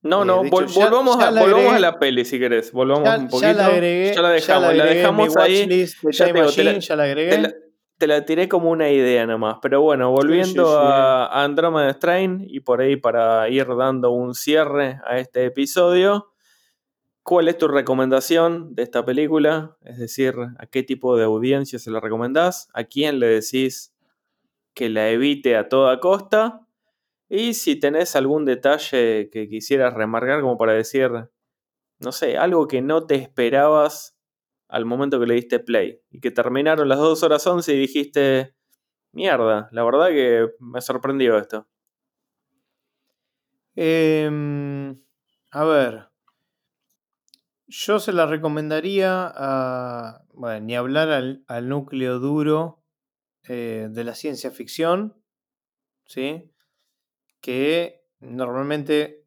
No, 0.00 0.22
eh, 0.22 0.26
no, 0.26 0.42
volvamos, 0.44 1.20
a, 1.20 1.28
a, 1.28 1.78
la 1.78 1.98
peli 1.98 2.24
si 2.24 2.38
querés. 2.38 2.72
Volvamos 2.72 3.08
un 3.18 3.28
poquito. 3.28 3.52
Ya 3.52 3.54
la 3.54 3.66
agregué. 3.66 4.14
Ya 4.14 4.22
la 4.22 4.30
dejamos, 4.30 4.74
la, 4.74 4.84
dejamos 4.86 5.36
ahí. 5.36 5.86
ya, 6.10 6.96
la 6.96 7.04
agregué. 7.04 7.38
Te 7.38 7.71
la, 8.06 8.24
tiré 8.24 8.48
como 8.48 8.70
una 8.70 8.90
idea 8.90 9.26
nomás. 9.26 9.58
Pero 9.62 9.80
bueno, 9.80 10.10
volviendo 10.10 10.78
a 10.78 11.42
Andromeda 11.42 11.92
Strain 11.92 12.44
y 12.48 12.60
por 12.60 12.80
ahí 12.80 12.96
para 12.96 13.48
ir 13.48 13.66
dando 13.76 14.10
un 14.10 14.34
cierre 14.34 15.00
a 15.06 15.18
este 15.18 15.44
episodio. 15.44 16.32
¿Cuál 17.22 17.46
es 17.46 17.56
tu 17.56 17.68
recomendación 17.68 18.74
de 18.74 18.82
esta 18.82 19.04
película? 19.04 19.76
Es 19.82 19.98
decir, 19.98 20.34
¿a 20.58 20.66
qué 20.66 20.82
tipo 20.82 21.16
de 21.16 21.24
audiencia 21.24 21.78
se 21.78 21.90
la 21.92 22.00
recomendás? 22.00 22.68
¿A 22.74 22.84
quién 22.84 23.20
le 23.20 23.28
decís 23.28 23.94
que 24.74 24.88
la 24.88 25.08
evite 25.08 25.56
a 25.56 25.68
toda 25.68 26.00
costa? 26.00 26.66
Y 27.28 27.54
si 27.54 27.76
tenés 27.76 28.16
algún 28.16 28.44
detalle 28.44 29.30
que 29.30 29.48
quisieras 29.48 29.94
remarcar 29.94 30.40
como 30.40 30.58
para 30.58 30.72
decir, 30.72 31.10
no 32.00 32.12
sé, 32.12 32.36
algo 32.36 32.66
que 32.66 32.82
no 32.82 33.06
te 33.06 33.14
esperabas 33.14 34.16
al 34.72 34.86
momento 34.86 35.20
que 35.20 35.26
le 35.26 35.34
diste 35.34 35.60
play 35.60 36.00
y 36.10 36.18
que 36.20 36.30
terminaron 36.30 36.88
las 36.88 36.98
2 36.98 37.22
horas 37.24 37.46
11 37.46 37.74
y 37.74 37.78
dijiste, 37.78 38.54
mierda, 39.12 39.68
la 39.70 39.84
verdad 39.84 40.08
que 40.08 40.48
me 40.60 40.80
sorprendió 40.80 41.36
esto. 41.36 41.68
Em, 43.76 44.98
a 45.50 45.64
ver, 45.64 46.08
yo 47.66 47.98
se 47.98 48.14
la 48.14 48.24
recomendaría 48.24 50.22
bueno, 50.32 50.64
ni 50.64 50.74
hablar 50.74 51.10
al, 51.46 51.68
núcleo 51.68 52.18
duro 52.18 52.82
eh, 53.48 53.88
de 53.90 54.04
la 54.04 54.14
ciencia 54.14 54.50
ficción, 54.50 55.22
¿sí? 56.06 56.50
que 57.42 58.06
normalmente, 58.20 59.26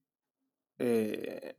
eh, 0.80 1.56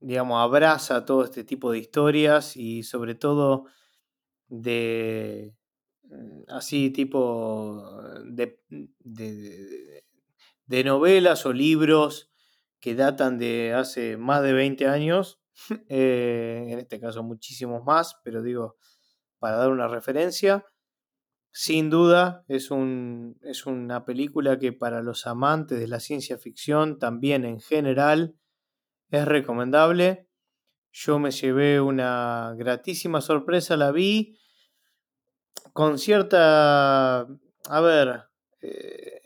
digamos, 0.00 0.40
abraza 0.40 1.04
todo 1.04 1.24
este 1.24 1.44
tipo 1.44 1.72
de 1.72 1.78
historias 1.78 2.56
y 2.56 2.82
sobre 2.82 3.14
todo 3.14 3.66
de, 4.48 5.54
mm, 6.04 6.42
así 6.48 6.90
tipo, 6.90 8.00
de, 8.24 8.60
de, 10.66 10.84
novelas 10.84 11.46
o 11.46 11.52
libros 11.52 12.30
que 12.80 12.94
datan 12.94 13.38
de 13.38 13.74
hace 13.74 14.16
más 14.16 14.42
de 14.42 14.52
20 14.52 14.86
años, 14.86 15.40
eh, 15.88 16.66
en 16.68 16.78
este 16.78 17.00
caso 17.00 17.22
muchísimos 17.22 17.84
más, 17.84 18.16
pero 18.24 18.42
digo, 18.42 18.76
para 19.38 19.56
dar 19.56 19.70
una 19.70 19.88
referencia. 19.88 20.64
Sin 21.50 21.90
duda, 21.90 22.44
es, 22.46 22.70
un, 22.70 23.38
es 23.42 23.66
una 23.66 24.04
película 24.04 24.58
que 24.58 24.72
para 24.72 25.02
los 25.02 25.26
amantes 25.26 25.80
de 25.80 25.88
la 25.88 25.98
ciencia 25.98 26.38
ficción, 26.38 26.98
también 26.98 27.44
en 27.44 27.58
general, 27.58 28.36
es 29.10 29.24
recomendable. 29.24 30.28
Yo 30.92 31.18
me 31.18 31.30
llevé 31.30 31.80
una 31.80 32.54
gratísima 32.56 33.20
sorpresa, 33.20 33.76
la 33.76 33.92
vi 33.92 34.38
con 35.72 35.98
cierta, 35.98 37.20
a 37.20 37.80
ver, 37.80 38.24
eh, 38.62 39.20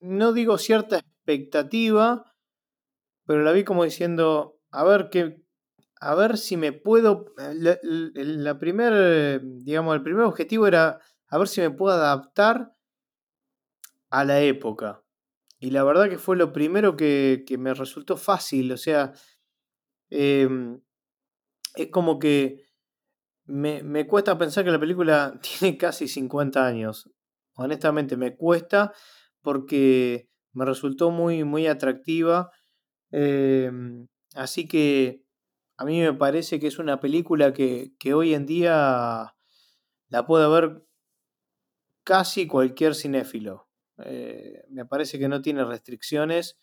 no 0.00 0.32
digo 0.32 0.58
cierta 0.58 0.98
expectativa, 0.98 2.32
pero 3.24 3.42
la 3.42 3.52
vi 3.52 3.64
como 3.64 3.84
diciendo, 3.84 4.60
a 4.70 4.84
ver 4.84 5.08
qué, 5.10 5.42
a 6.00 6.14
ver 6.14 6.38
si 6.38 6.56
me 6.56 6.72
puedo, 6.72 7.32
la, 7.36 7.78
la 7.82 8.58
primer, 8.58 9.40
digamos, 9.42 9.96
el 9.96 10.02
primer 10.02 10.24
objetivo 10.24 10.66
era 10.66 11.00
a 11.28 11.38
ver 11.38 11.48
si 11.48 11.60
me 11.60 11.70
puedo 11.70 11.94
adaptar 11.96 12.72
a 14.10 14.24
la 14.24 14.40
época. 14.40 15.02
Y 15.58 15.70
la 15.70 15.84
verdad 15.84 16.08
que 16.08 16.18
fue 16.18 16.36
lo 16.36 16.52
primero 16.52 16.96
que, 16.96 17.44
me 17.58 17.74
resultó 17.74 18.16
fácil, 18.16 18.72
o 18.72 18.76
sea, 18.76 19.12
em, 20.10 20.80
es 21.74 21.88
como 21.90 22.18
que 22.18 22.66
me, 23.46 23.82
me, 23.82 24.06
cuesta 24.06 24.38
pensar 24.38 24.64
que 24.64 24.70
la 24.70 24.80
película 24.80 25.40
tiene 25.60 25.78
casi 25.78 26.08
50 26.08 26.66
años. 26.66 27.10
Honestamente, 27.54 28.16
me 28.16 28.36
cuesta 28.36 28.92
porque 29.40 30.28
me 30.52 30.64
resultó 30.64 31.10
muy, 31.10 31.44
muy 31.44 31.66
atractiva. 31.66 32.50
Em, 33.10 34.08
así 34.34 34.68
que 34.68 35.22
a 35.78 35.84
mí 35.84 36.00
me 36.00 36.12
parece 36.14 36.60
que 36.60 36.66
es 36.66 36.78
una 36.78 37.00
película 37.00 37.52
que, 37.52 37.92
que 37.98 38.14
hoy 38.14 38.34
en 38.34 38.46
día 38.46 39.34
la 40.08 40.26
puede 40.26 40.48
ver 40.48 40.82
casi 42.04 42.46
cualquier 42.46 42.94
cinéfilo. 42.94 43.65
Eh, 44.04 44.64
me 44.68 44.84
parece 44.84 45.18
que 45.18 45.28
no 45.28 45.40
tiene 45.42 45.64
restricciones 45.64 46.58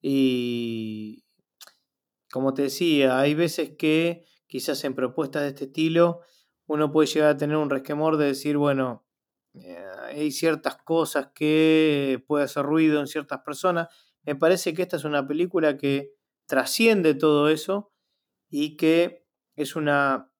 y, 0.00 1.24
como 2.30 2.52
te 2.52 2.62
decía, 2.62 3.18
hay 3.18 3.34
veces 3.34 3.72
que 3.78 4.26
quizás 4.46 4.84
en 4.84 4.94
propuestas 4.94 5.42
de 5.42 5.48
este 5.48 5.64
estilo 5.64 6.20
uno 6.66 6.90
puede 6.92 7.08
llegar 7.08 7.30
a 7.30 7.36
tener 7.36 7.56
un 7.56 7.70
resquemor 7.70 8.16
de 8.16 8.26
decir, 8.26 8.56
bueno, 8.56 9.06
eh, 9.54 9.84
hay 10.08 10.30
ciertas 10.30 10.76
cosas 10.76 11.28
que 11.34 12.22
puede 12.26 12.44
hacer 12.44 12.64
ruido 12.64 13.00
en 13.00 13.06
ciertas 13.06 13.40
personas. 13.40 13.88
Me 14.22 14.34
parece 14.34 14.74
que 14.74 14.82
esta 14.82 14.96
es 14.96 15.04
una 15.04 15.26
película 15.26 15.76
que 15.76 16.12
trasciende 16.46 17.14
todo 17.14 17.48
eso 17.48 17.92
y 18.48 18.76
que 18.76 19.26
es 19.56 19.76
una 19.76 20.30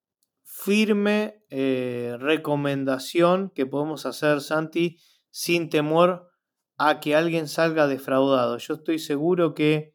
firme 0.43 1.45
eh, 1.51 2.17
recomendación 2.19 3.51
que 3.51 3.67
podemos 3.67 4.07
hacer, 4.07 4.41
Santi, 4.41 4.99
sin 5.31 5.69
temor 5.69 6.31
a 6.77 7.01
que 7.01 7.15
alguien 7.15 7.49
salga 7.49 7.87
defraudado. 7.87 8.59
Yo 8.59 8.75
estoy 8.75 8.99
seguro 8.99 9.55
que 9.55 9.95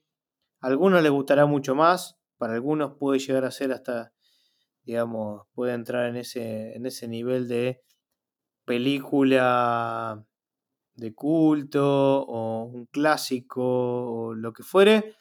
a 0.62 0.68
algunos 0.68 1.02
les 1.04 1.12
gustará 1.12 1.46
mucho 1.46 1.76
más, 1.76 2.20
para 2.38 2.54
algunos 2.54 2.96
puede 2.98 3.20
llegar 3.20 3.46
a 3.46 3.52
ser 3.52 3.72
hasta, 3.72 4.14
digamos, 4.84 5.48
puede 5.54 5.74
entrar 5.74 6.08
en 6.08 6.16
ese, 6.16 6.76
en 6.76 6.86
ese 6.86 7.08
nivel 7.08 7.48
de 7.48 7.82
película 8.66 10.26
de 10.96 11.14
culto 11.14 12.22
o 12.22 12.66
un 12.66 12.86
clásico 12.86 13.64
o 13.64 14.36
lo 14.36 14.54
que 14.54 14.64
fuere. 14.64 15.16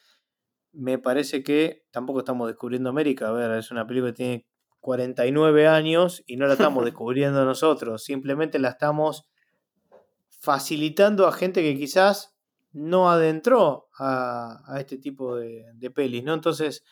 Me 0.71 0.99
parece 0.99 1.43
que 1.43 1.83
tampoco 1.91 2.19
estamos 2.19 2.47
descubriendo 2.47 2.89
América. 2.89 3.29
A 3.29 3.31
ver, 3.31 3.51
es 3.51 3.71
una 3.71 3.87
película 3.87 4.11
que 4.11 4.17
tiene 4.17 4.47
49 4.81 5.67
años 5.67 6.23
y 6.27 6.37
no 6.37 6.47
la 6.47 6.53
estamos 6.53 6.85
descubriendo 6.85 7.43
nosotros. 7.43 8.03
Simplemente 8.03 8.59
la 8.59 8.69
estamos 8.69 9.29
facilitando 10.39 11.27
a 11.27 11.31
gente 11.31 11.61
que 11.61 11.77
quizás 11.77 12.35
no 12.71 13.09
adentró 13.09 13.89
a, 13.97 14.77
este 14.79 14.97
tipo 14.97 15.35
de, 15.35 15.91
pelis, 15.93 16.23
¿no? 16.23 16.33
Entonces, 16.33 16.83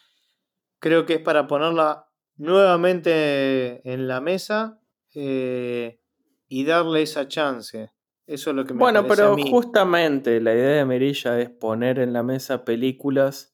creo 0.80 1.06
que 1.06 1.16
es 1.16 1.22
para 1.22 1.48
ponerla 1.48 2.08
nuevamente 2.36 3.82
en 3.92 4.08
la 4.08 4.22
mesa 4.22 4.80
eh, 5.14 6.00
y 6.48 6.66
darle 6.66 7.04
esa 7.04 7.28
chance. 7.28 7.92
Eso 8.26 8.50
es 8.50 8.56
lo 8.56 8.66
que 8.66 8.74
me 8.74 8.80
Bueno, 8.80 9.08
pero 9.08 9.38
justamente 9.38 10.42
la 10.42 10.54
idea 10.54 10.78
de 10.78 10.86
Merilla 10.86 11.40
es 11.40 11.50
poner 11.50 12.00
en 12.00 12.12
la 12.12 12.24
mesa 12.24 12.66
películas 12.66 13.54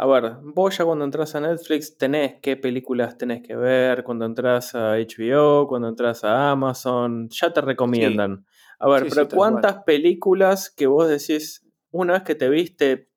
a 0.00 0.06
ver, 0.06 0.36
vos 0.42 0.78
ya 0.78 0.84
cuando 0.84 1.04
entras 1.04 1.34
a 1.34 1.40
Netflix 1.40 1.98
tenés 1.98 2.36
qué 2.40 2.56
películas 2.56 3.18
tenés 3.18 3.42
que 3.42 3.56
ver, 3.56 4.04
cuando 4.04 4.26
entras 4.26 4.76
a 4.76 4.96
HBO, 4.96 5.66
cuando 5.66 5.88
entras 5.88 6.22
a 6.22 6.52
Amazon, 6.52 7.28
ya 7.30 7.52
te 7.52 7.60
recomiendan. 7.60 8.46
A 8.78 8.88
ver, 8.88 9.06
pero 9.08 9.28
¿cuántas 9.28 9.82
películas 9.84 10.70
que 10.70 10.86
vos 10.86 11.08
decís, 11.08 11.66
una 11.90 12.12
vez 12.14 12.22
que 12.22 12.34
te 12.34 12.48
viste, 12.48 13.10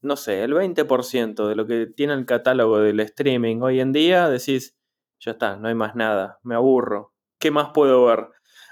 no 0.00 0.16
sé, 0.16 0.42
el 0.42 0.54
20% 0.54 1.46
de 1.46 1.54
lo 1.54 1.66
que 1.66 1.86
tiene 1.86 2.14
el 2.14 2.24
catálogo 2.24 2.78
del 2.78 3.00
streaming 3.00 3.60
hoy 3.60 3.80
en 3.80 3.92
día, 3.92 4.28
decís, 4.28 4.78
ya 5.20 5.32
está, 5.32 5.56
no 5.56 5.68
hay 5.68 5.74
más 5.74 5.94
nada, 5.94 6.38
me 6.42 6.54
aburro, 6.54 7.12
¿qué 7.38 7.50
más 7.50 7.70
puedo 7.74 8.06
ver? 8.06 8.28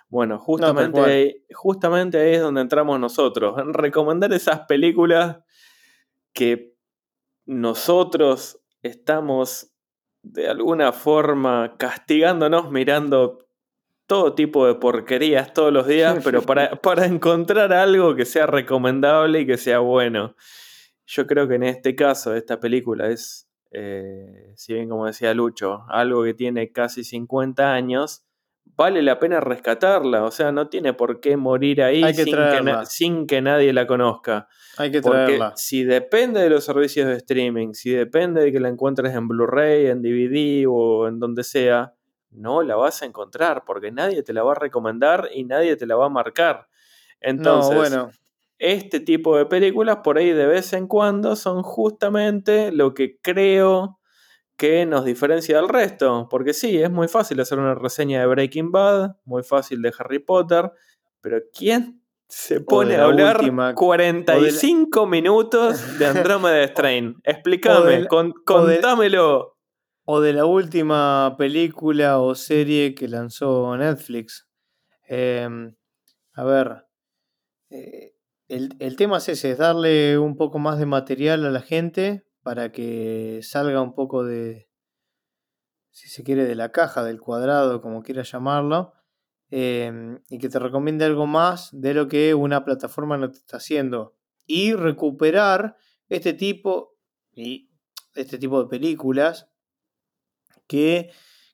Bueno, 0.09 0.39
justamente, 0.39 1.01
ahí, 1.01 1.45
justamente 1.53 2.19
ahí 2.19 2.35
es 2.35 2.41
donde 2.41 2.61
entramos 2.61 2.99
nosotros, 2.99 3.59
en 3.59 3.75
recomendar 3.75 4.33
esas 4.33 4.61
películas 4.61 5.39
que 6.33 6.77
nosotros 7.45 8.63
estamos 8.83 9.73
de 10.23 10.49
alguna 10.49 10.93
forma 10.93 11.77
castigándonos 11.79 12.71
mirando 12.71 13.46
todo 14.07 14.35
tipo 14.35 14.67
de 14.67 14.77
porquerías 14.77 15.53
todos 15.53 15.73
los 15.73 15.87
días, 15.87 16.19
pero 16.25 16.43
para, 16.43 16.77
para, 16.77 17.07
encontrar 17.07 17.73
algo 17.73 18.15
que 18.15 18.25
sea 18.25 18.47
recomendable 18.47 19.41
y 19.41 19.47
que 19.47 19.57
sea 19.57 19.81
bueno. 19.81 20.35
Yo 21.07 21.27
creo 21.27 21.47
que 21.47 21.55
en 21.55 21.63
este 21.63 21.95
caso 21.95 22.35
esta 22.35 22.59
película 22.59 23.09
es, 23.09 23.49
eh, 23.71 24.53
si 24.57 24.75
bien 24.75 24.89
como 24.89 25.07
decía 25.07 25.35
Lucho, 25.35 25.85
algo 25.89 26.25
que 26.25 26.35
tiene 26.35 26.73
casi 26.73 27.05
50 27.05 27.73
años, 27.73 28.25
vale 28.77 29.03
la 29.03 29.19
pena 29.19 29.41
rescatarla, 29.41 30.25
o 30.25 30.31
sea, 30.31 30.51
no 30.51 30.69
tiene 30.69 30.93
por 30.93 31.21
qué 31.21 31.37
morir 31.37 31.83
ahí 31.83 32.03
sin 32.85 33.27
que, 33.27 33.41
nadie 33.41 33.73
la 33.73 33.87
conozca. 33.87 34.49
Hay 34.79 34.91
que 34.91 35.01
traerla. 35.01 35.53
si 35.57 35.85
depende 35.85 36.41
de 36.41 36.51
los 36.51 36.65
servicios 36.65 37.07
de 37.07 37.17
streaming, 37.17 37.73
si 37.73 37.91
depende 37.91 38.43
de 38.43 38.53
que 38.53 38.61
la 38.61 38.69
encuentres 38.69 39.15
en 39.15 39.29
Blu-ray, 39.29 39.87
en 39.87 40.03
DVD 40.03 40.67
o 40.69 41.07
en 41.09 41.21
donde 41.21 41.45
sea, 41.45 41.95
no 42.31 42.63
la 42.63 42.77
vas 42.77 43.03
a 43.03 43.07
encontrar 43.07 43.65
porque 43.65 43.91
nadie 43.91 44.23
te 44.23 44.33
la 44.33 44.43
va 44.43 44.53
a 44.53 44.57
recomendar 44.57 45.29
y 45.33 45.45
nadie 45.45 45.77
te 45.77 45.87
la 45.87 45.97
va 45.97 46.07
a 46.07 46.11
marcar. 46.11 46.69
Entonces, 47.21 47.75
bueno. 47.75 48.11
este 48.59 49.01
tipo 49.01 49.37
de 49.37 49.47
películas 49.47 49.99
por 50.05 50.19
ahí 50.19 50.33
de 50.33 50.47
vez 50.47 50.73
en 50.73 50.87
cuando 50.87 51.37
son 51.37 51.63
justamente 51.63 52.73
lo 52.73 52.95
que 52.95 53.19
creo 53.21 53.99
que 54.57 54.87
nos 54.87 55.05
diferencia 55.05 55.57
del 55.57 55.69
resto. 55.69 56.29
Porque 56.31 56.53
sí, 56.53 56.81
es 56.81 56.91
muy 56.91 57.09
fácil 57.09 57.41
hacer 57.41 57.59
una 57.59 57.75
reseña 57.75 58.21
de 58.21 58.27
Breaking 58.27 58.73
Bad, 58.73 59.17
muy 59.25 59.43
fácil 59.43 59.83
de 59.83 59.93
Harry 59.99 60.19
Potter, 60.19 60.73
pero 61.21 61.41
¿quién 61.53 62.03
se 62.29 62.61
pone 62.61 62.97
a 62.97 63.05
hablar 63.05 63.41
45 63.75 65.07
minutos 65.07 65.99
de 65.99 66.07
Andromeda 66.07 66.65
Strain? 66.69 67.17
Explícame, 67.25 68.07
contámelo. 68.07 69.56
O 70.09 70.21
de 70.21 70.33
la 70.33 70.45
última 70.45 71.35
película 71.37 72.21
o 72.21 72.37
serie 72.37 72.95
que 72.95 73.09
lanzó 73.09 73.77
Netflix. 73.77 74.49
Em, 75.09 75.75
a 76.33 76.45
ver, 76.45 76.87
eh, 77.71 78.15
el, 78.47 78.77
el, 78.79 78.95
tema 78.95 79.19
es 79.19 79.29
ese, 79.29 79.51
es 79.51 79.59
darle 79.59 80.17
un 80.17 80.37
poco 80.37 80.61
más 80.61 80.79
de 80.79 80.87
material 80.87 81.45
a 81.45 81.51
la 81.51 81.61
gente 81.61 82.25
para 82.45 82.71
que 82.71 83.41
salga 83.43 83.83
un 83.83 83.95
poco 83.95 84.25
de, 84.25 84.69
si 85.97 86.09
se 86.09 86.23
quiere, 86.23 86.45
de 86.45 86.55
la 86.55 86.71
caja, 86.71 87.03
del 87.03 87.21
cuadrado, 87.21 87.81
como 87.81 88.03
quiera 88.03 88.23
llamarlo, 88.23 88.93
em, 89.51 90.21
y 90.29 90.39
que 90.39 90.51
te 90.51 90.61
recomiende 90.61 91.07
algo 91.07 91.27
más 91.27 91.71
de 91.73 91.95
lo 91.95 92.07
que 92.07 92.35
una 92.35 92.65
plataforma 92.65 93.17
no 93.17 93.31
te 93.31 93.39
está 93.39 93.57
haciendo. 93.57 94.15
Y 94.45 94.75
recuperar 94.75 95.77
este 96.09 96.35
tipo, 96.35 96.97
y 97.33 97.71
este 98.15 98.39
tipo 98.39 98.63
de 98.63 98.69
películas 98.69 99.51
que 100.67 101.11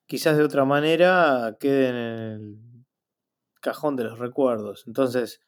quizás 0.06 0.36
de 0.36 0.44
otra 0.44 0.64
manera 0.64 1.56
queden 1.58 1.94
en 1.94 1.96
el 1.96 2.84
cajón 3.60 3.96
de 3.96 4.04
los 4.04 4.18
recuerdos. 4.18 4.84
Entonces, 4.86 5.40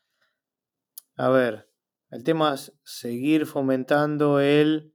a 1.17 1.29
ver, 1.29 1.69
el 2.11 2.25
tema 2.25 2.55
es 2.55 2.73
seguir 2.83 3.47
fomentando 3.47 4.41
el 4.41 4.95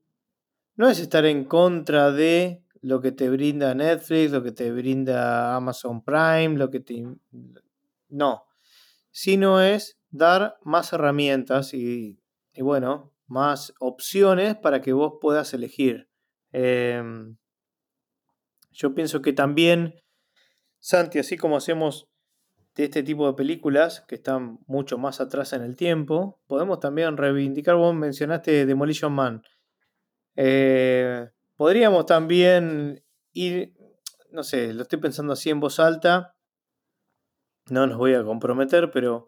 no 0.79 0.89
es 0.89 0.99
estar 0.99 1.25
en 1.25 1.43
contra 1.43 2.13
de 2.13 2.63
lo 2.81 3.01
que 3.01 3.11
te 3.11 3.29
brinda 3.29 3.75
Netflix, 3.75 4.31
lo 4.31 4.41
que 4.41 4.53
te 4.53 4.71
brinda 4.71 5.53
Amazon 5.53 6.01
Prime, 6.01 6.57
lo 6.57 6.69
que 6.69 6.79
te... 6.79 7.05
No, 8.07 8.45
sino 9.11 9.59
es 9.59 9.99
dar 10.09 10.57
más 10.63 10.93
herramientas 10.93 11.73
y, 11.73 12.21
bueno, 12.57 13.13
más 13.27 13.73
opciones 13.81 14.55
para 14.55 14.79
que 14.79 14.93
vos 14.93 15.15
puedas 15.19 15.53
elegir. 15.53 16.09
Em, 16.53 17.35
yo 18.79 18.95
pienso 18.95 19.21
que 19.21 19.33
también, 19.33 19.93
Santi, 20.79 21.19
así 21.19 21.35
como 21.35 21.57
hacemos 21.57 22.07
de 22.75 22.85
este 22.85 23.03
tipo 23.03 23.27
de 23.27 23.33
películas 23.33 24.05
que 24.07 24.15
están 24.15 24.59
mucho 24.67 24.97
más 24.97 25.19
atrás 25.19 25.51
en 25.51 25.63
el 25.63 25.75
tiempo, 25.75 26.39
podemos 26.47 26.79
también 26.79 27.17
reivindicar, 27.17 27.75
vos 27.75 27.93
mencionaste 27.93 28.65
Demolition 28.65 29.11
Man. 29.11 29.43
Eh, 30.37 31.27
podríamos 31.57 32.05
también 32.05 33.03
ir, 33.33 33.73
no 34.31 34.43
sé, 34.43 34.73
lo 34.73 34.83
estoy 34.83 34.99
pensando 34.99 35.33
así 35.33 35.49
en 35.49 35.59
voz 35.59 35.81
alta, 35.81 36.37
no 37.69 37.85
nos 37.85 37.97
voy 37.97 38.13
a 38.13 38.23
comprometer, 38.23 38.91
pero 38.91 39.27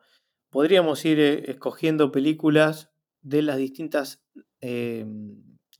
podríamos 0.50 1.04
ir 1.04 1.20
eh, 1.20 1.52
escogiendo 1.52 2.14
películas 2.14 2.90
de 3.20 3.42
las 3.42 3.58
distintas 3.58 4.24
eh, 4.62 5.06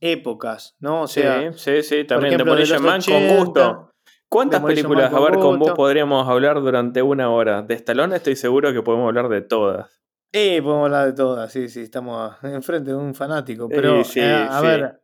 épocas, 0.02 0.76
¿no? 0.80 1.02
O 1.02 1.06
sea, 1.06 1.52
sí, 1.52 1.58
sí, 1.58 1.82
sí 1.82 2.04
también 2.04 2.36
Demolition 2.36 2.82
Man 2.82 3.00
con 3.00 3.36
gusto. 3.36 3.88
¿Cuántas 4.28 4.62
películas, 4.62 5.12
a 5.12 5.20
ver, 5.20 5.38
con 5.38 5.58
vos 5.58 5.72
podríamos 5.72 6.28
hablar 6.28 6.60
durante 6.60 7.02
una 7.02 7.30
hora? 7.30 7.62
De 7.62 7.74
Stallone 7.74 8.16
estoy 8.16 8.34
seguro 8.34 8.72
que 8.72 8.82
podemos 8.82 9.06
hablar 9.06 9.28
de 9.28 9.42
todas. 9.42 10.02
Eh, 10.32 10.60
podemos 10.62 10.86
hablar 10.86 11.06
de 11.06 11.12
todas, 11.12 11.52
sí, 11.52 11.68
sí, 11.68 11.82
estamos 11.82 12.34
enfrente 12.42 12.90
de 12.90 12.96
un 12.96 13.14
fanático. 13.14 13.68
Pero, 13.68 14.02
eh, 14.16 14.46
a 14.50 14.60
ver, 14.60 15.02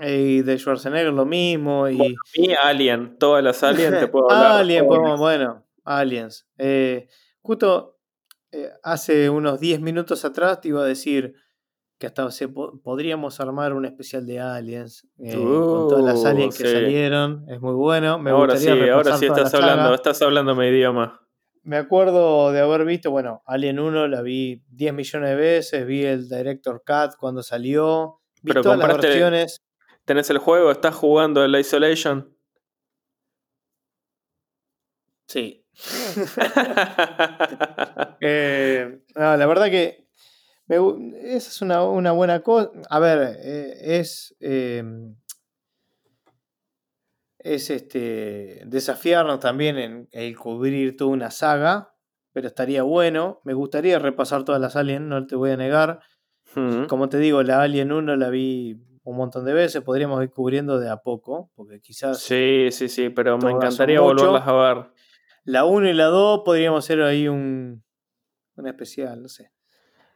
y 0.00 0.42
de 0.42 0.58
Schwarzenegger 0.58 1.12
lo 1.12 1.24
mismo. 1.24 1.88
Y, 1.88 2.16
Alien, 2.62 3.16
todas 3.18 3.42
las 3.42 3.62
Aliens 3.62 3.98
te 3.98 4.08
puedo 4.08 4.30
hablar. 4.30 4.60
Alien, 4.60 4.86
bueno, 4.86 5.64
Aliens. 5.84 6.46
Eh, 6.58 7.08
justo 7.40 7.98
eh, 8.50 8.70
hace 8.82 9.30
unos 9.30 9.60
10 9.60 9.80
minutos 9.80 10.24
atrás 10.26 10.60
te 10.60 10.68
iba 10.68 10.82
a 10.82 10.86
decir 10.86 11.34
que 12.02 12.08
hasta 12.08 12.28
podríamos 12.82 13.38
armar 13.38 13.74
un 13.74 13.84
especial 13.84 14.26
de 14.26 14.40
Aliens 14.40 15.06
eh, 15.20 15.34
con 15.34 15.88
todas 15.88 16.04
las 16.04 16.24
Aliens 16.24 16.58
que 16.58 16.66
salieron. 16.66 17.48
Es 17.48 17.60
muy 17.60 17.74
bueno. 17.74 18.18
Me 18.18 18.32
ahora 18.32 18.56
sí, 18.56 18.68
ahora 18.68 19.16
sí 19.16 19.26
estás 19.26 19.54
hablando, 19.54 19.94
estás 19.94 20.20
hablando 20.20 20.56
mi 20.56 20.66
idioma. 20.66 21.20
Me 21.62 21.76
acuerdo 21.76 22.50
de 22.50 22.58
haber 22.58 22.84
visto, 22.84 23.12
bueno, 23.12 23.44
Alien 23.46 23.78
1 23.78 24.08
la 24.08 24.20
vi 24.20 24.64
10 24.70 24.94
millones 24.94 25.30
de 25.30 25.36
veces, 25.36 25.86
vi 25.86 26.04
el 26.04 26.28
Director 26.28 26.82
Cut 26.84 27.14
cuando 27.16 27.44
salió, 27.44 28.18
vi 28.42 28.50
Pero 28.50 28.62
todas 28.62 28.80
las 28.80 28.96
versiones. 28.96 29.62
¿Tenés 30.04 30.28
el 30.30 30.38
juego? 30.38 30.72
¿Estás 30.72 30.96
jugando 30.96 31.44
el 31.44 31.54
Isolation? 31.54 32.36
Sí. 35.28 35.64
Eh, 38.24 39.00
la 39.16 39.46
verdad 39.46 39.66
que 39.66 40.01
esa 40.68 41.48
es 41.48 41.62
una, 41.62 42.12
buena 42.12 42.40
cosa. 42.40 42.70
A 42.88 42.98
ver, 42.98 43.36
eh, 43.40 43.98
es. 43.98 44.34
Em, 44.40 45.16
es 47.38 47.70
este. 47.70 48.62
desafiarnos 48.66 49.40
también 49.40 49.78
en 49.78 50.08
el 50.12 50.36
cubrir 50.36 50.96
toda 50.96 51.10
una 51.10 51.30
saga. 51.30 51.94
Pero 52.32 52.48
estaría 52.48 52.82
bueno. 52.82 53.40
Me 53.44 53.54
gustaría 53.54 53.98
repasar 53.98 54.44
todas 54.44 54.60
las 54.60 54.76
Alien, 54.76 55.08
no 55.08 55.26
te 55.26 55.36
voy 55.36 55.50
a 55.50 55.56
negar. 55.56 56.00
Como 56.88 57.08
te 57.08 57.18
digo, 57.18 57.42
la 57.42 57.62
Alien 57.62 57.92
1 57.92 58.16
la 58.16 58.28
vi 58.28 58.78
un 59.04 59.16
montón 59.16 59.44
de 59.44 59.52
veces, 59.52 59.82
podríamos 59.82 60.22
ir 60.22 60.30
cubriendo 60.30 60.78
de 60.78 60.88
a 60.88 60.98
poco, 60.98 61.50
porque 61.54 61.80
quizás... 61.80 62.20
Sí, 62.20 62.68
sí, 62.70 62.88
sí, 62.88 63.08
pero 63.08 63.38
me 63.38 63.50
encantaría 63.50 64.00
volverlas 64.00 64.46
a 64.46 64.52
ver. 64.52 64.90
La 65.44 65.64
1 65.64 65.88
y 65.88 65.92
la 65.92 66.06
2 66.06 66.42
podríamos 66.44 66.84
hacer 66.84 67.02
ahí 67.02 67.26
un, 67.26 67.82
un 68.56 68.66
especial, 68.66 69.22
no 69.22 69.28
sé. 69.28 69.50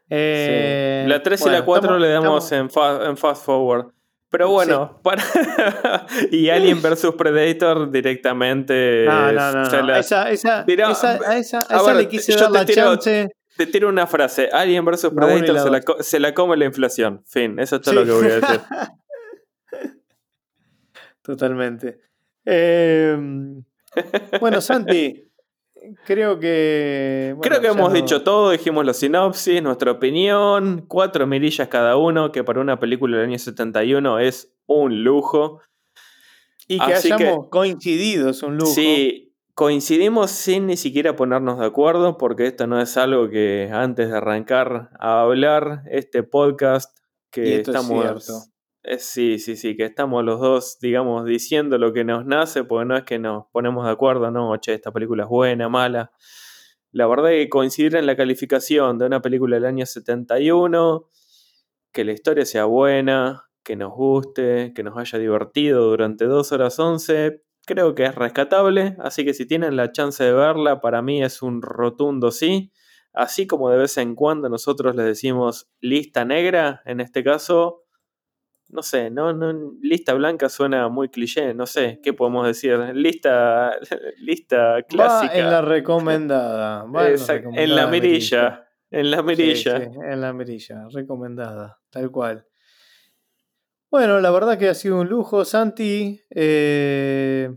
Eh, 0.08 1.04
la 1.08 1.22
3 1.22 1.46
y 1.46 1.50
la 1.50 1.64
4 1.64 1.98
le 1.98 2.08
damos 2.08 2.50
en, 2.52 2.70
fast, 2.70 3.44
Forward. 3.44 3.92
Pero 4.28 4.50
bueno, 4.50 5.00
para 5.02 5.22
y 6.30 6.50
Alien 6.50 6.82
vs 6.82 7.12
Predator 7.16 7.90
directamente. 7.90 9.04
No, 9.06 9.32
no, 9.32 9.52
no. 9.52 9.96
Esa, 9.96 10.30
esa, 10.30 10.64
esa, 10.66 11.36
esa, 11.38 11.94
le 11.94 12.08
quise 12.08 12.36
dar 12.36 12.50
la 12.50 12.64
chance. 12.64 13.30
Te 13.56 13.66
tiro 13.66 13.88
una 13.88 14.06
frase. 14.06 14.48
Alien 14.52 14.84
vs 14.84 15.10
Predator 15.14 15.60
se 15.60 15.70
la, 15.70 15.82
se 16.00 16.20
la, 16.20 16.34
come 16.34 16.56
la 16.56 16.66
inflación. 16.66 17.22
Fin, 17.26 17.58
eso 17.58 17.76
es 17.76 17.82
todo 17.82 17.94
lo 17.94 18.04
que 18.04 18.12
voy 18.12 18.26
a 18.26 18.40
decir. 18.40 18.60
Totalmente. 21.22 22.00
Eh, 22.44 23.16
bueno, 24.40 24.60
Santi, 24.60 25.25
creo 26.04 26.38
que. 26.38 27.36
creo 27.40 27.60
que 27.60 27.68
hemos 27.68 27.92
dicho 27.92 28.22
todo, 28.22 28.50
dijimos 28.50 28.84
la 28.84 28.94
sinopsis, 28.94 29.62
nuestra 29.62 29.92
opinión, 29.92 30.84
cuatro 30.88 31.26
mirillas 31.26 31.68
cada 31.68 31.96
uno, 31.96 32.32
que 32.32 32.44
para 32.44 32.60
una 32.60 32.78
película 32.78 33.18
del 33.18 33.26
año 33.28 33.38
71 33.38 34.18
es 34.20 34.52
un 34.66 35.04
lujo. 35.04 35.60
Y 36.68 36.78
que 36.78 36.94
hayamos 36.94 37.48
coincidido 37.48 38.30
es 38.30 38.42
un 38.42 38.56
lujo. 38.56 38.72
Sí, 38.72 39.34
coincidimos 39.54 40.30
sin 40.30 40.66
ni 40.66 40.76
siquiera 40.76 41.16
ponernos 41.16 41.58
de 41.58 41.66
acuerdo, 41.66 42.18
porque 42.18 42.46
esto 42.46 42.66
no 42.66 42.80
es 42.80 42.96
algo 42.96 43.28
que 43.30 43.70
antes 43.72 44.10
de 44.10 44.16
arrancar 44.16 44.90
a 44.98 45.22
hablar, 45.22 45.82
este 45.90 46.22
podcast 46.22 46.96
que 47.30 47.60
estamos 47.60 48.52
sí, 48.98 49.38
sí, 49.38 49.56
sí, 49.56 49.76
que 49.76 49.84
estamos 49.84 50.24
los 50.24 50.40
dos, 50.40 50.78
digamos, 50.80 51.24
diciendo 51.24 51.78
lo 51.78 51.92
que 51.92 52.04
nos 52.04 52.26
nace, 52.26 52.64
porque 52.64 52.86
no 52.86 52.96
es 52.96 53.04
que 53.04 53.18
nos 53.18 53.46
ponemos 53.52 53.84
de 53.86 53.92
acuerdo, 53.92 54.30
no, 54.30 54.56
che, 54.58 54.74
esta 54.74 54.92
película 54.92 55.24
es 55.24 55.28
buena, 55.28 55.68
mala. 55.68 56.12
La 56.92 57.06
verdad 57.06 57.32
es 57.32 57.44
que 57.44 57.48
coincidir 57.50 57.96
en 57.96 58.06
la 58.06 58.16
calificación 58.16 58.98
de 58.98 59.06
una 59.06 59.20
película 59.22 59.56
del 59.56 59.66
año 59.66 59.86
71, 59.86 61.08
que 61.92 62.04
la 62.04 62.12
historia 62.12 62.44
sea 62.44 62.64
buena, 62.66 63.50
que 63.64 63.76
nos 63.76 63.92
guste, 63.92 64.72
que 64.74 64.82
nos 64.82 64.96
haya 64.96 65.18
divertido 65.18 65.86
durante 65.90 66.26
2 66.26 66.52
horas 66.52 66.78
11, 66.78 67.42
creo 67.66 67.94
que 67.94 68.04
es 68.04 68.14
rescatable, 68.14 68.96
así 69.00 69.24
que 69.24 69.34
si 69.34 69.46
tienen 69.46 69.76
la 69.76 69.92
chance 69.92 70.22
de 70.22 70.32
verla, 70.32 70.80
para 70.80 71.02
mí 71.02 71.22
es 71.22 71.42
un 71.42 71.62
rotundo 71.62 72.30
sí. 72.30 72.72
Así 73.12 73.46
como 73.46 73.70
de 73.70 73.78
vez 73.78 73.96
en 73.96 74.14
cuando 74.14 74.48
nosotros 74.48 74.94
les 74.94 75.06
decimos 75.06 75.68
lista 75.80 76.24
negra, 76.24 76.82
en 76.84 77.00
este 77.00 77.24
caso, 77.24 77.85
no 78.68 78.82
sé, 78.82 79.10
no, 79.10 79.32
no, 79.32 79.72
lista 79.80 80.14
blanca 80.14 80.48
suena 80.48 80.88
muy 80.88 81.08
cliché, 81.08 81.54
no 81.54 81.66
sé, 81.66 82.00
¿qué 82.02 82.12
podemos 82.12 82.46
decir? 82.46 82.78
Lista, 82.94 83.72
lista 84.18 84.82
clásica. 84.88 85.38
en 85.38 85.50
la 85.50 85.62
recomendada. 85.62 86.84
en, 86.84 87.74
la 87.74 87.86
mirilla. 87.86 88.68
En 88.90 89.10
la 89.10 89.22
mirilla. 89.22 89.76
en 89.76 90.20
la 90.20 90.32
mirilla, 90.32 90.86
recomendada, 90.92 91.80
tal 91.90 92.10
cual. 92.10 92.46
Bueno, 93.90 94.20
la 94.20 94.30
verdad 94.30 94.58
que 94.58 94.68
ha 94.68 94.74
sido 94.74 95.00
un 95.00 95.08
lujo, 95.08 95.44
Santi. 95.44 96.20
Eh, 96.30 97.56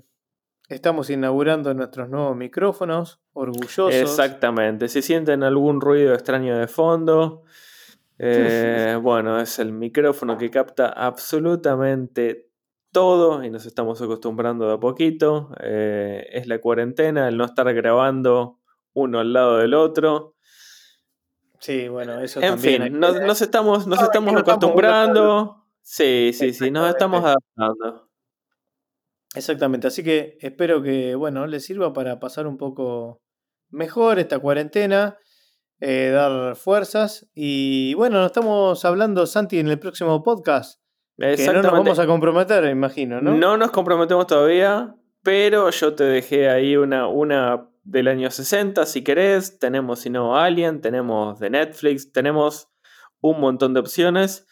estamos 0.69 1.09
inaugurando 1.09 1.73
nuestros 1.73 2.07
nuevos 2.07 2.37
micrófonos, 2.37 3.19
orgullosos. 3.33 3.93
Exactamente. 3.93 4.87
Si 4.87 5.01
sienten 5.01 5.43
algún 5.43 5.81
ruido 5.81 6.13
extraño 6.13 6.57
de 6.57 6.67
fondo, 6.67 7.43
eh, 8.19 8.97
bueno, 9.01 9.39
es 9.39 9.59
el 9.59 9.71
micrófono 9.71 10.37
que 10.37 10.51
capta 10.51 10.89
absolutamente 10.89 12.49
todo 12.91 13.43
y 13.43 13.49
nos 13.49 13.65
estamos 13.65 14.01
acostumbrando 14.01 14.67
de 14.67 14.73
a 14.73 14.79
poquito. 14.79 15.51
Eh, 15.61 16.27
es 16.31 16.47
la 16.47 16.59
cuarentena, 16.59 17.27
el 17.27 17.37
no 17.37 17.45
estar 17.45 17.73
grabando 17.73 18.59
uno 18.93 19.19
al 19.19 19.33
lado 19.33 19.57
del 19.57 19.73
otro. 19.73 20.35
Sí, 21.59 21.87
bueno, 21.87 22.19
eso 22.21 22.41
en 22.41 22.57
fin, 22.57 22.99
nos, 22.99 23.41
estamos, 23.41 23.85
nos 23.87 24.01
estamos 24.01 24.35
acostumbrando. 24.35 25.65
Sí, 25.81 26.31
sí, 26.33 26.53
sí, 26.53 26.71
nos 26.71 26.89
estamos 26.89 27.23
adaptando. 27.23 28.09
Exactamente, 29.35 29.87
así 29.87 30.03
que 30.03 30.37
espero 30.41 30.81
que, 30.81 31.15
bueno, 31.15 31.45
les 31.47 31.65
sirva 31.65 31.93
para 31.93 32.19
pasar 32.19 32.47
un 32.47 32.57
poco 32.57 33.21
mejor 33.69 34.19
esta 34.19 34.39
cuarentena 34.39 35.17
eh, 35.79 36.09
dar 36.09 36.55
fuerzas. 36.55 37.27
Y 37.33 37.93
bueno, 37.93 38.17
nos 38.17 38.27
estamos 38.27 38.83
hablando, 38.85 39.25
Santi, 39.25 39.59
en 39.59 39.67
el 39.67 39.79
próximo 39.79 40.23
podcast. 40.23 40.81
Que 41.17 41.47
no 41.47 41.61
nos 41.61 41.71
vamos 41.71 41.99
a 41.99 42.07
comprometer, 42.07 42.63
imagino, 42.65 43.19
¿no? 43.21 43.35
No 43.35 43.57
nos 43.57 43.71
comprometemos 43.71 44.25
todavía, 44.25 44.95
pero 45.21 45.69
yo 45.69 45.93
te 45.93 46.05
dejé 46.05 46.49
ahí 46.49 46.77
una, 46.77 47.07
una 47.07 47.69
del 47.83 48.07
año 48.07 48.31
60, 48.31 48.85
si 48.85 49.03
querés. 49.03 49.59
Tenemos, 49.59 49.99
si 49.99 50.09
no, 50.09 50.37
Alien, 50.37 50.79
tenemos 50.79 51.39
de 51.39 51.49
Netflix, 51.49 52.13
tenemos 52.13 52.69
un 53.19 53.41
montón 53.41 53.73
de 53.73 53.81
opciones. 53.81 54.47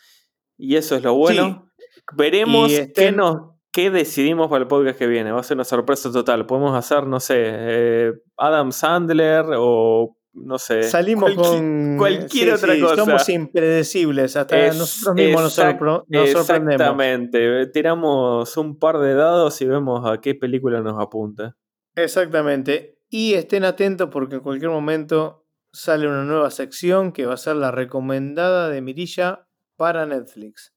Y 0.58 0.76
eso 0.76 0.96
es 0.96 1.04
lo 1.04 1.14
bueno. 1.14 1.72
Veremos 2.16 2.72
qué, 2.96 3.12
nos, 3.12 3.54
qué 3.72 3.90
decidimos 3.90 4.50
para 4.50 4.64
el 4.64 4.68
podcast 4.68 4.98
que 4.98 5.08
viene. 5.08 5.32
Va 5.32 5.40
a 5.40 5.44
ser 5.44 5.56
una 5.56 5.64
sorpresa 5.64 6.12
total. 6.12 6.46
Podemos 6.48 6.76
hacer, 6.76 7.06
no 7.06 7.20
sé, 7.20 7.36
eh, 7.38 8.14
Adam 8.36 8.72
Sandler 8.72 9.46
o 9.56 10.17
no 10.38 10.58
sé. 10.58 10.84
Salimos 10.84 11.34
con 11.34 11.98
cualquier 11.98 12.54
otra 12.54 12.80
cosa. 12.80 12.96
Somos 12.96 13.30
impredecibles, 13.30 14.36
hasta 14.36 14.68
nosotros 14.68 15.16
mismos 15.16 15.44
nos, 15.44 15.54
sorprendemos. 15.54 16.06
Exactamente, 16.10 17.68
tiramos 17.68 18.58
un 18.58 18.78
par 18.78 19.00
de 19.00 19.14
dados 19.14 19.62
y 19.62 19.66
vemos 19.66 20.10
a 20.10 20.20
qué 20.22 20.36
película 20.36 20.82
nos 20.82 21.02
apunta. 21.02 21.58
Exactamente. 21.96 23.00
Y 23.10 23.34
estén 23.34 23.64
atentos 23.64 24.10
porque 24.12 24.36
en 24.36 24.42
cualquier 24.42 24.72
momento 24.72 25.46
sale 25.72 26.08
una 26.08 26.24
nueva 26.24 26.52
sección 26.52 27.12
que 27.12 27.26
va 27.26 27.36
a 27.36 27.38
ser 27.38 27.56
la 27.56 27.72
recomendada 27.72 28.70
de 28.70 28.82
Mirilla 28.82 29.48
para 29.76 30.06
Netflix. 30.06 30.74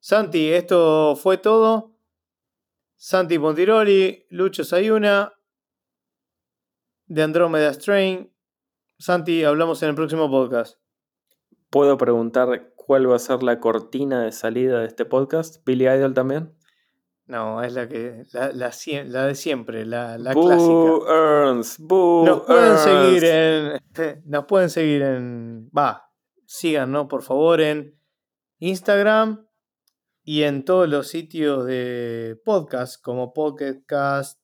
Santi, 0.00 0.50
esto 0.52 1.16
fue 1.16 1.38
todo. 1.38 1.96
Santi 2.96 3.38
Pontiroli, 3.38 4.26
Lucho 4.30 4.64
Sayuna, 4.64 5.32
de 7.06 7.22
Andromeda 7.22 7.72
Strain, 7.72 8.33
Santi, 9.04 9.44
hablamos 9.44 9.82
en 9.82 9.90
el 9.90 9.94
próximo 9.94 10.30
podcast. 10.30 10.78
¿Puedo 11.68 11.98
preguntar 11.98 12.72
cuál 12.74 13.10
va 13.10 13.16
a 13.16 13.18
ser 13.18 13.42
la 13.42 13.60
cortina 13.60 14.22
de 14.22 14.32
salida 14.32 14.80
de 14.80 14.86
este 14.86 15.04
podcast? 15.04 15.62
¿Billy 15.66 15.84
Idol 15.86 16.14
también? 16.14 16.56
No, 17.26 17.62
es 17.62 17.74
la 17.74 17.86
que 17.86 18.24
la, 18.32 18.50
la, 18.54 19.26
de 19.26 19.34
siempre, 19.34 19.84
la, 19.84 20.16
la 20.16 20.32
clásica. 20.32 21.12
Earns, 21.12 21.76
Boo 21.80 22.24
nos 22.24 22.40
pueden 22.46 22.78
seguir 22.78 23.24
en. 23.24 24.22
Nos 24.24 24.46
pueden 24.46 24.70
seguir 24.70 25.02
en. 25.02 25.68
Va, 25.76 26.10
síganos 26.46 27.06
por 27.06 27.20
favor 27.20 27.60
en 27.60 28.00
Instagram, 28.58 29.46
y 30.22 30.44
en 30.44 30.64
todos 30.64 30.88
los 30.88 31.08
sitios 31.08 31.66
de 31.66 32.40
podcast 32.42 33.02
como 33.02 33.34
Pocketcast, 33.34 34.40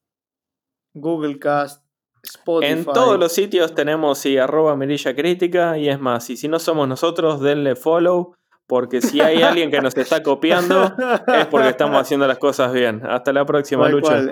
Googlecast, 0.92 1.82
Spotify. 2.22 2.72
En 2.72 2.84
todos 2.84 3.18
los 3.18 3.32
sitios 3.32 3.74
tenemos 3.74 4.18
sí, 4.18 4.38
arroba 4.38 4.76
Mirilla 4.76 5.14
Crítica 5.14 5.78
y 5.78 5.88
es 5.88 6.00
más, 6.00 6.28
y 6.30 6.36
si 6.36 6.48
no 6.48 6.58
somos 6.58 6.88
nosotros, 6.88 7.40
denle 7.40 7.76
follow, 7.76 8.34
porque 8.66 9.00
si 9.00 9.20
hay 9.20 9.42
alguien 9.42 9.70
que 9.70 9.80
nos 9.80 9.96
está 9.96 10.22
copiando 10.22 10.94
es 11.26 11.46
porque 11.46 11.68
estamos 11.70 12.00
haciendo 12.00 12.26
las 12.26 12.38
cosas 12.38 12.72
bien. 12.72 13.02
Hasta 13.04 13.32
la 13.32 13.44
próxima, 13.44 13.88
Lucha. 13.88 14.22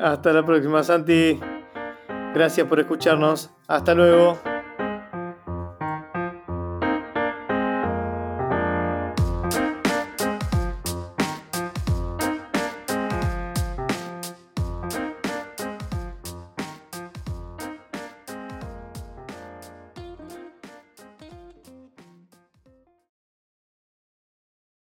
Hasta 0.00 0.32
la 0.32 0.44
próxima, 0.44 0.82
Santi. 0.82 1.38
Gracias 2.34 2.66
por 2.66 2.80
escucharnos. 2.80 3.50
Hasta 3.68 3.94
luego. 3.94 4.51